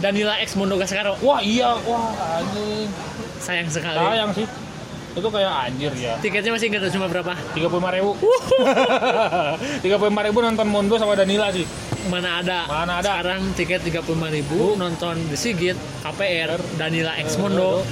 Danila 0.00 0.34
X 0.40 0.56
Mondo 0.56 0.80
Gascaro. 0.80 1.20
Wah 1.20 1.40
iya. 1.44 1.76
Wah 1.84 2.40
anjing. 2.40 2.88
Sayang 3.40 3.68
sekali. 3.68 3.96
Sayang 4.00 4.30
sih. 4.32 4.46
Itu 5.16 5.28
kayak 5.32 5.52
anjir 5.68 5.92
ya. 5.96 6.16
Tiketnya 6.20 6.52
masih 6.52 6.68
ingat 6.68 6.80
tuh 6.88 6.92
cuma 6.96 7.08
berapa? 7.08 7.32
Tiga 7.56 7.68
puluh 7.72 7.88
ribu. 7.88 8.12
Tiga 9.84 9.96
puluh 9.96 10.12
ribu 10.12 10.38
nonton 10.44 10.68
Mondo 10.68 10.96
sama 10.96 11.16
Danila 11.16 11.48
sih 11.52 11.64
mana 12.06 12.40
ada? 12.40 12.58
Mana 12.64 12.92
ada. 12.98 13.10
sekarang 13.18 13.40
tiket 13.52 13.80
35.000 13.82 14.02
ribu 14.32 14.74
nonton 14.74 15.14
The 15.28 15.36
Sigit 15.36 15.74
KPR 16.00 16.54
Danila 16.74 17.12
X 17.16 17.36
Mondo. 17.36 17.82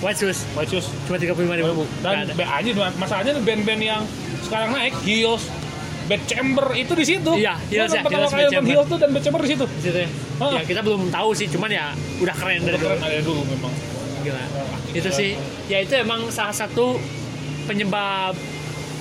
White 0.00 0.16
Shoes. 0.18 0.48
White 0.54 0.70
Shoes. 0.70 0.86
Cuma 1.04 1.16
35.000 1.16 1.36
ribu. 1.62 1.84
Dan 2.00 2.24
anjir 2.32 2.72
masalahnya 2.96 3.36
band-band 3.38 3.80
yang 3.80 4.02
sekarang 4.40 4.72
naik 4.72 4.96
Heels 5.02 5.44
Bad 6.06 6.22
Chamber 6.26 6.66
itu 6.74 6.92
di 6.92 7.04
situ. 7.04 7.30
Iya, 7.32 7.54
Gua 7.54 7.86
ya, 7.86 8.02
pertama 8.02 8.18
Heels, 8.20 8.32
kali 8.32 8.42
Bad 8.42 8.50
nonton. 8.50 8.66
Heels 8.66 8.86
tuh 8.88 8.98
dan 8.98 9.08
Bad 9.10 9.22
Chamber 9.22 9.40
di 9.40 9.48
situ? 9.48 9.64
Di 9.68 9.82
situ 9.84 9.98
ya. 10.00 10.08
Ah. 10.40 10.50
ya 10.56 10.62
kita 10.64 10.80
belum 10.80 11.02
tahu 11.08 11.28
sih 11.32 11.46
cuman 11.46 11.68
ya 11.68 11.92
udah 12.18 12.34
keren 12.34 12.60
dari 12.64 12.76
dulu 12.76 12.96
keren 12.96 13.22
dulu. 13.22 13.42
memang. 13.46 13.72
Gila. 14.20 14.36
Ah, 14.36 14.78
itu 14.90 15.08
sih 15.10 15.30
ya 15.66 15.78
itu 15.78 15.92
emang 15.94 16.28
salah 16.28 16.52
satu 16.52 16.96
penyebab 17.64 18.34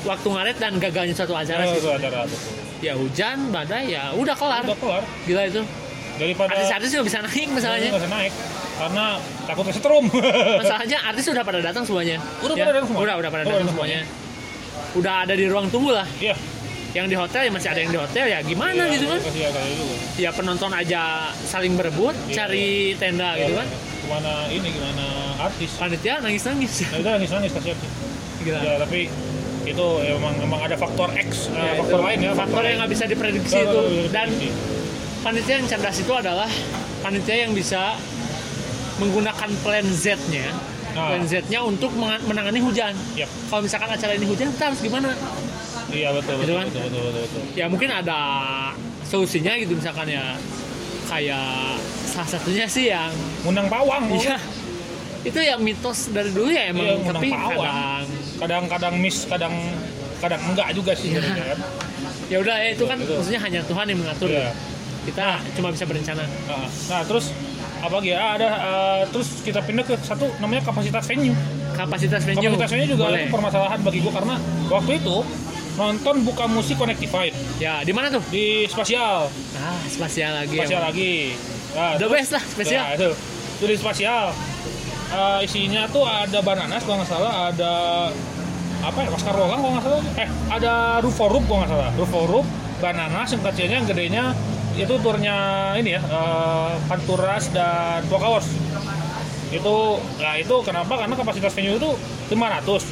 waktu 0.01 0.27
ngaret 0.27 0.57
dan 0.57 0.77
gagalnya 0.77 1.11
suatu 1.11 1.33
acara 1.33 1.59
Nah, 1.59 1.71
sih. 1.71 1.79
itu 1.79 1.89
acara 1.89 2.23
tuh 2.23 2.39
ya 2.79 2.93
hujan 2.93 3.49
badai 3.49 3.91
ya 3.91 4.11
udah 4.13 4.35
kelar. 4.35 4.63
Udah 4.63 4.77
kelar. 4.77 5.03
Gila 5.23 5.43
itu. 5.45 5.61
Daripada 6.15 6.51
artis-artis 6.51 6.89
nggak 6.91 7.07
bisa 7.07 7.19
naik 7.21 7.47
masalahnya. 7.49 7.89
Nggak 7.89 8.01
bisa 8.01 8.11
naik. 8.11 8.33
Karena 8.79 9.05
takut 9.43 9.65
kesetrum. 9.67 10.03
Masalahnya 10.63 10.97
artis 11.01 11.25
udah 11.27 11.43
pada 11.43 11.59
datang 11.59 11.83
semuanya. 11.83 12.15
Udah 12.39 12.55
Ya, 12.55 12.63
pada 12.63 12.71
datang 12.73 12.87
semua? 12.87 13.01
udah 13.01 13.15
udah 13.17 13.29
pada 13.29 13.41
Oh, 13.41 13.45
datang 13.45 13.59
udah 13.59 13.71
semuanya. 13.71 13.99
udah 14.89 15.13
ada 15.23 15.33
di 15.33 15.45
ruang 15.45 15.67
tunggu 15.67 15.91
lah. 15.91 16.07
Iya. 16.17 16.35
Yang 16.89 17.05
di 17.05 17.15
hotel 17.15 17.41
ya 17.43 17.51
masih 17.51 17.69
ada 17.69 17.79
yang 17.79 17.91
di 17.91 17.99
hotel 17.99 18.25
ya 18.25 18.39
gimana 18.41 18.81
Iya, 18.81 18.93
gitu 18.97 19.05
kan? 19.05 19.19
ya, 19.29 19.49
ya 20.17 20.29
penonton 20.31 20.71
aja 20.71 21.01
saling 21.37 21.75
berebut 21.75 22.15
Iya, 22.25 22.33
cari 22.35 22.67
tenda 22.95 23.35
gitu 23.37 23.53
kan? 23.53 23.67
Gimana 24.01 24.31
ini 24.49 24.67
gimana 24.71 25.05
artis? 25.37 25.69
Panitia 25.75 26.17
nangis 26.17 26.41
nangis 26.41 26.73
itu 26.81 26.97
nangis 26.99 27.29
nangis 27.29 27.51
kasihan 27.53 27.77
sih. 27.77 27.89
Gila. 28.41 28.59
Ya 28.59 28.73
tapi 28.79 28.99
itu 29.69 29.85
emang 30.03 30.33
emang 30.39 30.61
ada 30.61 30.73
faktor 30.73 31.09
X 31.13 31.47
Ya, 31.49 31.77
faktor 31.77 31.99
itu 31.99 32.05
lain 32.05 32.19
ya. 32.21 32.31
faktor 32.33 32.61
yang 32.63 32.77
nggak 32.77 32.91
bisa 32.91 33.05
diprediksi 33.05 33.57
itu. 33.57 33.81
dan 34.09 34.27
panitia 35.19 35.55
yang 35.55 35.67
cerdas 35.67 35.97
itu 35.97 36.09
adalah 36.11 36.49
panitia 36.99 37.35
yang 37.43 37.53
bisa 37.53 37.95
menggunakan 38.97 39.49
plan 39.61 39.85
Z-nya. 39.85 40.47
Ah. 40.91 41.13
plan 41.13 41.23
Z-nya 41.23 41.59
untuk 41.61 41.93
menangani 41.95 42.59
hujan. 42.59 42.91
Yap. 43.13 43.29
kalau 43.47 43.61
misalkan 43.61 43.89
acara 43.89 44.13
ini 44.13 44.25
hujan 44.25 44.49
kita 44.49 44.63
harus 44.67 44.81
gimana? 44.81 45.13
Iya 45.89 46.09
betul 46.11 46.33
Gitu 46.35 46.43
betul, 46.43 46.55
kan? 46.55 46.65
betul 46.67 46.81
betul 46.83 47.01
betul 47.03 47.21
betul. 47.23 47.41
Ya 47.53 47.65
mungkin 47.65 47.89
ada 47.89 48.19
solusinya 49.03 49.53
gitu 49.55 49.73
misalkan 49.73 50.07
ya. 50.07 50.35
Kayak 51.05 51.81
salah 52.05 52.29
satunya 52.29 52.65
sih 52.65 52.85
yang 52.87 53.09
ngundang 53.41 53.65
pawang 53.65 54.05
iya. 54.13 54.37
Itu 55.19 55.35
ya 55.37 55.57
mitos 55.57 56.09
dari 56.09 56.29
dulu 56.29 56.47
ya 56.47 56.69
emang. 56.69 56.85
Iya, 56.85 56.95
tapi 57.07 57.27
pawang. 57.29 57.57
kadang 57.57 58.05
kadang-kadang 58.39 58.95
miss 58.97 59.27
kadang 59.27 59.53
kadang 60.19 60.41
enggak 60.47 60.71
juga 60.73 60.91
sih 60.95 61.15
kan 61.15 61.23
ya 62.29 62.37
udah 62.39 62.55
ya 62.55 62.67
itu 62.71 62.83
kan 62.85 62.97
maksudnya 62.99 63.41
hanya 63.41 63.59
Tuhan 63.65 63.85
yang 63.89 63.99
mengatur. 63.99 64.29
Iya. 64.29 64.51
kita 64.99 65.41
cuma 65.57 65.73
bisa 65.73 65.87
berencana. 65.89 66.21
Nah, 66.21 66.67
nah, 66.91 67.01
terus 67.01 67.33
apa 67.79 67.93
lagi 67.97 68.13
ya? 68.13 68.35
Ada 68.37 68.47
eh, 68.51 69.01
terus 69.09 69.41
kita 69.41 69.63
pindah 69.63 69.81
ke 69.81 69.95
satu 70.05 70.29
namanya 70.37 70.61
kapasitas 70.61 71.01
venue. 71.07 71.33
Kapasitas 71.73 72.21
venue. 72.21 72.45
Kapasitas 72.45 72.69
venue 72.69 72.87
juga 72.93 73.09
boleh. 73.09 73.25
itu 73.25 73.33
permasalahan 73.33 73.79
bagi 73.81 73.99
gua 74.03 74.13
karena 74.13 74.35
waktu 74.69 74.91
itu 75.01 75.17
nonton 75.79 76.15
buka 76.21 76.45
musik 76.45 76.75
connectified 76.75 77.31
ya 77.57 77.81
di 77.81 77.95
mana 77.95 78.11
tuh? 78.11 78.21
Di 78.29 78.67
spasial. 78.69 79.31
Ah 79.57 79.79
spasial 79.87 80.45
lagi 80.45 80.57
spasial 80.59 80.83
emang. 80.83 80.89
lagi. 80.93 81.13
Nah, 81.73 81.91
the 81.95 82.05
terus- 82.05 82.13
best 82.13 82.29
lah 82.35 82.43
spesial 82.43 82.83
Nah, 82.83 82.93
itu. 82.93 83.09
Itu 83.57 83.65
di 83.65 83.75
spasial. 83.79 84.25
Eh, 85.09 85.39
isinya 85.41 85.89
tuh 85.89 86.05
ada 86.05 86.37
bananas 86.45 86.85
kalau 86.85 87.01
nggak 87.01 87.09
salah, 87.09 87.49
ada 87.49 87.73
apa 88.79 88.99
ya, 89.01 89.09
Oscar 89.09 89.33
Rolang 89.33 89.57
kalau 89.57 89.73
nggak 89.73 89.85
salah. 89.89 90.01
Eh, 90.21 90.29
ada 90.53 90.73
Ruforup 91.01 91.43
kalau 91.49 91.65
nggak 91.65 91.71
salah. 91.73 91.89
Ruforup, 91.97 92.45
bananas 92.77 93.27
yang 93.33 93.41
kecilnya, 93.41 93.75
yang 93.81 93.89
gedenya 93.89 94.25
itu 94.77 94.93
turnya 95.01 95.37
ini 95.81 95.97
ya, 95.97 96.01
eh, 96.05 96.73
Panturas 96.85 97.49
dan 97.49 98.05
Pokawos. 98.05 98.53
Itu, 99.49 99.97
nah 100.21 100.37
itu 100.37 100.55
kenapa? 100.61 100.93
Karena 100.93 101.17
kapasitas 101.17 101.57
venue 101.57 101.81
itu 101.81 101.89
500. 102.29 102.85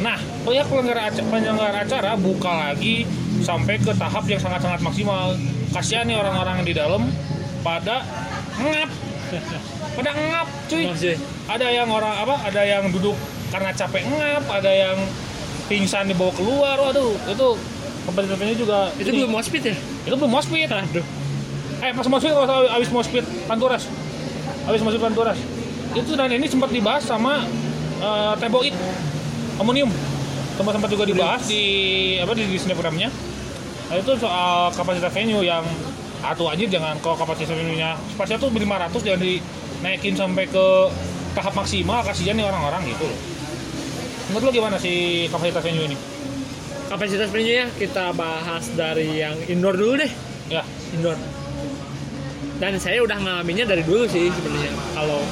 Nah, 0.00 0.16
pihak 0.48 0.64
penyelenggara 0.64 1.12
acara, 1.12 1.28
penyelenggara 1.28 1.78
acara 1.84 2.10
buka 2.16 2.72
lagi 2.72 3.04
sampai 3.44 3.76
ke 3.76 3.92
tahap 3.92 4.24
yang 4.24 4.40
sangat-sangat 4.40 4.80
maksimal. 4.80 5.36
Kasihan 5.76 6.08
nih 6.08 6.16
orang-orang 6.16 6.64
di 6.64 6.72
dalam 6.72 7.04
pada 7.60 8.00
ngap, 8.56 8.88
pada 9.96 10.10
ngap, 10.14 10.46
cuy. 10.66 10.84
Cuy. 10.94 11.14
Ada 11.50 11.66
yang 11.70 11.88
orang 11.90 12.14
apa? 12.14 12.34
Ada 12.50 12.62
yang 12.66 12.82
duduk 12.90 13.14
karena 13.50 13.70
capek 13.74 14.02
ngap, 14.06 14.44
ada 14.50 14.70
yang 14.70 14.98
pingsan 15.66 16.10
dibawa 16.10 16.32
keluar. 16.34 16.76
Waduh, 16.78 17.14
itu 17.30 17.48
kompetitifnya 18.06 18.56
juga. 18.58 18.78
itu 18.98 19.10
ini. 19.12 19.18
belum 19.22 19.32
mospit 19.38 19.62
ya 19.62 19.76
Itu 20.08 20.14
belum 20.18 20.32
mospit. 20.32 20.68
aduh 20.70 21.06
Eh, 21.80 21.96
pas 21.96 22.04
mospit 22.12 22.28
kalau 22.36 22.68
abis 22.76 22.90
mospit 22.92 23.24
Panturas. 23.48 23.88
Abis 24.68 24.80
mospit 24.84 25.00
Panturas. 25.00 25.38
Itu 25.96 26.12
dan 26.12 26.28
ini 26.28 26.44
sempat 26.44 26.68
dibahas 26.68 27.08
sama 27.08 27.46
eh, 28.00 28.32
Teboit 28.36 28.76
Amonium. 29.56 29.88
Tempat 30.60 30.76
tempat 30.76 30.90
juga 30.92 31.04
dibahas 31.08 31.40
di 31.48 31.62
apa 32.20 32.36
di 32.36 32.44
Disney 32.52 32.76
programnya. 32.76 33.08
Nah, 33.90 33.96
itu 33.96 34.12
soal 34.20 34.70
kapasitas 34.76 35.10
venue 35.10 35.40
yang 35.42 35.64
atau 36.20 36.52
aja 36.52 36.64
jangan 36.68 36.96
kalau 37.00 37.16
kapasitas 37.16 37.56
venue-nya 37.56 37.96
spasial 38.12 38.36
tuh 38.36 38.52
500 38.52 39.00
jangan 39.00 39.20
dinaikin 39.20 40.14
sampai 40.14 40.44
ke 40.44 40.66
tahap 41.32 41.54
maksimal 41.56 42.04
kasihan 42.04 42.36
nih 42.36 42.44
orang-orang 42.44 42.84
gitu 42.88 43.08
loh 43.08 43.18
menurut 44.30 44.44
lo 44.46 44.50
gimana 44.52 44.76
sih 44.76 45.26
kapasitas 45.32 45.64
venue 45.64 45.88
ini 45.88 45.98
Kapasitas 46.90 47.30
venue-nya 47.30 47.70
kita 47.78 48.10
bahas 48.18 48.66
dari 48.74 49.22
yang 49.22 49.38
indoor 49.46 49.78
dulu 49.78 50.02
deh. 50.02 50.10
ya 50.50 50.66
Indoor. 50.90 51.14
Dan 52.58 52.82
saya 52.82 52.98
udah 53.06 53.14
ngalaminnya 53.14 53.62
dari 53.62 53.86
dulu 53.86 54.10
sih 54.10 54.26
sebenarnya. 54.26 54.74
Kalau 54.98 55.22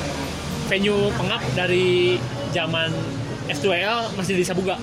venue 0.71 1.11
pengap 1.19 1.43
dari 1.59 2.15
zaman 2.55 2.95
S2L 3.51 4.15
masih 4.15 4.39
di 4.39 4.47
Sabuga. 4.47 4.79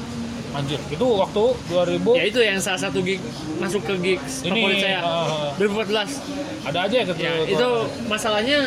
Anjir 0.55 0.79
itu 0.85 1.05
waktu 1.05 1.43
2000 1.67 2.15
Ya 2.15 2.23
itu 2.25 2.39
yang 2.39 2.57
salah 2.57 2.79
satu 2.79 2.99
gig 2.99 3.19
masuk 3.55 3.81
ke 3.81 3.93
gigs 3.97 4.41
Ini, 4.41 4.55
favorit 4.55 4.77
saya. 4.79 4.99
uh, 5.01 5.51
2014. 5.55 6.65
ada 6.65 6.79
aja 6.81 6.95
ya 6.95 7.03
gitu 7.05 7.19
Ya, 7.19 7.33
itu 7.45 7.67
masalahnya 8.05 8.59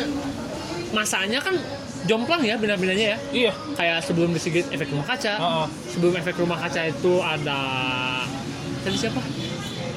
masanya 0.89 1.39
kan 1.39 1.55
jomplang 2.01 2.41
ya 2.41 2.55
bina-binanya 2.55 3.05
ya. 3.13 3.17
iya 3.29 3.51
Kayak 3.75 4.01
sebelum 4.01 4.31
disigit 4.31 4.65
efek 4.67 4.89
rumah 4.89 5.05
kaca. 5.05 5.33
Heeh. 5.35 5.65
Sebelum 5.89 6.13
efek 6.15 6.35
rumah 6.37 6.57
kaca 6.57 6.81
itu 6.83 7.13
ada 7.19 7.59
tadi 8.79 8.97
siapa? 8.97 9.21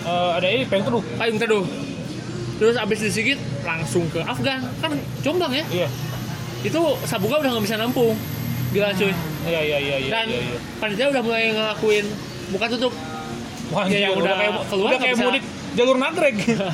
Eh, 0.03 0.31
ada 0.35 0.47
ini 0.47 0.67
pengen 0.67 0.91
teduh 0.91 1.03
Payung 1.15 1.39
Teduh. 1.39 1.65
Terus 2.59 2.77
abis 2.77 2.99
disigit 3.01 3.37
langsung 3.63 4.05
ke 4.09 4.21
Afgan. 4.21 4.61
Kan 4.79 4.93
jomblang 5.21 5.53
ya. 5.53 5.65
iya 5.73 5.89
Itu 6.61 6.79
Sabuga 7.03 7.39
udah 7.39 7.51
nggak 7.53 7.65
bisa 7.65 7.77
nampung. 7.77 8.15
Gila 8.73 8.89
cuy. 8.91 9.13
iya 9.43 9.61
iya 9.61 9.79
iya 9.79 9.97
iya 9.99 10.11
Dan 10.11 10.27
iya, 10.27 10.41
iya. 10.43 10.59
panitia 10.79 11.07
udah 11.09 11.23
mulai 11.23 11.45
ngelakuin 11.51 12.07
buka 12.51 12.67
tutup. 12.71 12.93
Wah, 13.69 13.85
Ya, 13.85 14.05
yang 14.05 14.13
udah, 14.15 14.23
udah 14.23 14.35
kayak 14.35 14.53
keluar 14.69 14.89
udah 14.89 14.99
kayak 14.99 15.17
bisa. 15.17 15.25
mudik 15.27 15.45
jalur 15.73 15.97
nagrek 15.97 16.35
Udah 16.43 16.69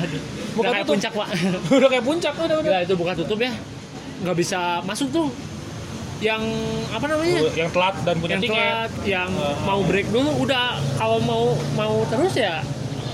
buka 0.53 0.67
kayak 0.69 0.79
tutup 0.81 0.91
puncak 0.91 1.11
pak. 1.13 1.27
udah 1.77 1.87
kayak 1.87 2.05
puncak 2.05 2.33
udah 2.35 2.57
udah 2.59 2.79
itu 2.81 2.93
buka 2.95 3.11
tutup 3.15 3.39
ya. 3.39 3.51
Nggak 4.19 4.35
bisa 4.35 4.59
masuk 4.83 5.07
tuh. 5.09 5.27
Yang 6.19 6.43
apa 6.91 7.05
namanya? 7.07 7.39
yang 7.53 7.71
telat 7.71 7.95
dan 8.03 8.15
punya 8.17 8.33
yang 8.33 8.43
tiket 8.43 8.59
telat, 8.59 8.91
yang 9.07 9.29
Uh, 9.31 9.55
mau 9.63 9.79
break 9.81 10.07
dulu 10.09 10.43
udah 10.43 10.65
kalau 10.95 11.15
mau 11.21 11.43
mau 11.73 12.03
terus 12.05 12.35
ya 12.35 12.59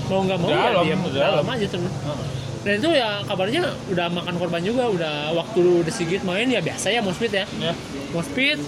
mau 0.06 0.22
nggak 0.22 0.38
mau 0.38 0.50
Dalam, 0.50 0.82
ya 0.82 0.82
diam 0.84 1.00
dalam. 1.04 1.14
dalam 1.38 1.46
aja 1.48 1.66
terus. 1.68 1.86
Heeh. 1.86 2.26
Dan 2.62 2.72
itu 2.76 2.88
ya 2.90 3.22
kabarnya 3.22 3.62
udah 3.86 4.06
makan 4.10 4.34
korban 4.36 4.58
juga, 4.58 4.90
udah 4.90 5.14
waktu 5.32 5.62
The 5.82 5.92
Sigit 5.92 6.22
main 6.22 6.50
ya 6.50 6.58
biasa 6.58 6.90
ya 6.90 6.98
moshpit 6.98 7.30
ya. 7.32 7.46
ya 7.62 7.70
Moshpit, 8.08 8.58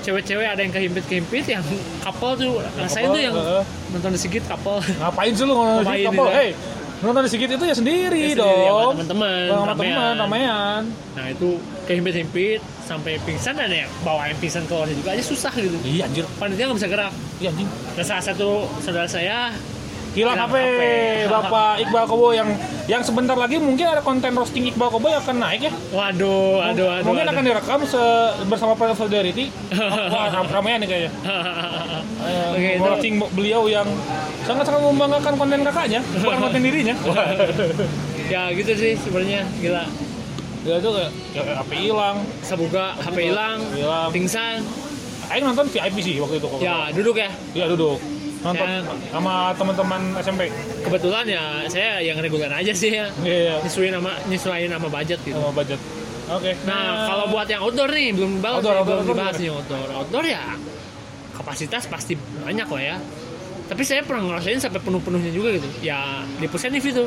cewek-cewek 0.00 0.44
ada 0.44 0.58
yang 0.58 0.70
kehimpit-kehimpit 0.70 1.44
yang 1.48 1.62
couple 2.00 2.32
tuh 2.34 2.52
rasain 2.74 3.02
couple, 3.02 3.14
tuh 3.14 3.20
yang 3.20 3.34
heeh. 3.34 3.62
nonton 3.90 4.10
The 4.10 4.18
Sigit 4.18 4.44
couple. 4.44 4.78
ngapain 4.98 5.32
sih 5.32 5.44
lu 5.44 5.54
nonton 5.54 5.84
di 5.86 6.02
gitu 6.02 6.22
ya? 6.22 6.34
hei 6.34 6.50
nonton 7.00 7.20
di 7.20 7.28
sedikit 7.28 7.50
itu 7.52 7.64
ya 7.64 7.74
sendiri 7.74 8.22
Ya 8.24 8.34
sendiri, 8.34 8.62
sama 8.62 8.78
dong 8.80 8.92
teman-teman, 8.94 9.42
sama 9.48 9.72
teman 9.74 10.14
ramean 10.16 10.82
Nah 11.12 11.24
itu 11.28 11.48
kehimpit-himpit 11.82 12.60
sampai 12.80 13.18
pingsan 13.20 13.54
dan 13.54 13.68
ya 13.68 13.86
bawain 14.00 14.34
pingsan 14.36 14.62
keluarnya 14.64 14.94
juga 14.94 15.10
aja 15.12 15.22
susah 15.22 15.50
gitu. 15.52 15.74
iya 15.82 16.04
anjir 16.04 16.26
Panitia 16.36 16.64
nggak 16.64 16.78
bisa 16.78 16.88
gerak. 16.88 17.12
iya 17.38 17.48
anjing 17.48 17.68
Dan 17.94 18.04
salah 18.04 18.24
satu 18.24 18.48
saudara 18.78 19.06
saya 19.06 19.50
Hilang 20.12 20.36
HP. 20.36 20.54
Bapak 21.24 21.80
Iqbal 21.80 22.04
Kobo 22.04 22.36
yang 22.36 22.52
yang 22.84 23.00
sebentar 23.00 23.32
lagi 23.32 23.56
mungkin 23.56 23.88
ada 23.88 24.04
konten 24.04 24.36
roasting 24.36 24.68
Iqbal 24.68 24.92
Kobo 24.92 25.08
yang 25.08 25.24
akan 25.24 25.36
naik 25.40 25.64
ya. 25.64 25.72
Waduh, 25.88 26.60
aduh, 26.60 26.86
aduh. 26.90 27.04
mungkin 27.08 27.24
aduh. 27.24 27.32
akan 27.32 27.42
direkam 27.42 27.80
se 27.82 28.02
bersama 28.44 28.76
Prayer 28.76 28.92
Solidarity. 28.92 29.48
Wah, 30.12 30.28
ram- 30.28 30.52
ramean 30.52 30.84
nih 30.84 30.88
kayaknya. 30.88 31.10
Oke, 32.52 32.70
roasting 32.78 33.14
beliau 33.32 33.64
yang 33.66 33.88
sangat-sangat 34.44 34.84
membanggakan 34.84 35.34
konten 35.34 35.64
kakaknya, 35.64 36.00
bukan 36.20 36.38
konten 36.44 36.60
dirinya. 36.60 36.94
ya 38.28 38.52
gitu 38.52 38.72
sih 38.76 38.92
sebenarnya 38.98 39.48
gila. 39.58 39.84
ya 40.62 40.78
itu 40.78 40.90
kayak 40.94 41.10
ya, 41.34 41.42
HP 41.58 41.70
hilang. 41.88 42.16
Semoga 42.44 42.94
HP 43.00 43.32
hilang, 43.32 43.58
Hilang. 43.72 44.08
pingsan. 44.12 44.60
Aing 45.26 45.42
nonton 45.42 45.66
VIP 45.66 45.96
sih 45.98 46.14
waktu 46.20 46.36
itu. 46.36 46.48
Ya 46.60 46.92
duduk 46.92 47.16
ya. 47.16 47.32
Iya 47.56 47.66
duduk. 47.72 47.96
Nonton 48.42 48.66
Ya. 48.66 48.82
sama 49.08 49.54
teman-teman 49.54 50.02
SMP. 50.18 50.50
Kebetulan 50.82 51.24
ya 51.24 51.42
saya 51.70 52.02
yang 52.02 52.18
reguler 52.18 52.50
aja 52.50 52.74
sih 52.74 52.90
ya. 52.90 53.06
Iya. 53.22 53.62
Nyesuaiin 53.62 53.94
sama 53.94 54.12
nyesuaiin 54.26 54.70
sama 54.70 54.88
budget 54.90 55.18
gitu. 55.22 55.38
Sama 55.38 55.54
budget. 55.54 55.80
Oke. 56.26 56.50
Nah, 56.64 57.06
kalau 57.06 57.24
buat 57.30 57.46
yang 57.46 57.62
outdoor 57.62 57.90
nih 57.90 58.10
belum 58.10 58.42
dibahas, 58.42 58.58
Outdoor, 58.58 58.72
nih, 58.72 58.80
outdoor, 58.80 58.86
belum 58.86 58.98
outdoor 59.00 59.14
dibahas 59.14 59.34
gimana? 59.34 59.42
nih 59.42 59.50
outdoor. 59.54 59.88
Outdoor 59.94 60.24
ya 60.26 60.44
kapasitas 61.32 61.82
pasti 61.86 62.12
banyak 62.18 62.66
lah 62.66 62.82
ya. 62.82 62.96
Tapi 63.62 63.82
saya 63.86 64.02
pernah 64.02 64.22
ngerasain 64.28 64.58
sampai 64.58 64.80
penuh-penuhnya 64.82 65.30
juga 65.30 65.54
gitu. 65.56 65.68
Ya 65.80 66.26
di 66.36 66.46
Pusenif 66.46 66.82
itu. 66.82 67.06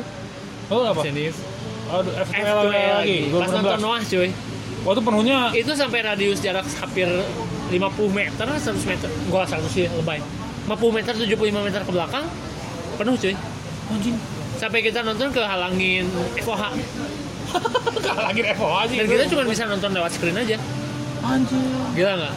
Oh, 0.66 0.82
apa? 0.82 0.98
Pusenif. 0.98 1.36
Aduh, 1.86 2.10
FTL 2.10 2.42
F2 2.42 2.66
lagi. 2.66 2.90
lagi. 2.90 3.18
Pas 3.30 3.50
nonton 3.52 3.78
2016. 3.78 3.84
Noah 3.84 4.00
cuy. 4.02 4.28
Waktu 4.86 5.00
penuhnya 5.02 5.38
Itu 5.50 5.72
sampai 5.74 5.98
radius 6.00 6.38
jarak 6.38 6.66
hampir 6.78 7.06
50 7.68 8.10
meter, 8.10 8.46
100 8.46 8.82
meter. 8.84 9.08
Gua 9.26 9.42
100 9.42 9.66
sih 9.68 9.86
lebay. 9.86 10.18
50 10.66 10.74
meter, 10.92 11.12
75 11.14 11.30
meter 11.62 11.80
ke 11.80 11.90
belakang 11.90 12.24
penuh 12.96 13.14
cuy. 13.14 13.34
anjing. 13.88 14.16
Sampai 14.56 14.80
kita 14.80 15.00
nonton 15.00 15.30
ke 15.30 15.38
halangin 15.38 16.08
FOH. 16.38 16.74
lagi 18.18 18.42
FOH 18.56 18.78
sih. 18.88 18.96
Dan 18.98 19.06
kita 19.06 19.24
cuma 19.28 19.42
bisa 19.44 19.62
nonton 19.64 19.90
lewat 19.92 20.10
screen 20.10 20.34
aja. 20.34 20.58
anjing. 21.22 21.62
Gila 21.92 22.12
nggak? 22.16 22.34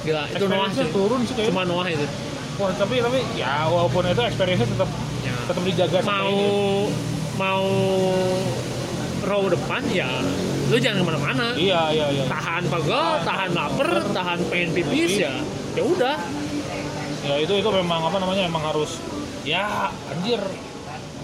Gila, 0.00 0.22
itu 0.28 0.44
Noah 0.46 0.70
cuy. 0.70 0.86
turun 0.90 1.20
sih. 1.22 1.34
Cuma 1.44 1.62
Noah 1.62 1.86
itu. 1.86 2.06
Wah, 2.56 2.72
tapi 2.74 2.98
tapi 2.98 3.18
ya 3.34 3.64
walaupun 3.64 4.04
itu 4.06 4.22
experience 4.22 4.66
tetap 4.66 4.90
Ya. 5.20 5.36
tetap 5.44 5.60
dijaga 5.62 5.98
mau 6.00 6.32
mau 7.36 7.64
row 9.20 9.44
depan 9.46 9.84
ya 9.86 10.08
lu 10.66 10.80
jangan 10.80 10.96
ke 10.96 11.06
mana-mana 11.06 11.46
Iya, 11.52 11.92
iya, 11.92 12.06
iya. 12.10 12.24
tahan 12.24 12.64
pegel 12.64 13.20
tahan 13.20 13.50
lapar 13.52 14.00
tahan 14.08 14.40
pengen 14.48 14.72
pipis 14.72 15.20
ya 15.20 15.44
ya 15.70 15.82
udah 15.84 16.16
Ya 17.20 17.34
itu 17.36 17.52
itu 17.56 17.68
memang 17.68 18.00
apa 18.08 18.16
namanya 18.16 18.48
emang 18.48 18.64
harus 18.64 18.96
ya 19.44 19.92
anjir. 20.08 20.40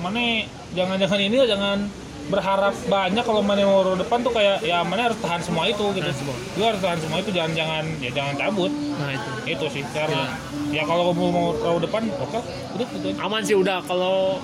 Mana 0.03 0.45
jangan-jangan 0.77 1.21
ini 1.21 1.37
ya 1.41 1.47
jangan 1.57 1.89
berharap 2.27 2.75
banyak 2.91 3.23
kalau 3.23 3.39
mana 3.39 3.63
mau 3.63 3.95
depan 3.95 4.19
tuh 4.19 4.35
kayak 4.35 4.59
ya 4.67 4.83
mana 4.83 5.09
harus 5.09 5.19
tahan 5.23 5.41
semua 5.41 5.71
itu 5.71 5.85
gitu. 5.95 6.11
Lu 6.59 6.63
harus 6.67 6.81
tahan 6.83 6.99
semua 7.01 7.23
itu 7.23 7.31
jangan 7.31 7.53
jangan 7.55 7.85
ya 8.03 8.11
jangan 8.13 8.35
cabut. 8.37 8.73
nah 8.73 9.11
itu 9.15 9.31
Itu 9.47 9.67
sih 9.73 9.83
karena 9.95 10.35
ya 10.75 10.83
kalau 10.83 11.15
mau 11.15 11.31
mau 11.31 11.47
row 11.55 11.79
depan 11.79 12.11
oke 12.19 12.41
udah 12.77 12.89
gitu 12.93 13.09
aman 13.23 13.41
sih 13.47 13.57
udah 13.57 13.79
kalau 13.87 14.43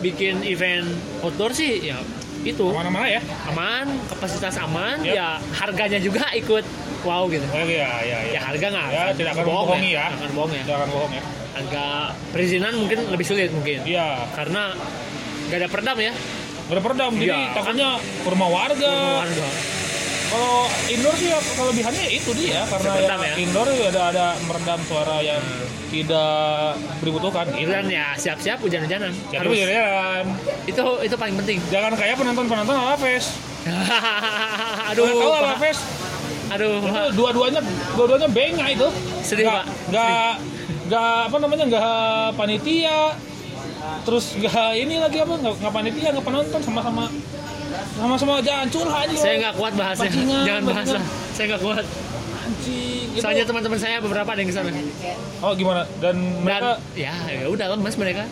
bikin 0.00 0.40
event 0.46 0.88
outdoor 1.20 1.52
sih 1.52 1.92
ya 1.92 1.98
itu 2.40 2.64
Ke 2.64 2.74
mana-mana 2.74 3.06
ya. 3.06 3.20
aman 3.46 3.86
kapasitas 4.08 4.54
aman 4.58 5.00
Yap. 5.00 5.14
ya 5.14 5.28
harganya 5.52 5.98
juga 5.98 6.30
ikut 6.32 6.64
wow 7.02 7.26
gitu 7.26 7.42
Oh 7.48 7.60
iya, 7.60 7.88
iya, 8.00 8.18
iya. 8.24 8.34
ya 8.34 8.40
harga 8.44 8.66
nggak 8.68 8.86
Ya, 8.88 9.02
tidak 9.12 9.30
akan 9.32 9.44
bohong 9.44 9.58
membohongi 9.66 9.90
ya. 9.90 10.04
Nggak 10.06 10.18
akan 10.18 10.30
bohong 10.32 10.52
ya 10.52 10.62
Jangan 10.64 10.88
bohong 10.88 11.12
ya. 11.12 11.22
harga 11.50 11.84
perizinan 12.30 12.72
mungkin 12.76 12.98
lebih 13.08 13.24
sulit 13.24 13.50
mungkin 13.50 13.78
Iya, 13.82 14.08
karena 14.32 14.62
gak 15.48 15.58
ada 15.58 15.68
peredam 15.68 15.98
ya 15.98 16.12
udah 16.68 16.82
peredam 16.84 17.12
jadi 17.14 17.32
Iya, 17.32 17.56
takutnya 17.56 17.88
ke 17.96 18.28
rumah 18.28 18.48
warga. 18.48 18.92
Warga. 19.18 19.48
Kalau 20.28 20.68
indoor 20.92 21.14
sih 21.16 21.28
ya 21.32 21.40
kelebihannya 21.40 22.02
ya 22.04 22.10
itu 22.12 22.30
dia 22.36 22.60
karena 22.68 22.90
ya, 23.00 23.16
ya. 23.16 23.34
indoor 23.40 23.66
ada 23.68 24.02
ada 24.12 24.26
meredam 24.44 24.80
suara 24.84 25.24
yang 25.24 25.40
tidak 25.88 26.76
dibutuhkan. 27.00 27.46
Gitu. 27.56 27.70
Dan 27.72 27.88
ya 27.88 28.12
siap-siap 28.12 28.60
hujan-hujanan. 28.60 29.12
Jadi 29.32 29.40
Harus. 29.40 29.56
jalan. 29.56 30.24
Itu 30.68 30.84
itu 31.00 31.16
paling 31.16 31.34
penting. 31.40 31.58
Jangan 31.72 31.92
kayak 31.96 32.14
penonton-penonton 32.20 32.76
Alaves. 32.76 33.26
aduh, 34.92 35.04
Pak. 35.08 35.40
Alaves? 35.56 35.78
aduh, 36.48 36.80
Itu 36.80 37.02
dua-duanya 37.16 37.60
dua-duanya 37.96 38.28
benga 38.28 38.66
itu. 38.68 38.88
Sedih, 39.24 39.48
Nggak- 39.48 39.64
Pak. 39.64 39.66
Nggak 39.88 40.32
nggak 40.88 41.12
apa 41.28 41.36
namanya 41.40 41.64
nggak 41.72 42.26
panitia. 42.36 43.00
Terus 44.04 44.36
nggak 44.36 44.70
ini 44.76 45.00
lagi 45.00 45.18
apa 45.24 45.34
nggak 45.40 45.72
panitia 45.72 46.08
nggak 46.12 46.26
penonton 46.28 46.60
sama-sama 46.60 47.08
sama-sama 47.98 48.38
jancur 48.38 48.86
aja. 48.86 49.16
Saya 49.18 49.34
nggak 49.42 49.54
kuat 49.58 49.72
bahasnya. 49.74 50.10
Jangan 50.46 50.62
bahas 50.64 50.88
lah. 50.94 51.04
Saya 51.34 51.44
nggak 51.50 51.62
kuat. 51.62 51.84
Anjing. 52.38 53.06
Itu- 53.12 53.22
Soalnya 53.22 53.44
teman-teman 53.44 53.78
saya 53.78 53.96
beberapa 53.98 54.28
ada 54.30 54.40
yang 54.40 54.50
ke 54.50 54.54
sana. 54.54 54.70
Oh 55.42 55.52
gimana? 55.52 55.82
Dan 55.98 56.16
Dan 56.16 56.46
mereka 56.46 56.70
ya, 56.94 57.14
ya 57.26 57.46
udah 57.50 57.66
lemes 57.74 57.94
mereka. 57.98 58.24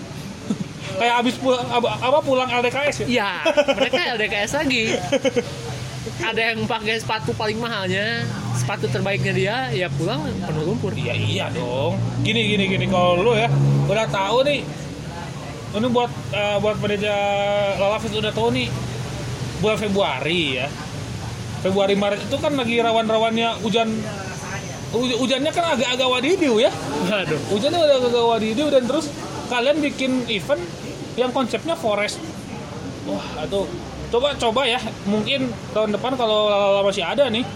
kayak 1.01 1.14
abis 1.21 1.35
pulang 1.37 1.67
apa, 1.67 1.89
apa 1.99 2.19
pulang 2.23 2.49
LDKS 2.49 2.97
ya? 3.05 3.07
Iya, 3.11 3.31
mereka 3.75 4.01
LDKS 4.14 4.51
lagi. 4.57 4.85
Ada 6.17 6.55
yang 6.55 6.64
pakai 6.64 6.97
sepatu 6.97 7.35
paling 7.35 7.59
mahalnya, 7.59 8.25
sepatu 8.55 8.87
terbaiknya 8.89 9.33
dia, 9.35 9.57
ya 9.75 9.91
pulang 9.91 10.23
penuh 10.41 10.62
lumpur. 10.64 10.95
Iya 10.95 11.12
iya 11.12 11.47
dong. 11.51 11.99
Gini 12.23 12.47
gini 12.47 12.64
gini 12.71 12.87
kalau 12.87 13.21
lu 13.21 13.35
ya 13.35 13.51
udah 13.85 14.07
tahu 14.09 14.47
nih. 14.47 14.62
Ini 15.77 15.89
buat 15.93 16.09
eh, 16.33 16.57
buat 16.57 16.79
pekerja 16.81 17.12
lalaf 17.77 18.01
itu 18.07 18.17
udah 18.17 18.33
tahu 18.33 18.49
nih 18.55 18.71
bulan 19.59 19.78
Februari 19.78 20.42
ya. 20.57 20.68
Februari 21.59 21.94
Maret 21.94 22.20
itu 22.22 22.36
kan 22.36 22.52
lagi 22.52 22.78
rawan-rawannya 22.78 23.59
hujan 23.59 23.88
huj- 24.92 25.18
hujannya 25.18 25.50
kan 25.50 25.74
agak-agak 25.74 26.09
wadidiu 26.09 26.57
ya. 26.57 26.70
Waduh. 27.02 27.40
Hujannya 27.50 27.78
udah 27.78 27.96
agak 28.02 28.24
wadidiu 28.28 28.66
dan 28.68 28.84
terus 28.84 29.11
kalian 29.46 29.80
bikin 29.80 30.24
event 30.26 30.62
yang 31.14 31.30
konsepnya 31.30 31.74
forest. 31.74 32.20
Wah, 33.04 33.22
itu 33.42 33.61
coba 34.09 34.34
coba 34.36 34.62
ya. 34.64 34.78
Mungkin 35.04 35.50
tahun 35.72 35.90
depan 35.90 36.14
kalau 36.14 36.46
Lala 36.46 36.82
masih 36.82 37.02
ada 37.02 37.26
nih 37.26 37.46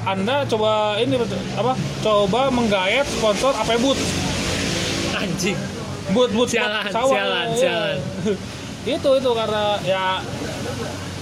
anda 0.00 0.40
coba 0.46 0.96
ini 0.96 1.20
apa 1.52 1.76
coba 2.00 2.48
menggayat 2.48 3.04
sponsor 3.04 3.52
apa 3.52 3.76
boot 3.76 3.98
anjing 5.12 5.58
boot 6.08 6.30
boot 6.32 6.48
Sialan, 6.48 6.88
sawah. 6.88 7.12
sialan, 7.12 7.46
sialan. 7.52 7.96
itu 8.96 9.10
itu 9.12 9.30
karena 9.30 9.76
ya 9.84 10.22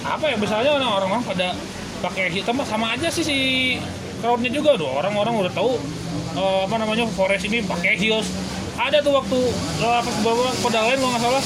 apa 0.07 0.25
ya 0.31 0.37
misalnya 0.39 0.71
orang-orang 0.79 1.23
pada 1.27 1.57
pakai 2.05 2.31
hitam 2.31 2.61
sama 2.63 2.95
aja 2.95 3.09
sih 3.11 3.25
si 3.25 3.39
crowdnya 4.23 4.51
juga 4.53 4.79
tuh. 4.79 4.91
Orang-orang 4.91 5.35
udah 5.47 5.53
tahu 5.53 5.81
eh, 6.39 6.61
apa 6.67 6.77
namanya 6.79 7.05
forest 7.13 7.45
ini 7.49 7.65
pakai 7.67 7.99
heels. 7.99 8.29
Ada 8.77 9.03
tuh 9.03 9.17
waktu 9.19 9.39
eh, 9.83 10.01
pas 10.05 10.17
bawa 10.23 10.53
pedal 10.63 10.85
lain 10.93 10.99
nggak 11.03 11.23
salah. 11.23 11.43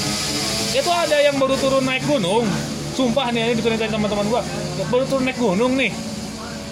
Itu 0.71 0.91
ada 0.91 1.17
yang 1.19 1.35
baru 1.41 1.55
turun 1.57 1.83
naik 1.83 2.05
gunung. 2.05 2.45
Sumpah 2.91 3.31
nih 3.31 3.51
ini 3.51 3.53
diceritain 3.57 3.89
teman-teman 3.89 4.27
gua. 4.29 4.41
Baru 4.91 5.03
turun 5.07 5.23
naik 5.25 5.39
gunung 5.39 5.79
nih 5.79 6.10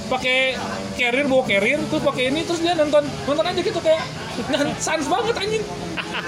pakai 0.09 0.57
carrier 0.97 1.25
bawa 1.25 1.43
carrier 1.45 1.79
terus 1.85 2.01
pakai 2.01 2.23
ini 2.27 2.41
terus 2.41 2.59
dia 2.59 2.73
nonton 2.73 3.05
nonton 3.23 3.45
aja 3.45 3.61
gitu 3.61 3.77
kayak 3.77 4.01
nah, 4.49 4.65
sans 4.77 5.05
banget 5.05 5.35
anjing 5.37 5.63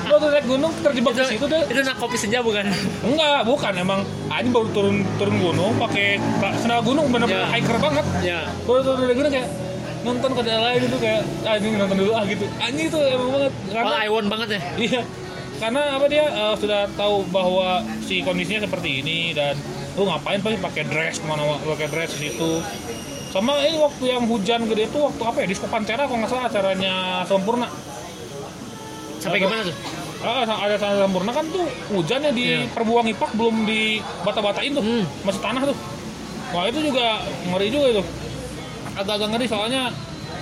baru 0.01 0.27
naik 0.29 0.45
gunung 0.45 0.71
terjebak 0.79 1.13
di 1.13 1.23
situ 1.27 1.45
deh 1.45 1.61
itu 1.65 1.79
nak 1.81 1.97
kopi 1.97 2.13
senja 2.15 2.39
bukan 2.39 2.69
Enggak, 3.01 3.41
bukan 3.43 3.73
emang 3.75 3.99
anjing 4.29 4.53
baru 4.53 4.67
turun 4.69 4.95
turun 5.17 5.35
gunung 5.35 5.73
pakai 5.77 6.21
sandal 6.61 6.81
gunung 6.81 7.09
bener-bener 7.09 7.41
Ya. 7.41 7.49
hiker 7.49 7.77
banget. 7.77 8.05
ya 8.21 8.39
Baru 8.63 8.79
turun 8.81 8.99
dari 9.01 9.15
gunung 9.15 9.31
kayak 9.31 9.49
nonton 10.01 10.29
ke 10.33 10.41
daerah 10.41 10.63
lain 10.67 10.81
itu 10.85 10.97
kayak 10.97 11.21
ah, 11.41 11.53
anjing 11.57 11.73
nonton 11.75 11.97
dulu 11.97 12.11
ah 12.13 12.23
gitu. 12.25 12.45
Anjing 12.57 12.85
itu 12.87 12.99
emang 13.01 13.29
banget 13.33 13.51
oh 13.51 13.73
karena 13.73 13.95
I 13.97 14.09
want 14.09 14.27
banget 14.29 14.47
ya 14.53 14.61
iya. 14.77 15.01
Karena 15.57 15.81
apa 15.93 16.05
dia 16.05 16.25
eh, 16.25 16.55
sudah 16.57 16.81
tahu 16.93 17.15
bahwa 17.29 17.81
si 18.01 18.21
kondisinya 18.21 18.65
seperti 18.65 19.01
ini 19.01 19.33
dan 19.33 19.53
lu 19.91 20.03
ngapain 20.03 20.39
pasti 20.39 20.57
pakai 20.57 20.83
dress 20.85 21.19
ke 21.19 21.25
mana 21.25 21.43
pakai 21.61 21.87
dress 21.87 22.15
di 22.15 22.29
situ. 22.29 22.51
Sama 23.29 23.59
ini 23.61 23.75
waktu 23.77 24.03
yang 24.05 24.23
hujan 24.25 24.65
gede 24.65 24.87
itu 24.87 24.97
waktu 24.97 25.21
apa 25.21 25.37
ya 25.39 25.47
di 25.47 25.55
Pantera 25.57 26.03
kalau 26.03 26.19
nggak 26.19 26.29
salah 26.29 26.45
acaranya 26.45 26.93
sempurna. 27.23 27.67
sampai 29.21 29.37
Apa? 29.37 29.45
gimana 29.45 29.61
tuh 29.63 29.75
Ah, 30.21 30.45
ada 30.45 30.75
tanah 30.77 31.05
sempurna 31.05 31.29
kan 31.29 31.45
tuh 31.45 31.65
hujannya 31.91 32.29
di 32.31 32.45
Iya. 32.57 32.73
perbuang 32.73 33.05
ipak 33.11 33.33
belum 33.33 33.65
di 33.65 34.01
bata-batain 34.21 34.73
tuh 34.73 34.81
Hmm. 34.81 35.05
masih 35.21 35.41
tanah 35.41 35.61
tuh 35.61 35.77
wah 36.49 36.65
itu 36.65 36.79
juga 36.81 37.21
ngeri 37.45 37.67
juga 37.69 37.87
itu 37.91 38.03
agak-agak 38.91 39.29
ngeri 39.29 39.45
soalnya 39.45 39.93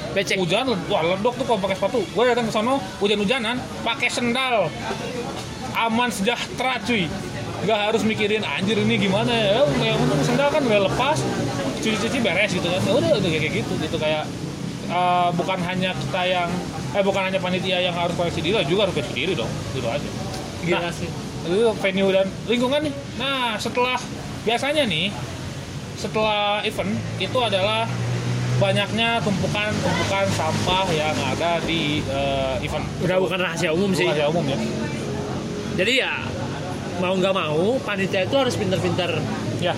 becek 0.10 0.40
hujan 0.40 0.64
wah 0.88 1.04
ledok 1.06 1.36
tuh 1.36 1.46
kalau 1.46 1.60
pakai 1.60 1.76
sepatu 1.76 2.00
gue 2.02 2.24
datang 2.24 2.48
ke 2.48 2.54
sono 2.56 2.80
hujan-hujanan 2.98 3.56
pakai 3.84 4.08
sendal 4.08 4.72
aman 5.76 6.08
sejahtera 6.08 6.80
cuy 6.82 7.04
nggak 7.60 7.80
harus 7.92 8.02
mikirin 8.08 8.44
anjir 8.46 8.80
ini 8.80 8.96
gimana 8.96 9.32
ya 9.32 9.64
yang 9.84 9.98
penting 10.00 10.24
sendal 10.24 10.50
kan 10.52 10.64
udah 10.64 10.88
lepas 10.88 11.18
cuci-cuci 11.80 12.18
beres 12.24 12.52
gitu 12.56 12.68
kan 12.68 12.82
ya 12.84 12.92
udah 12.96 13.10
udah 13.20 13.30
kayak 13.30 13.54
gitu 13.64 13.74
gitu 13.80 13.98
kayak 14.00 14.24
eh, 14.88 15.30
bukan 15.36 15.60
hanya 15.64 15.92
kita 15.96 16.22
yang 16.28 16.50
eh 16.96 17.04
bukan 17.04 17.22
hanya 17.28 17.40
panitia 17.40 17.78
yang 17.84 17.96
harus 17.96 18.16
koleksi 18.16 18.42
diri 18.42 18.64
juga 18.66 18.88
harus 18.88 18.96
koleksi 18.96 19.14
diri 19.14 19.34
dong 19.36 19.52
gitu 19.76 19.88
aja 19.88 20.10
Nah, 20.60 20.92
sih 20.92 21.08
itu 21.40 21.72
venue 21.80 22.12
dan 22.12 22.28
lingkungan 22.52 22.84
nih. 22.84 22.94
Nah, 23.16 23.56
setelah 23.56 23.96
biasanya 24.44 24.84
nih 24.84 25.08
setelah 25.96 26.60
event 26.68 26.96
itu 27.20 27.38
adalah 27.40 27.88
banyaknya 28.60 29.24
tumpukan-tumpukan 29.24 30.28
sampah 30.36 30.88
yang 30.92 31.16
ada 31.16 31.64
di 31.64 32.04
eh, 32.04 32.56
event. 32.64 32.84
udah 33.04 33.18
bukan 33.24 33.40
rahasia 33.40 33.72
umum 33.72 33.96
sih 33.96 34.04
rahasia 34.04 34.28
umum 34.28 34.44
ya. 34.48 34.60
jadi 35.80 35.94
ya 36.04 36.14
mau 37.00 37.14
nggak 37.14 37.34
mau 37.34 37.64
panitia 37.80 38.24
itu 38.24 38.36
harus 38.36 38.54
pinter-pinter 38.54 39.12
Ya. 39.60 39.74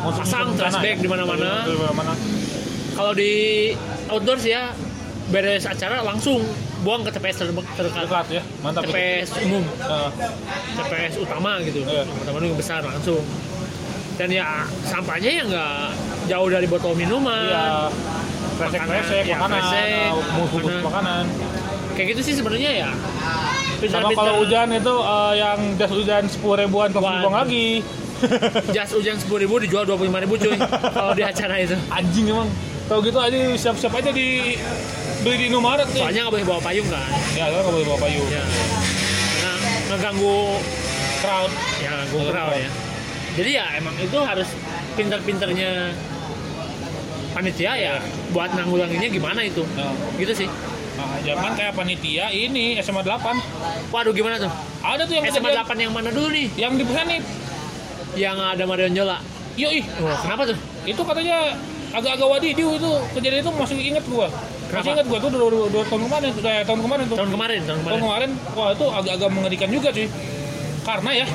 Masuk 0.00 0.20
Pasang 0.20 0.52
trash 0.54 0.76
bag 0.76 0.96
ya. 0.96 0.96
di 0.98 1.08
mana-mana. 1.08 1.64
Kalau 2.90 3.12
di 3.12 3.32
outdoors 4.06 4.44
ya 4.44 4.72
beres 5.30 5.64
acara 5.64 6.02
langsung 6.02 6.42
buang 6.80 7.00
ke 7.00 7.10
TPS 7.10 7.36
ter- 7.38 7.52
terdekat 7.70 8.04
Dekat 8.04 8.26
ya. 8.30 8.42
Mantap 8.60 8.82
itu. 8.82 8.90
TPS 8.90 9.28
umum 9.42 9.64
Eh, 9.64 10.08
TPS 10.76 11.14
utama 11.18 11.60
gitu 11.60 11.80
Iya. 11.82 12.02
utama 12.04 12.40
yang 12.40 12.56
besar 12.56 12.80
langsung 12.82 13.20
dan 14.16 14.28
ya 14.28 14.44
sampahnya 14.82 15.30
ya 15.30 15.42
nggak 15.46 15.76
jauh 16.26 16.48
dari 16.50 16.66
botol 16.66 16.92
minuman 16.92 17.46
Iya. 17.46 17.88
Kresek-kresek, 18.58 19.24
ya, 19.24 19.36
makanan, 19.38 19.56
kresek, 19.58 19.88
eh, 19.88 20.10
bungkus 20.34 20.60
makanan. 20.60 20.82
makanan. 20.84 21.24
Kayak 22.00 22.16
gitu 22.16 22.32
sih 22.32 22.34
sebenarnya 22.40 22.70
ya. 22.72 22.90
Sama 22.96 24.08
pintar-pintar 24.08 24.16
kalau 24.16 24.32
hujan 24.40 24.68
itu 24.72 24.94
eh, 25.04 25.32
yang 25.36 25.58
jas 25.76 25.92
hujan 25.92 26.24
sepuluh 26.32 26.56
ribuan 26.64 26.88
buang 26.96 27.28
lagi. 27.28 27.84
jas 28.76 28.88
hujan 28.96 29.20
sepuluh 29.20 29.44
ribu 29.44 29.60
dijual 29.60 29.84
dua 29.84 30.00
puluh 30.00 30.08
lima 30.08 30.24
ribu 30.24 30.40
cuy 30.40 30.56
kalau 30.96 31.12
di 31.12 31.20
acara 31.20 31.60
itu. 31.60 31.76
Anjing 31.92 32.32
emang. 32.32 32.48
Tahu 32.88 33.04
gitu 33.04 33.20
aja 33.20 33.36
siap-siap 33.54 33.92
aja 34.00 34.10
di 34.16 34.56
beli 35.20 35.36
di 35.36 35.44
Indomaret 35.52 35.92
nih. 35.92 36.00
soalnya 36.00 36.20
nggak 36.24 36.34
boleh 36.40 36.46
bawa 36.48 36.60
payung 36.64 36.88
kan? 36.88 37.04
Ya, 37.36 37.44
kan 37.52 37.60
nggak 37.60 37.74
boleh 37.76 37.86
bawa 37.86 37.98
payung. 38.00 38.28
ya. 38.32 38.42
Karena 39.36 39.52
ngeganggu 39.92 40.36
Crowd. 41.20 41.52
ya 41.84 41.90
ngeganggu 42.00 42.18
crowd 42.32 42.56
ya. 42.56 42.70
Jadi 43.36 43.50
ya 43.60 43.64
emang 43.76 43.94
itu 44.00 44.18
harus 44.24 44.48
pinter-pinternya 44.96 45.92
panitia 47.30 47.72
ya 47.78 47.94
buat 48.32 48.50
nanggulanginnya 48.56 49.06
gimana 49.12 49.44
itu. 49.44 49.62
Nah, 49.76 49.92
gitu 50.16 50.32
sih 50.34 50.48
nah, 51.02 51.18
jangan 51.22 51.52
kayak 51.54 51.72
panitia 51.72 52.28
ini 52.28 52.76
SMA 52.78 53.00
8. 53.00 53.40
waduh 53.88 54.12
gimana 54.12 54.36
tuh 54.36 54.52
Ada 54.80 55.02
tuh 55.04 55.14
yang 55.14 55.24
SMA 55.26 55.48
kejadian- 55.48 55.66
8 55.66 55.76
yang 55.80 55.92
mana 55.92 56.08
dulu 56.08 56.28
nih 56.28 56.46
yang 56.54 56.72
di 56.74 56.84
Busanip. 56.84 57.22
yang 58.12 58.36
ada 58.36 58.64
Marion 58.64 58.90
Jola 58.90 59.18
Yoi, 59.54 59.82
oh, 60.00 60.16
kenapa 60.18 60.46
tuh 60.46 60.56
itu 60.82 61.00
katanya 61.00 61.52
agak-agak 61.90 62.28
wadidiu 62.28 62.68
itu 62.72 62.90
kejadian 63.12 63.42
itu 63.42 63.50
masih 63.52 63.76
inget 63.76 64.04
gua. 64.06 64.30
Masih 64.30 64.70
Kenapa? 64.70 64.88
inget 64.94 65.06
gua 65.06 65.18
tuh 65.18 65.28
dua, 65.28 65.46
dua, 65.50 65.66
dua 65.68 65.82
tahun 65.84 66.02
kemarin, 66.06 66.28
tuh, 66.30 66.42
eh, 66.44 66.62
tahun 66.62 66.80
kemarin 66.80 67.04
tuh. 67.04 67.16
tahun 67.18 67.30
kemarin 67.30 67.58
tahun 67.60 67.78
Tahun 67.82 67.98
kemarin 67.98 68.30
kemarin, 68.30 68.30
wah 68.54 68.68
itu 68.70 68.86
agak-agak 68.88 69.28
mengerikan 69.28 69.68
juga 69.68 69.88
cuy. 69.90 70.06
Karena 70.80 71.10
ya 71.12 71.26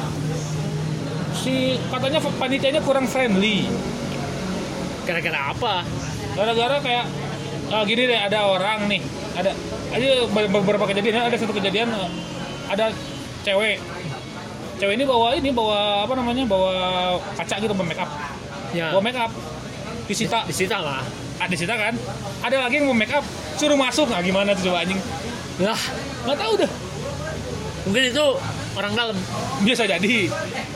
si 1.36 1.54
katanya 1.86 2.20
panitianya 2.34 2.82
kurang 2.82 3.06
friendly. 3.06 3.68
gara-gara 5.06 5.54
apa 5.54 5.86
gara-gara 6.34 6.82
kayak 6.82 7.06
ah, 7.74 7.84
gini 7.86 8.06
deh 8.06 8.20
ada 8.20 8.46
orang 8.46 8.86
nih 8.90 9.02
ada 9.36 9.52
ada 9.92 10.06
be- 10.30 10.52
beberapa 10.52 10.86
kejadian 10.90 11.30
ada 11.30 11.38
satu 11.38 11.54
kejadian 11.56 11.90
ada 12.70 12.92
cewek. 13.46 13.78
Cewek 14.76 14.94
ini 15.00 15.06
bawa 15.08 15.38
ini 15.38 15.50
bawa 15.56 16.04
apa 16.04 16.14
namanya 16.20 16.44
bawa 16.44 16.74
kaca 17.40 17.56
gitu 17.64 17.72
bawa 17.72 17.88
make 17.88 18.02
up 18.02 18.10
ya. 18.76 18.92
Bawa 18.92 19.02
make 19.06 19.16
up 19.16 19.32
disita. 20.10 20.44
Disita 20.50 20.82
lah. 20.82 21.06
Ah, 21.40 21.48
disita 21.48 21.76
kan? 21.76 21.96
Ada 22.44 22.68
lagi 22.68 22.80
yang 22.80 22.92
mau 22.92 22.98
make 22.98 23.14
up 23.14 23.24
suruh 23.56 23.80
masuk. 23.80 24.12
Nah 24.12 24.20
gimana 24.20 24.52
tuh 24.58 24.72
coba 24.72 24.84
anjing? 24.84 25.00
Lah. 25.64 25.80
Nggak 26.28 26.38
tahu 26.42 26.54
dah 26.60 26.72
mungkin 27.86 28.02
itu 28.10 28.26
orang 28.76 28.94
dalam. 28.98 29.18
Biasa 29.62 29.86
jadi. 29.86 30.16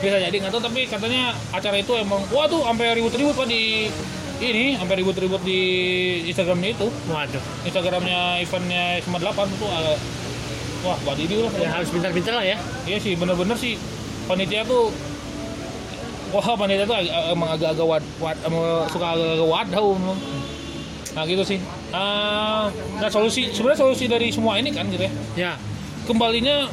Biasa 0.00 0.16
jadi 0.30 0.36
nggak 0.40 0.52
tahu 0.54 0.62
tapi 0.62 0.80
katanya 0.86 1.34
acara 1.50 1.76
itu 1.76 1.92
emang 1.98 2.22
wah 2.30 2.46
tuh 2.46 2.62
sampai 2.64 2.96
ribut-ribut 2.96 3.34
pak 3.34 3.46
di 3.50 3.90
ini 4.40 4.64
sampai 4.80 5.04
ribut-ribut 5.04 5.42
di 5.44 5.60
Instagramnya 6.26 6.72
itu. 6.72 6.88
Waduh. 7.08 7.42
Instagramnya 7.68 8.40
eventnya 8.40 8.98
SMA 9.04 9.18
8 9.20 9.46
itu 9.52 9.66
agak 9.68 9.98
wah 10.80 10.98
wadidiu 11.04 11.44
lah. 11.44 11.52
Ya 11.60 11.68
harus 11.76 11.88
pintar-pintar 11.92 12.34
lah 12.40 12.44
ya. 12.44 12.56
Iya 12.88 12.98
sih 12.98 13.12
bener-bener 13.14 13.56
sih. 13.60 13.76
Panitia 14.24 14.64
tuh 14.64 14.88
wah 16.32 16.56
panitia 16.56 16.86
tuh 16.88 16.96
ag- 16.96 17.12
emang 17.34 17.52
agak-agak 17.52 17.86
wad, 17.86 18.04
wad, 18.22 18.36
emang 18.46 18.88
suka 18.88 19.06
agak-agak 19.14 19.48
emang. 19.76 20.18
nah 21.10 21.26
gitu 21.26 21.42
sih. 21.42 21.58
Ah, 21.90 22.70
nah 23.02 23.10
solusi 23.10 23.50
sebenarnya 23.50 23.82
solusi 23.82 24.06
dari 24.06 24.30
semua 24.30 24.56
ini 24.62 24.70
kan 24.70 24.86
gitu 24.88 25.04
ya. 25.04 25.12
Ya. 25.34 25.52
Kembalinya 26.06 26.70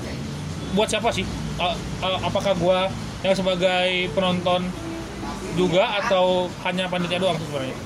buat 0.77 0.87
siapa 0.87 1.09
sih? 1.09 1.25
Ah, 1.57 1.73
ah, 2.05 2.21
apakah 2.21 2.53
gua 2.55 2.85
yang 3.25 3.33
sebagai 3.33 4.13
penonton 4.13 4.69
juga 5.57 5.83
atau 5.99 6.47
hanya 6.63 6.85
panitia 6.87 7.17
doang 7.17 7.35
sebenarnya? 7.41 7.77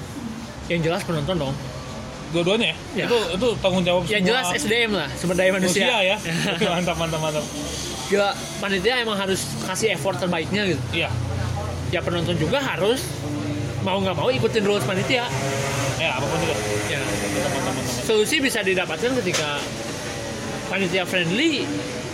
Yang 0.68 0.80
jelas 0.92 1.02
penonton 1.08 1.36
dong. 1.40 1.56
Dua-duanya 2.32 2.72
ya? 2.72 2.76
Ya. 2.96 3.06
itu 3.08 3.18
itu 3.36 3.48
tanggung 3.60 3.84
jawab 3.84 4.08
yang 4.08 4.24
jelas 4.24 4.48
SDM 4.56 4.96
lah 4.96 5.08
sumber 5.20 5.36
daya 5.36 5.52
manusia, 5.52 5.84
manusia 5.84 5.98
ya? 6.00 6.18
Mantap 6.76 6.96
mantap 7.00 7.20
mantap. 7.20 7.46
Gila, 8.08 8.32
panitia 8.60 8.94
emang 9.04 9.16
harus 9.20 9.40
kasih 9.68 9.96
effort 9.96 10.20
terbaiknya 10.20 10.68
gitu. 10.68 10.82
Iya. 10.92 11.10
Ya 11.92 12.00
penonton 12.00 12.36
juga 12.40 12.60
harus 12.64 13.04
mau 13.84 14.00
nggak 14.00 14.16
mau 14.16 14.32
ikutin 14.32 14.64
rules 14.64 14.84
panitia. 14.88 15.28
Ya 16.00 16.16
apa 16.16 16.26
pun 16.28 16.40
juga. 16.40 16.56
Ya. 16.88 17.00
Mantap 17.04 17.52
mantap 17.52 17.74
mantap. 17.76 18.04
Solusi 18.08 18.36
bisa 18.40 18.60
didapatkan 18.64 19.12
ketika 19.24 19.60
panitia 20.72 21.04
friendly 21.04 21.68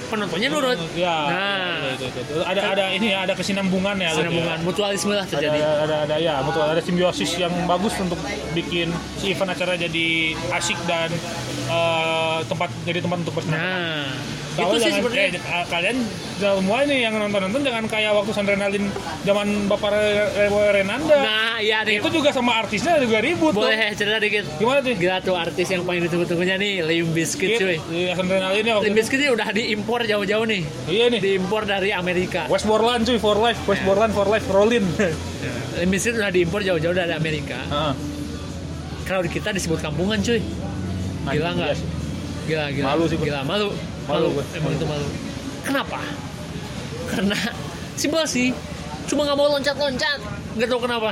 penontonnya 0.07 0.47
nurut 0.49 0.79
ya 0.95 1.15
Nah. 1.27 1.93
itu, 1.93 2.05
itu, 2.07 2.19
itu. 2.23 2.33
ada 2.43 2.61
ada 2.73 2.85
ini 2.95 3.07
ya 3.13 3.27
ada 3.27 3.33
kesinambungan 3.35 3.95
ya 3.99 4.09
gitu 4.11 4.17
ya. 4.17 4.21
sinambungan 4.23 4.57
mutualisme 4.63 5.13
lah 5.13 5.25
terjadi 5.27 5.59
ada, 5.59 5.83
ada, 5.83 5.95
ada 6.07 6.15
ya 6.17 6.35
betul 6.41 6.63
ada 6.63 6.81
simbiosis 6.81 7.31
yang 7.35 7.51
bagus 7.67 7.93
untuk 7.99 8.19
bikin 8.55 8.89
si 9.19 9.35
event 9.35 9.51
acara 9.51 9.75
jadi 9.75 10.07
asik 10.55 10.79
dan 10.87 11.11
eh, 11.69 12.39
tempat 12.47 12.69
jadi 12.87 12.99
tempat 13.03 13.17
untuk 13.27 13.33
bersenang 13.35 13.59
nah 13.61 14.07
gitu 14.57 14.75
sih 14.79 14.91
sebenarnya 14.91 15.27
eh, 15.35 15.65
kalian 15.67 15.97
semua 16.37 16.77
ini 16.81 16.95
yang 16.99 17.13
nonton-nonton 17.13 17.61
jangan 17.61 17.85
kayak 17.85 18.11
waktu 18.11 18.31
Sandrenalin 18.31 18.85
zaman 19.21 19.47
Bapak 19.65 19.89
Re- 19.89 20.29
Re- 20.43 20.73
Renanda. 20.75 21.17
nah 21.17 21.57
iya 21.57 21.81
nih 21.81 21.97
itu 21.97 22.09
juga 22.11 22.29
sama 22.29 22.57
artisnya 22.57 22.97
juga 22.97 23.17
ribut 23.17 23.51
tuh. 23.51 23.63
boleh 23.63 23.93
cerita 23.93 24.17
dikit 24.17 24.45
Gimana 24.55 24.79
tuh? 24.79 24.93
Gila 24.93 25.17
tuh 25.19 25.35
artis 25.35 25.67
yang 25.67 25.81
paling 25.81 26.01
ditunggu-tunggunya 26.03 26.55
nih 26.55 26.73
Limp 26.81 27.09
Bizkit 27.11 27.49
cuy 27.55 27.77
Iya, 27.87 28.13
Sandrenalin 28.13 28.63
ya 28.63 28.75
itu. 28.77 28.89
Bizkit 28.91 29.17
ini 29.19 29.29
udah 29.29 29.49
diimpor 29.49 29.99
jauh-jauh 30.03 30.45
nih 30.45 30.61
Iya 30.85 31.05
nih. 31.09 31.19
Diimpor 31.19 31.63
dari 31.63 31.89
Amerika 31.91 32.45
Westmoreland 32.47 33.03
cuy 33.03 33.17
for 33.17 33.37
life, 33.37 33.57
Westmoreland 33.63 34.11
for 34.11 34.25
life, 34.25 34.45
Rolling. 34.47 34.85
Limp 35.77 35.89
Bizkit 35.89 36.13
udah 36.13 36.29
diimpor 36.29 36.61
jauh-jauh 36.61 36.93
dari 36.93 37.11
Amerika 37.11 37.57
Heeh. 37.63 37.93
Crowd 39.03 39.25
kita 39.25 39.49
disebut 39.49 39.79
kampungan 39.79 40.19
cuy 40.19 40.41
Gila 41.27 41.49
nggak? 41.53 41.67
Iya 41.67 41.75
sih. 41.75 41.87
Gila, 42.45 42.65
gila 42.69 42.85
Malu 42.87 43.03
sih. 43.05 43.17
Gila, 43.17 43.41
malu 43.43 43.69
Malu 44.07 44.31
Malu, 44.31 44.39
gua. 44.39 44.43
emang 44.55 44.71
itu 44.73 44.85
malu 44.87 45.07
Kenapa? 45.67 45.99
Karena 47.11 47.37
simpel 47.99 48.23
sih 48.27 48.55
Cuma 49.07 49.27
nggak 49.27 49.37
mau 49.37 49.47
loncat-loncat 49.51 50.19
Gak 50.57 50.67
tau 50.67 50.79
kenapa 50.81 51.11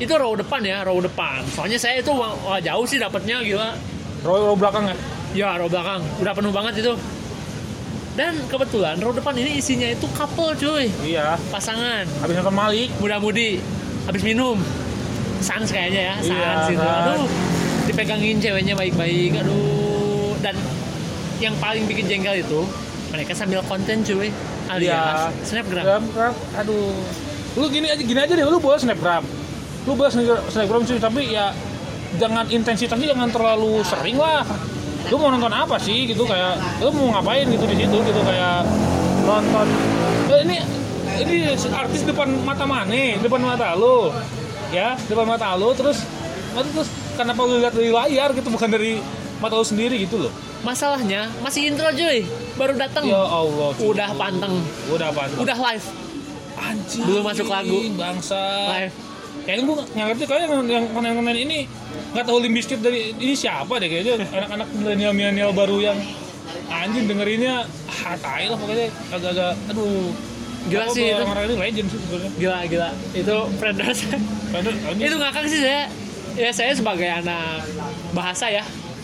itu 0.00 0.12
row 0.16 0.32
depan 0.32 0.64
ya, 0.64 0.80
row 0.80 0.96
depan. 0.96 1.44
Soalnya 1.52 1.76
saya 1.76 2.00
itu 2.00 2.08
wah, 2.16 2.56
jauh 2.56 2.88
sih 2.88 2.96
dapatnya 2.96 3.44
gila. 3.44 3.76
Row, 4.24 4.48
row 4.48 4.56
belakang 4.56 4.88
ya? 4.88 4.96
Ya, 5.36 5.48
row 5.60 5.68
belakang. 5.68 6.00
Udah 6.24 6.32
penuh 6.32 6.48
banget 6.48 6.80
itu. 6.80 6.96
Dan 8.16 8.32
kebetulan 8.48 8.96
row 8.98 9.12
depan 9.12 9.36
ini 9.36 9.60
isinya 9.60 9.86
itu 9.92 10.08
couple 10.16 10.56
cuy. 10.56 10.88
Iya. 11.04 11.36
Pasangan. 11.52 12.08
Habis 12.24 12.34
nonton 12.40 12.56
Malik. 12.56 12.88
Muda-mudi. 12.96 13.60
Habis 14.08 14.24
minum. 14.24 14.56
Sans 15.44 15.68
kayaknya 15.68 16.00
ya, 16.00 16.16
sans 16.24 16.32
Iya, 16.32 16.50
itu. 16.72 16.80
Aduh. 16.80 17.28
Dipegangin 17.84 18.40
ceweknya 18.40 18.72
baik-baik. 18.72 19.36
Aduh. 19.44 20.32
Dan 20.40 20.56
yang 21.40 21.56
paling 21.56 21.88
bikin 21.88 22.04
jengkel 22.06 22.36
itu 22.38 22.60
mereka 23.10 23.32
sambil 23.32 23.64
konten 23.64 24.04
cuy. 24.04 24.28
Alias 24.70 25.34
snapgram. 25.42 25.82
Gram, 25.82 26.02
gram. 26.14 26.34
Aduh. 26.56 26.94
Lu 27.58 27.66
gini 27.66 27.90
aja, 27.90 27.98
gini 27.98 28.14
aja 28.14 28.30
deh, 28.30 28.46
lu 28.46 28.62
boleh 28.62 28.78
snapgram. 28.78 29.26
Lu 29.82 29.98
boleh 29.98 30.12
snap- 30.12 30.46
snapgram 30.46 30.86
sih, 30.86 31.02
tapi 31.02 31.34
ya 31.34 31.50
jangan 32.22 32.46
intensitasnya 32.46 33.10
jangan 33.10 33.32
terlalu 33.32 33.82
sering 33.82 34.14
lah. 34.14 34.46
Lu 35.10 35.16
mau 35.16 35.32
nonton 35.32 35.50
apa 35.50 35.80
sih 35.80 36.06
gitu 36.06 36.22
kayak 36.22 36.60
lu 36.78 36.92
mau 36.92 37.18
ngapain 37.18 37.48
gitu 37.48 37.64
di 37.66 37.82
situ 37.82 37.96
gitu 38.04 38.20
kayak 38.22 38.62
nonton 39.24 39.66
Eh, 40.30 40.40
ini 40.46 40.56
ini 41.18 41.36
artis 41.74 42.06
depan 42.06 42.30
mata 42.46 42.62
mana 42.62 43.18
depan 43.18 43.42
mata 43.42 43.74
lu 43.74 44.14
ya 44.70 44.94
depan 45.10 45.26
mata 45.26 45.58
lu 45.58 45.74
terus 45.74 46.06
terus 46.54 46.86
kenapa 47.18 47.42
lu 47.42 47.58
lihat 47.58 47.74
dari 47.74 47.90
layar 47.90 48.30
gitu 48.30 48.46
bukan 48.46 48.70
dari 48.70 49.02
mata 49.42 49.58
lu 49.58 49.66
sendiri 49.66 49.98
gitu 49.98 50.22
loh 50.22 50.32
Masalahnya 50.60 51.30
masih 51.40 51.68
intro 51.68 51.88
cuy. 51.90 52.24
Baru 52.54 52.76
datang. 52.76 53.04
ya 53.04 53.16
Allah 53.16 53.72
cuy. 53.72 53.86
Udah 53.88 54.08
panteng. 54.14 54.54
udah 54.88 55.06
apa 55.08 55.20
Udah 55.36 55.56
live. 55.58 55.86
anjing 56.60 57.02
Belum 57.02 57.24
masuk 57.24 57.46
lagu. 57.46 57.78
bangsa 57.96 58.40
Live. 58.70 58.92
kayaknya 59.40 59.62
gue 59.64 59.76
nggak 59.88 60.06
ngerti 60.06 60.24
kayaknya 60.26 60.46
yang 60.68 60.84
yang 61.00 61.14
konten 61.16 61.32
ini 61.34 61.64
nggak 62.12 62.24
tahu 62.26 62.36
Limp 62.38 62.52
Bizkit 62.52 62.80
dari 62.80 63.16
ini 63.16 63.32
siapa 63.32 63.80
deh 63.80 63.88
kayaknya 63.88 64.28
anak-anak 64.28 64.68
milenial 64.74 65.12
milenial 65.12 65.50
baru 65.50 65.80
yang 65.80 65.98
anjing 66.68 67.08
dengerinnya 67.08 67.64
ah 67.88 68.14
tai 68.14 68.46
lah 68.46 68.54
pokoknya 68.54 68.92
agak-agak 69.08 69.52
aduh 69.66 70.12
Gila 70.60 70.84
Apa 70.84 70.92
sih 70.92 71.04
itu. 71.08 71.16
orang-orang 71.16 71.44
ini 71.46 71.56
legend 71.56 71.88
sih 71.88 71.98
sebenarnya 71.98 72.30
Gila 72.36 72.58
gila. 72.68 72.88
Itu 73.16 73.36
Predators. 73.56 74.00
Itu 75.00 75.14
ngakak 75.16 75.44
sih 75.48 75.60
saya 75.64 75.82
ya 76.36 76.50
saya 76.52 76.72
sebagai 76.76 77.08
anak 77.08 77.64
bahasa 78.12 78.46
ya 78.46 78.60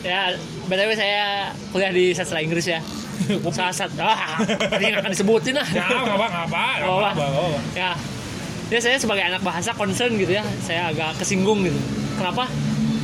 ya 0.07 0.31
btw 0.65 0.91
saya 0.95 1.25
kuliah 1.71 1.91
di 1.91 2.15
sastra 2.15 2.39
Inggris 2.39 2.67
ya. 2.67 2.79
Sasat 3.49 3.91
ah 3.97 4.39
tadi 4.69 4.93
akan 4.93 5.09
disebutin 5.09 5.57
lah. 5.57 5.67
Ya 5.67 5.83
nggak 5.83 6.15
apa 6.15 6.27
nggak 6.27 6.47
apa 6.47 6.63
nggak 6.79 6.87
Oh, 6.87 6.99
apa. 7.01 7.11
apa. 7.17 7.61
Ya. 7.75 7.91
Ya 8.67 8.79
saya 8.79 8.97
sebagai 8.97 9.25
anak 9.25 9.41
bahasa 9.41 9.73
concern 9.73 10.15
gitu 10.15 10.31
ya. 10.31 10.45
Saya 10.61 10.91
agak 10.91 11.19
kesinggung 11.19 11.63
gitu. 11.63 11.79
Kenapa? 12.15 12.47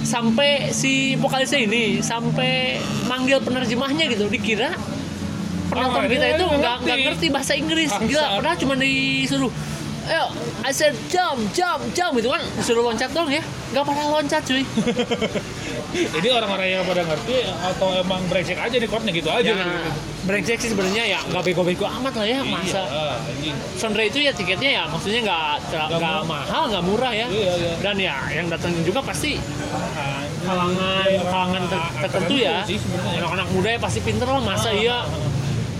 Sampai 0.02 0.70
si 0.70 1.14
vokalisnya 1.14 1.62
ini 1.62 1.82
sampai 1.98 2.76
manggil 3.04 3.38
penerjemahnya 3.38 4.04
gitu. 4.06 4.26
Dikira 4.26 4.74
penonton 5.68 6.04
Ah, 6.04 6.06
kita 6.06 6.26
itu 6.30 6.44
nggak 6.44 6.76
ngerti. 6.82 7.02
ngerti 7.02 7.26
bahasa 7.30 7.52
Inggris. 7.54 7.90
Gila 7.90 8.36
padahal 8.36 8.56
cuma 8.58 8.74
disuruh 8.76 9.48
ayo 10.04 10.26
I 10.62 10.70
said 10.70 10.94
jump 11.06 11.38
jump 11.50 11.82
jump 11.92 12.12
gitu 12.14 12.30
kan. 12.30 12.42
Disuruh 12.54 12.82
loncat 12.84 13.10
dong 13.10 13.26
ya. 13.26 13.42
Nggak 13.70 13.84
pada 13.84 14.02
loncat 14.04 14.42
cuy. 14.42 14.62
Jadi 16.14 16.28
orang-orang 16.28 16.68
yang 16.72 16.82
pada 16.82 17.04
ngerti 17.04 17.44
atau 17.44 17.88
emang 17.94 18.20
brengsek 18.26 18.56
aja 18.56 18.72
nih 18.72 18.88
chordnya 18.88 19.12
gitu 19.12 19.28
aja. 19.28 19.44
Ya 19.44 19.54
gitu. 19.54 19.90
brengsek 20.22 20.58
sih 20.58 20.70
sebenarnya 20.70 21.04
ya. 21.08 21.20
Nggak 21.26 21.42
bego-bego 21.44 21.84
amat 22.00 22.14
lah 22.14 22.26
ya 22.26 22.40
masa. 22.42 22.82
iya, 22.86 23.06
anjing 23.20 23.56
Sondre 23.76 24.02
itu 24.06 24.18
ya 24.18 24.32
tiketnya 24.32 24.70
ya 24.72 24.82
maksudnya 24.86 25.20
nggak 25.22 25.52
Nggak 25.92 26.20
mahal 26.24 26.62
nggak 26.70 26.84
murah 26.84 27.12
ya. 27.12 27.26
Iya 27.28 27.52
iya. 27.58 27.72
Dan 27.82 27.96
ya 27.98 28.16
yang 28.32 28.46
datang 28.48 28.72
juga 28.82 29.00
pasti 29.02 29.36
kalangan 30.42 31.06
Iya, 31.06 31.22
kalangan 31.22 31.62
ter- 31.68 31.92
tertentu 32.02 32.34
ya. 32.38 32.56
anak-anak 33.18 33.46
muda 33.52 33.68
ya 33.70 33.78
pasti 33.78 34.00
pinter 34.00 34.26
lah 34.26 34.40
masa 34.40 34.70
Ah, 34.70 34.74
iya. 34.74 34.96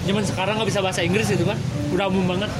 Zaman 0.02 0.22
sekarang 0.26 0.58
nggak 0.58 0.68
bisa 0.68 0.80
bahasa 0.82 1.00
Inggris 1.00 1.26
gitu 1.26 1.46
kan. 1.46 1.56
Udah 1.94 2.10
umum 2.10 2.26
banget 2.26 2.50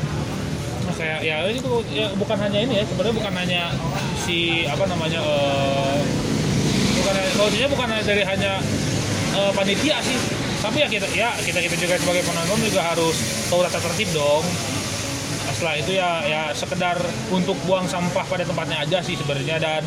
kayak 0.93 1.21
ya 1.21 1.37
itu 1.49 1.71
ya 1.91 2.07
bukan 2.15 2.39
hanya 2.39 2.59
ini 2.61 2.75
ya 2.81 2.85
sebenarnya 2.85 3.17
bukan 3.17 3.35
hanya 3.35 3.63
si 4.19 4.37
apa 4.65 4.85
namanya 4.87 5.21
eh 5.21 5.99
bukan 6.97 7.15
solusinya 7.35 7.69
bukan 7.69 7.87
hanya 7.91 8.05
dari 8.05 8.23
hanya 8.23 8.53
eh, 9.33 9.53
panitia 9.53 9.97
sih 10.01 10.19
tapi 10.63 10.77
ya 10.79 10.87
kita 10.87 11.07
ya 11.11 11.31
kita 11.37 11.59
kita 11.59 11.75
juga 11.75 11.95
sebagai 11.99 12.23
penonton 12.23 12.59
juga 12.63 12.87
harus 12.87 13.17
tahu 13.51 13.67
tata 13.67 13.83
tertib 13.83 14.15
dong. 14.15 14.47
Nah, 15.43 15.51
setelah 15.51 15.75
itu 15.75 15.91
ya 15.93 16.11
ya 16.23 16.43
sekedar 16.55 16.95
untuk 17.29 17.59
buang 17.67 17.83
sampah 17.85 18.23
pada 18.23 18.47
tempatnya 18.47 18.79
aja 18.79 19.03
sih 19.03 19.19
sebenarnya 19.19 19.59
dan 19.59 19.83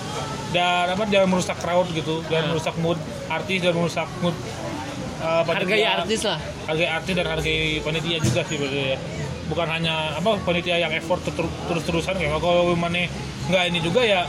dan 0.52 0.92
apa 0.92 1.08
jangan 1.08 1.32
merusak 1.32 1.56
crowd 1.64 1.88
gitu 1.96 2.20
jangan 2.28 2.44
Ah. 2.44 2.52
merusak 2.52 2.76
mood 2.84 3.00
artis 3.32 3.64
dan 3.64 3.72
merusak 3.72 4.10
mood 4.20 4.36
eh, 4.36 5.42
hargai 5.48 5.48
panitia 5.48 5.92
artis 6.04 6.22
lah. 6.28 6.38
Hargai 6.68 6.90
artis 6.92 7.14
dan 7.16 7.26
hargai 7.26 7.58
panitia 7.80 8.18
juga 8.20 8.42
sih 8.44 8.56
berarti 8.60 8.80
ya 8.84 8.98
bukan 9.46 9.68
hanya 9.70 10.16
apa 10.16 10.42
panitia 10.42 10.78
yang 10.78 10.92
effort 10.92 11.22
ter- 11.22 11.54
terus-terusan 11.70 12.18
kayak 12.18 12.38
kalau 12.38 12.74
mana 12.74 13.06
nggak 13.48 13.64
ini 13.70 13.80
juga 13.80 14.02
ya 14.02 14.22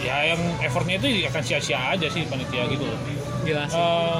ya 0.00 0.32
yang 0.32 0.40
effortnya 0.60 0.96
itu 0.96 1.24
akan 1.26 1.42
sia-sia 1.42 1.80
aja 1.92 2.06
sih 2.08 2.24
panitia 2.24 2.68
gitu. 2.68 2.84
Loh 2.84 3.00
sih. 3.04 3.16
Eh, 3.48 4.18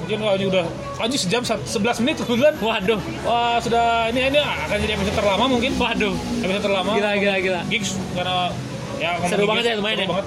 mungkin 0.00 0.16
kalau 0.20 0.34
ini 0.36 0.46
udah 0.48 0.64
anjir 0.96 1.16
sejam 1.16 1.40
sat- 1.40 1.64
11 1.64 2.00
menit 2.00 2.20
kemudian 2.20 2.52
waduh. 2.60 3.00
Wah 3.24 3.56
sudah 3.56 4.08
ini 4.08 4.28
ini 4.28 4.40
akan 4.40 4.76
jadi 4.78 4.92
episode 4.96 5.16
terlama 5.16 5.44
mungkin. 5.48 5.72
Waduh. 5.76 6.12
Episode 6.40 6.64
terlama. 6.64 6.90
Gila 6.94 7.10
gila 7.16 7.36
gila. 7.40 7.60
Gigs 7.68 7.96
karena 8.12 8.52
ya 9.00 9.16
Seru 9.26 9.44
banget 9.44 9.64
gigs, 9.64 9.72
ya, 9.72 9.80
lumayan 9.80 9.96
seru 9.96 10.04
ya. 10.04 10.10
banget. 10.12 10.26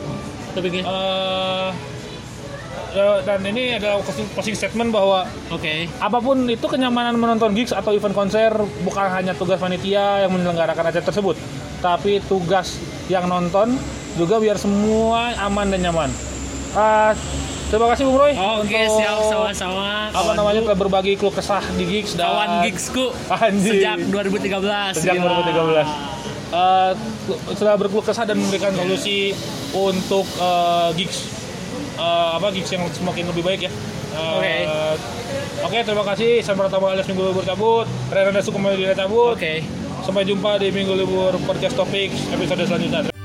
topiknya. 0.54 0.82
Eh, 0.82 0.90
ya, 0.90 1.97
dan 3.24 3.40
ini 3.46 3.78
adalah 3.78 4.02
closing, 4.02 4.28
closing 4.34 4.56
statement 4.58 4.90
bahwa 4.90 5.24
oke 5.54 5.74
Apa 6.02 6.18
pun 6.18 6.50
itu 6.50 6.66
kenyamanan 6.66 7.14
menonton 7.18 7.54
gigs 7.54 7.72
atau 7.72 7.94
event 7.94 8.14
konser 8.14 8.50
bukan 8.82 9.08
hanya 9.14 9.38
tugas 9.38 9.62
panitia 9.62 10.26
yang 10.26 10.32
menyelenggarakan 10.34 10.90
acara 10.90 11.06
tersebut, 11.06 11.38
tapi 11.80 12.20
tugas 12.26 12.82
yang 13.08 13.30
nonton 13.30 13.78
juga 14.18 14.42
biar 14.42 14.58
semua 14.58 15.38
aman 15.38 15.70
dan 15.70 15.86
nyaman. 15.86 16.10
Ah, 16.74 17.14
terima 17.70 17.88
kasih 17.94 18.10
Bung 18.10 18.18
Roy. 18.18 18.34
oke 18.36 18.66
untuk 18.66 18.98
siap 19.00 19.18
sama-sama 19.30 20.12
Apa 20.12 20.32
namanya 20.36 20.62
telah 20.68 20.78
berbagi 20.78 21.16
keluh 21.16 21.34
kesah 21.34 21.64
di 21.78 21.86
gigs 21.88 22.14
dan 22.18 22.28
kawan 22.28 22.50
gigsku 22.68 23.06
Anjing. 23.32 23.82
sejak 23.82 23.98
2013 24.10 24.94
sejak 24.98 25.16
gila. 25.18 25.42
2013. 25.48 25.88
Eh, 26.48 26.92
setelah 27.56 27.76
berkeluh 27.76 28.06
kesah 28.06 28.24
dan 28.24 28.40
memberikan 28.40 28.72
solusi 28.72 29.36
untuk 29.76 30.28
eh, 30.40 30.90
gigs 30.96 31.37
Eh, 31.98 32.30
apa 32.38 32.48
gigs 32.54 32.70
yang 32.70 32.86
semakin 32.94 33.26
lebih 33.34 33.42
baik 33.42 33.62
ya. 33.66 33.72
Eh, 34.14 34.34
Oke. 34.38 34.56
Oke, 35.66 35.78
terima 35.82 36.06
kasih. 36.06 36.46
Sampai 36.46 36.70
bertemu 36.70 36.86
alias 36.94 37.08
minggu 37.10 37.24
libur 37.34 37.44
cabut. 37.44 37.86
Renanda 38.14 38.42
Sukumaya 38.46 38.94
cabut. 38.94 39.34
oke 39.34 39.54
Sampai 40.06 40.24
jumpa 40.24 40.62
di 40.62 40.70
minggu 40.72 40.94
libur 40.94 41.34
podcast 41.44 41.74
topik 41.76 42.14
episode 42.32 42.64
selanjutnya. 42.64 43.17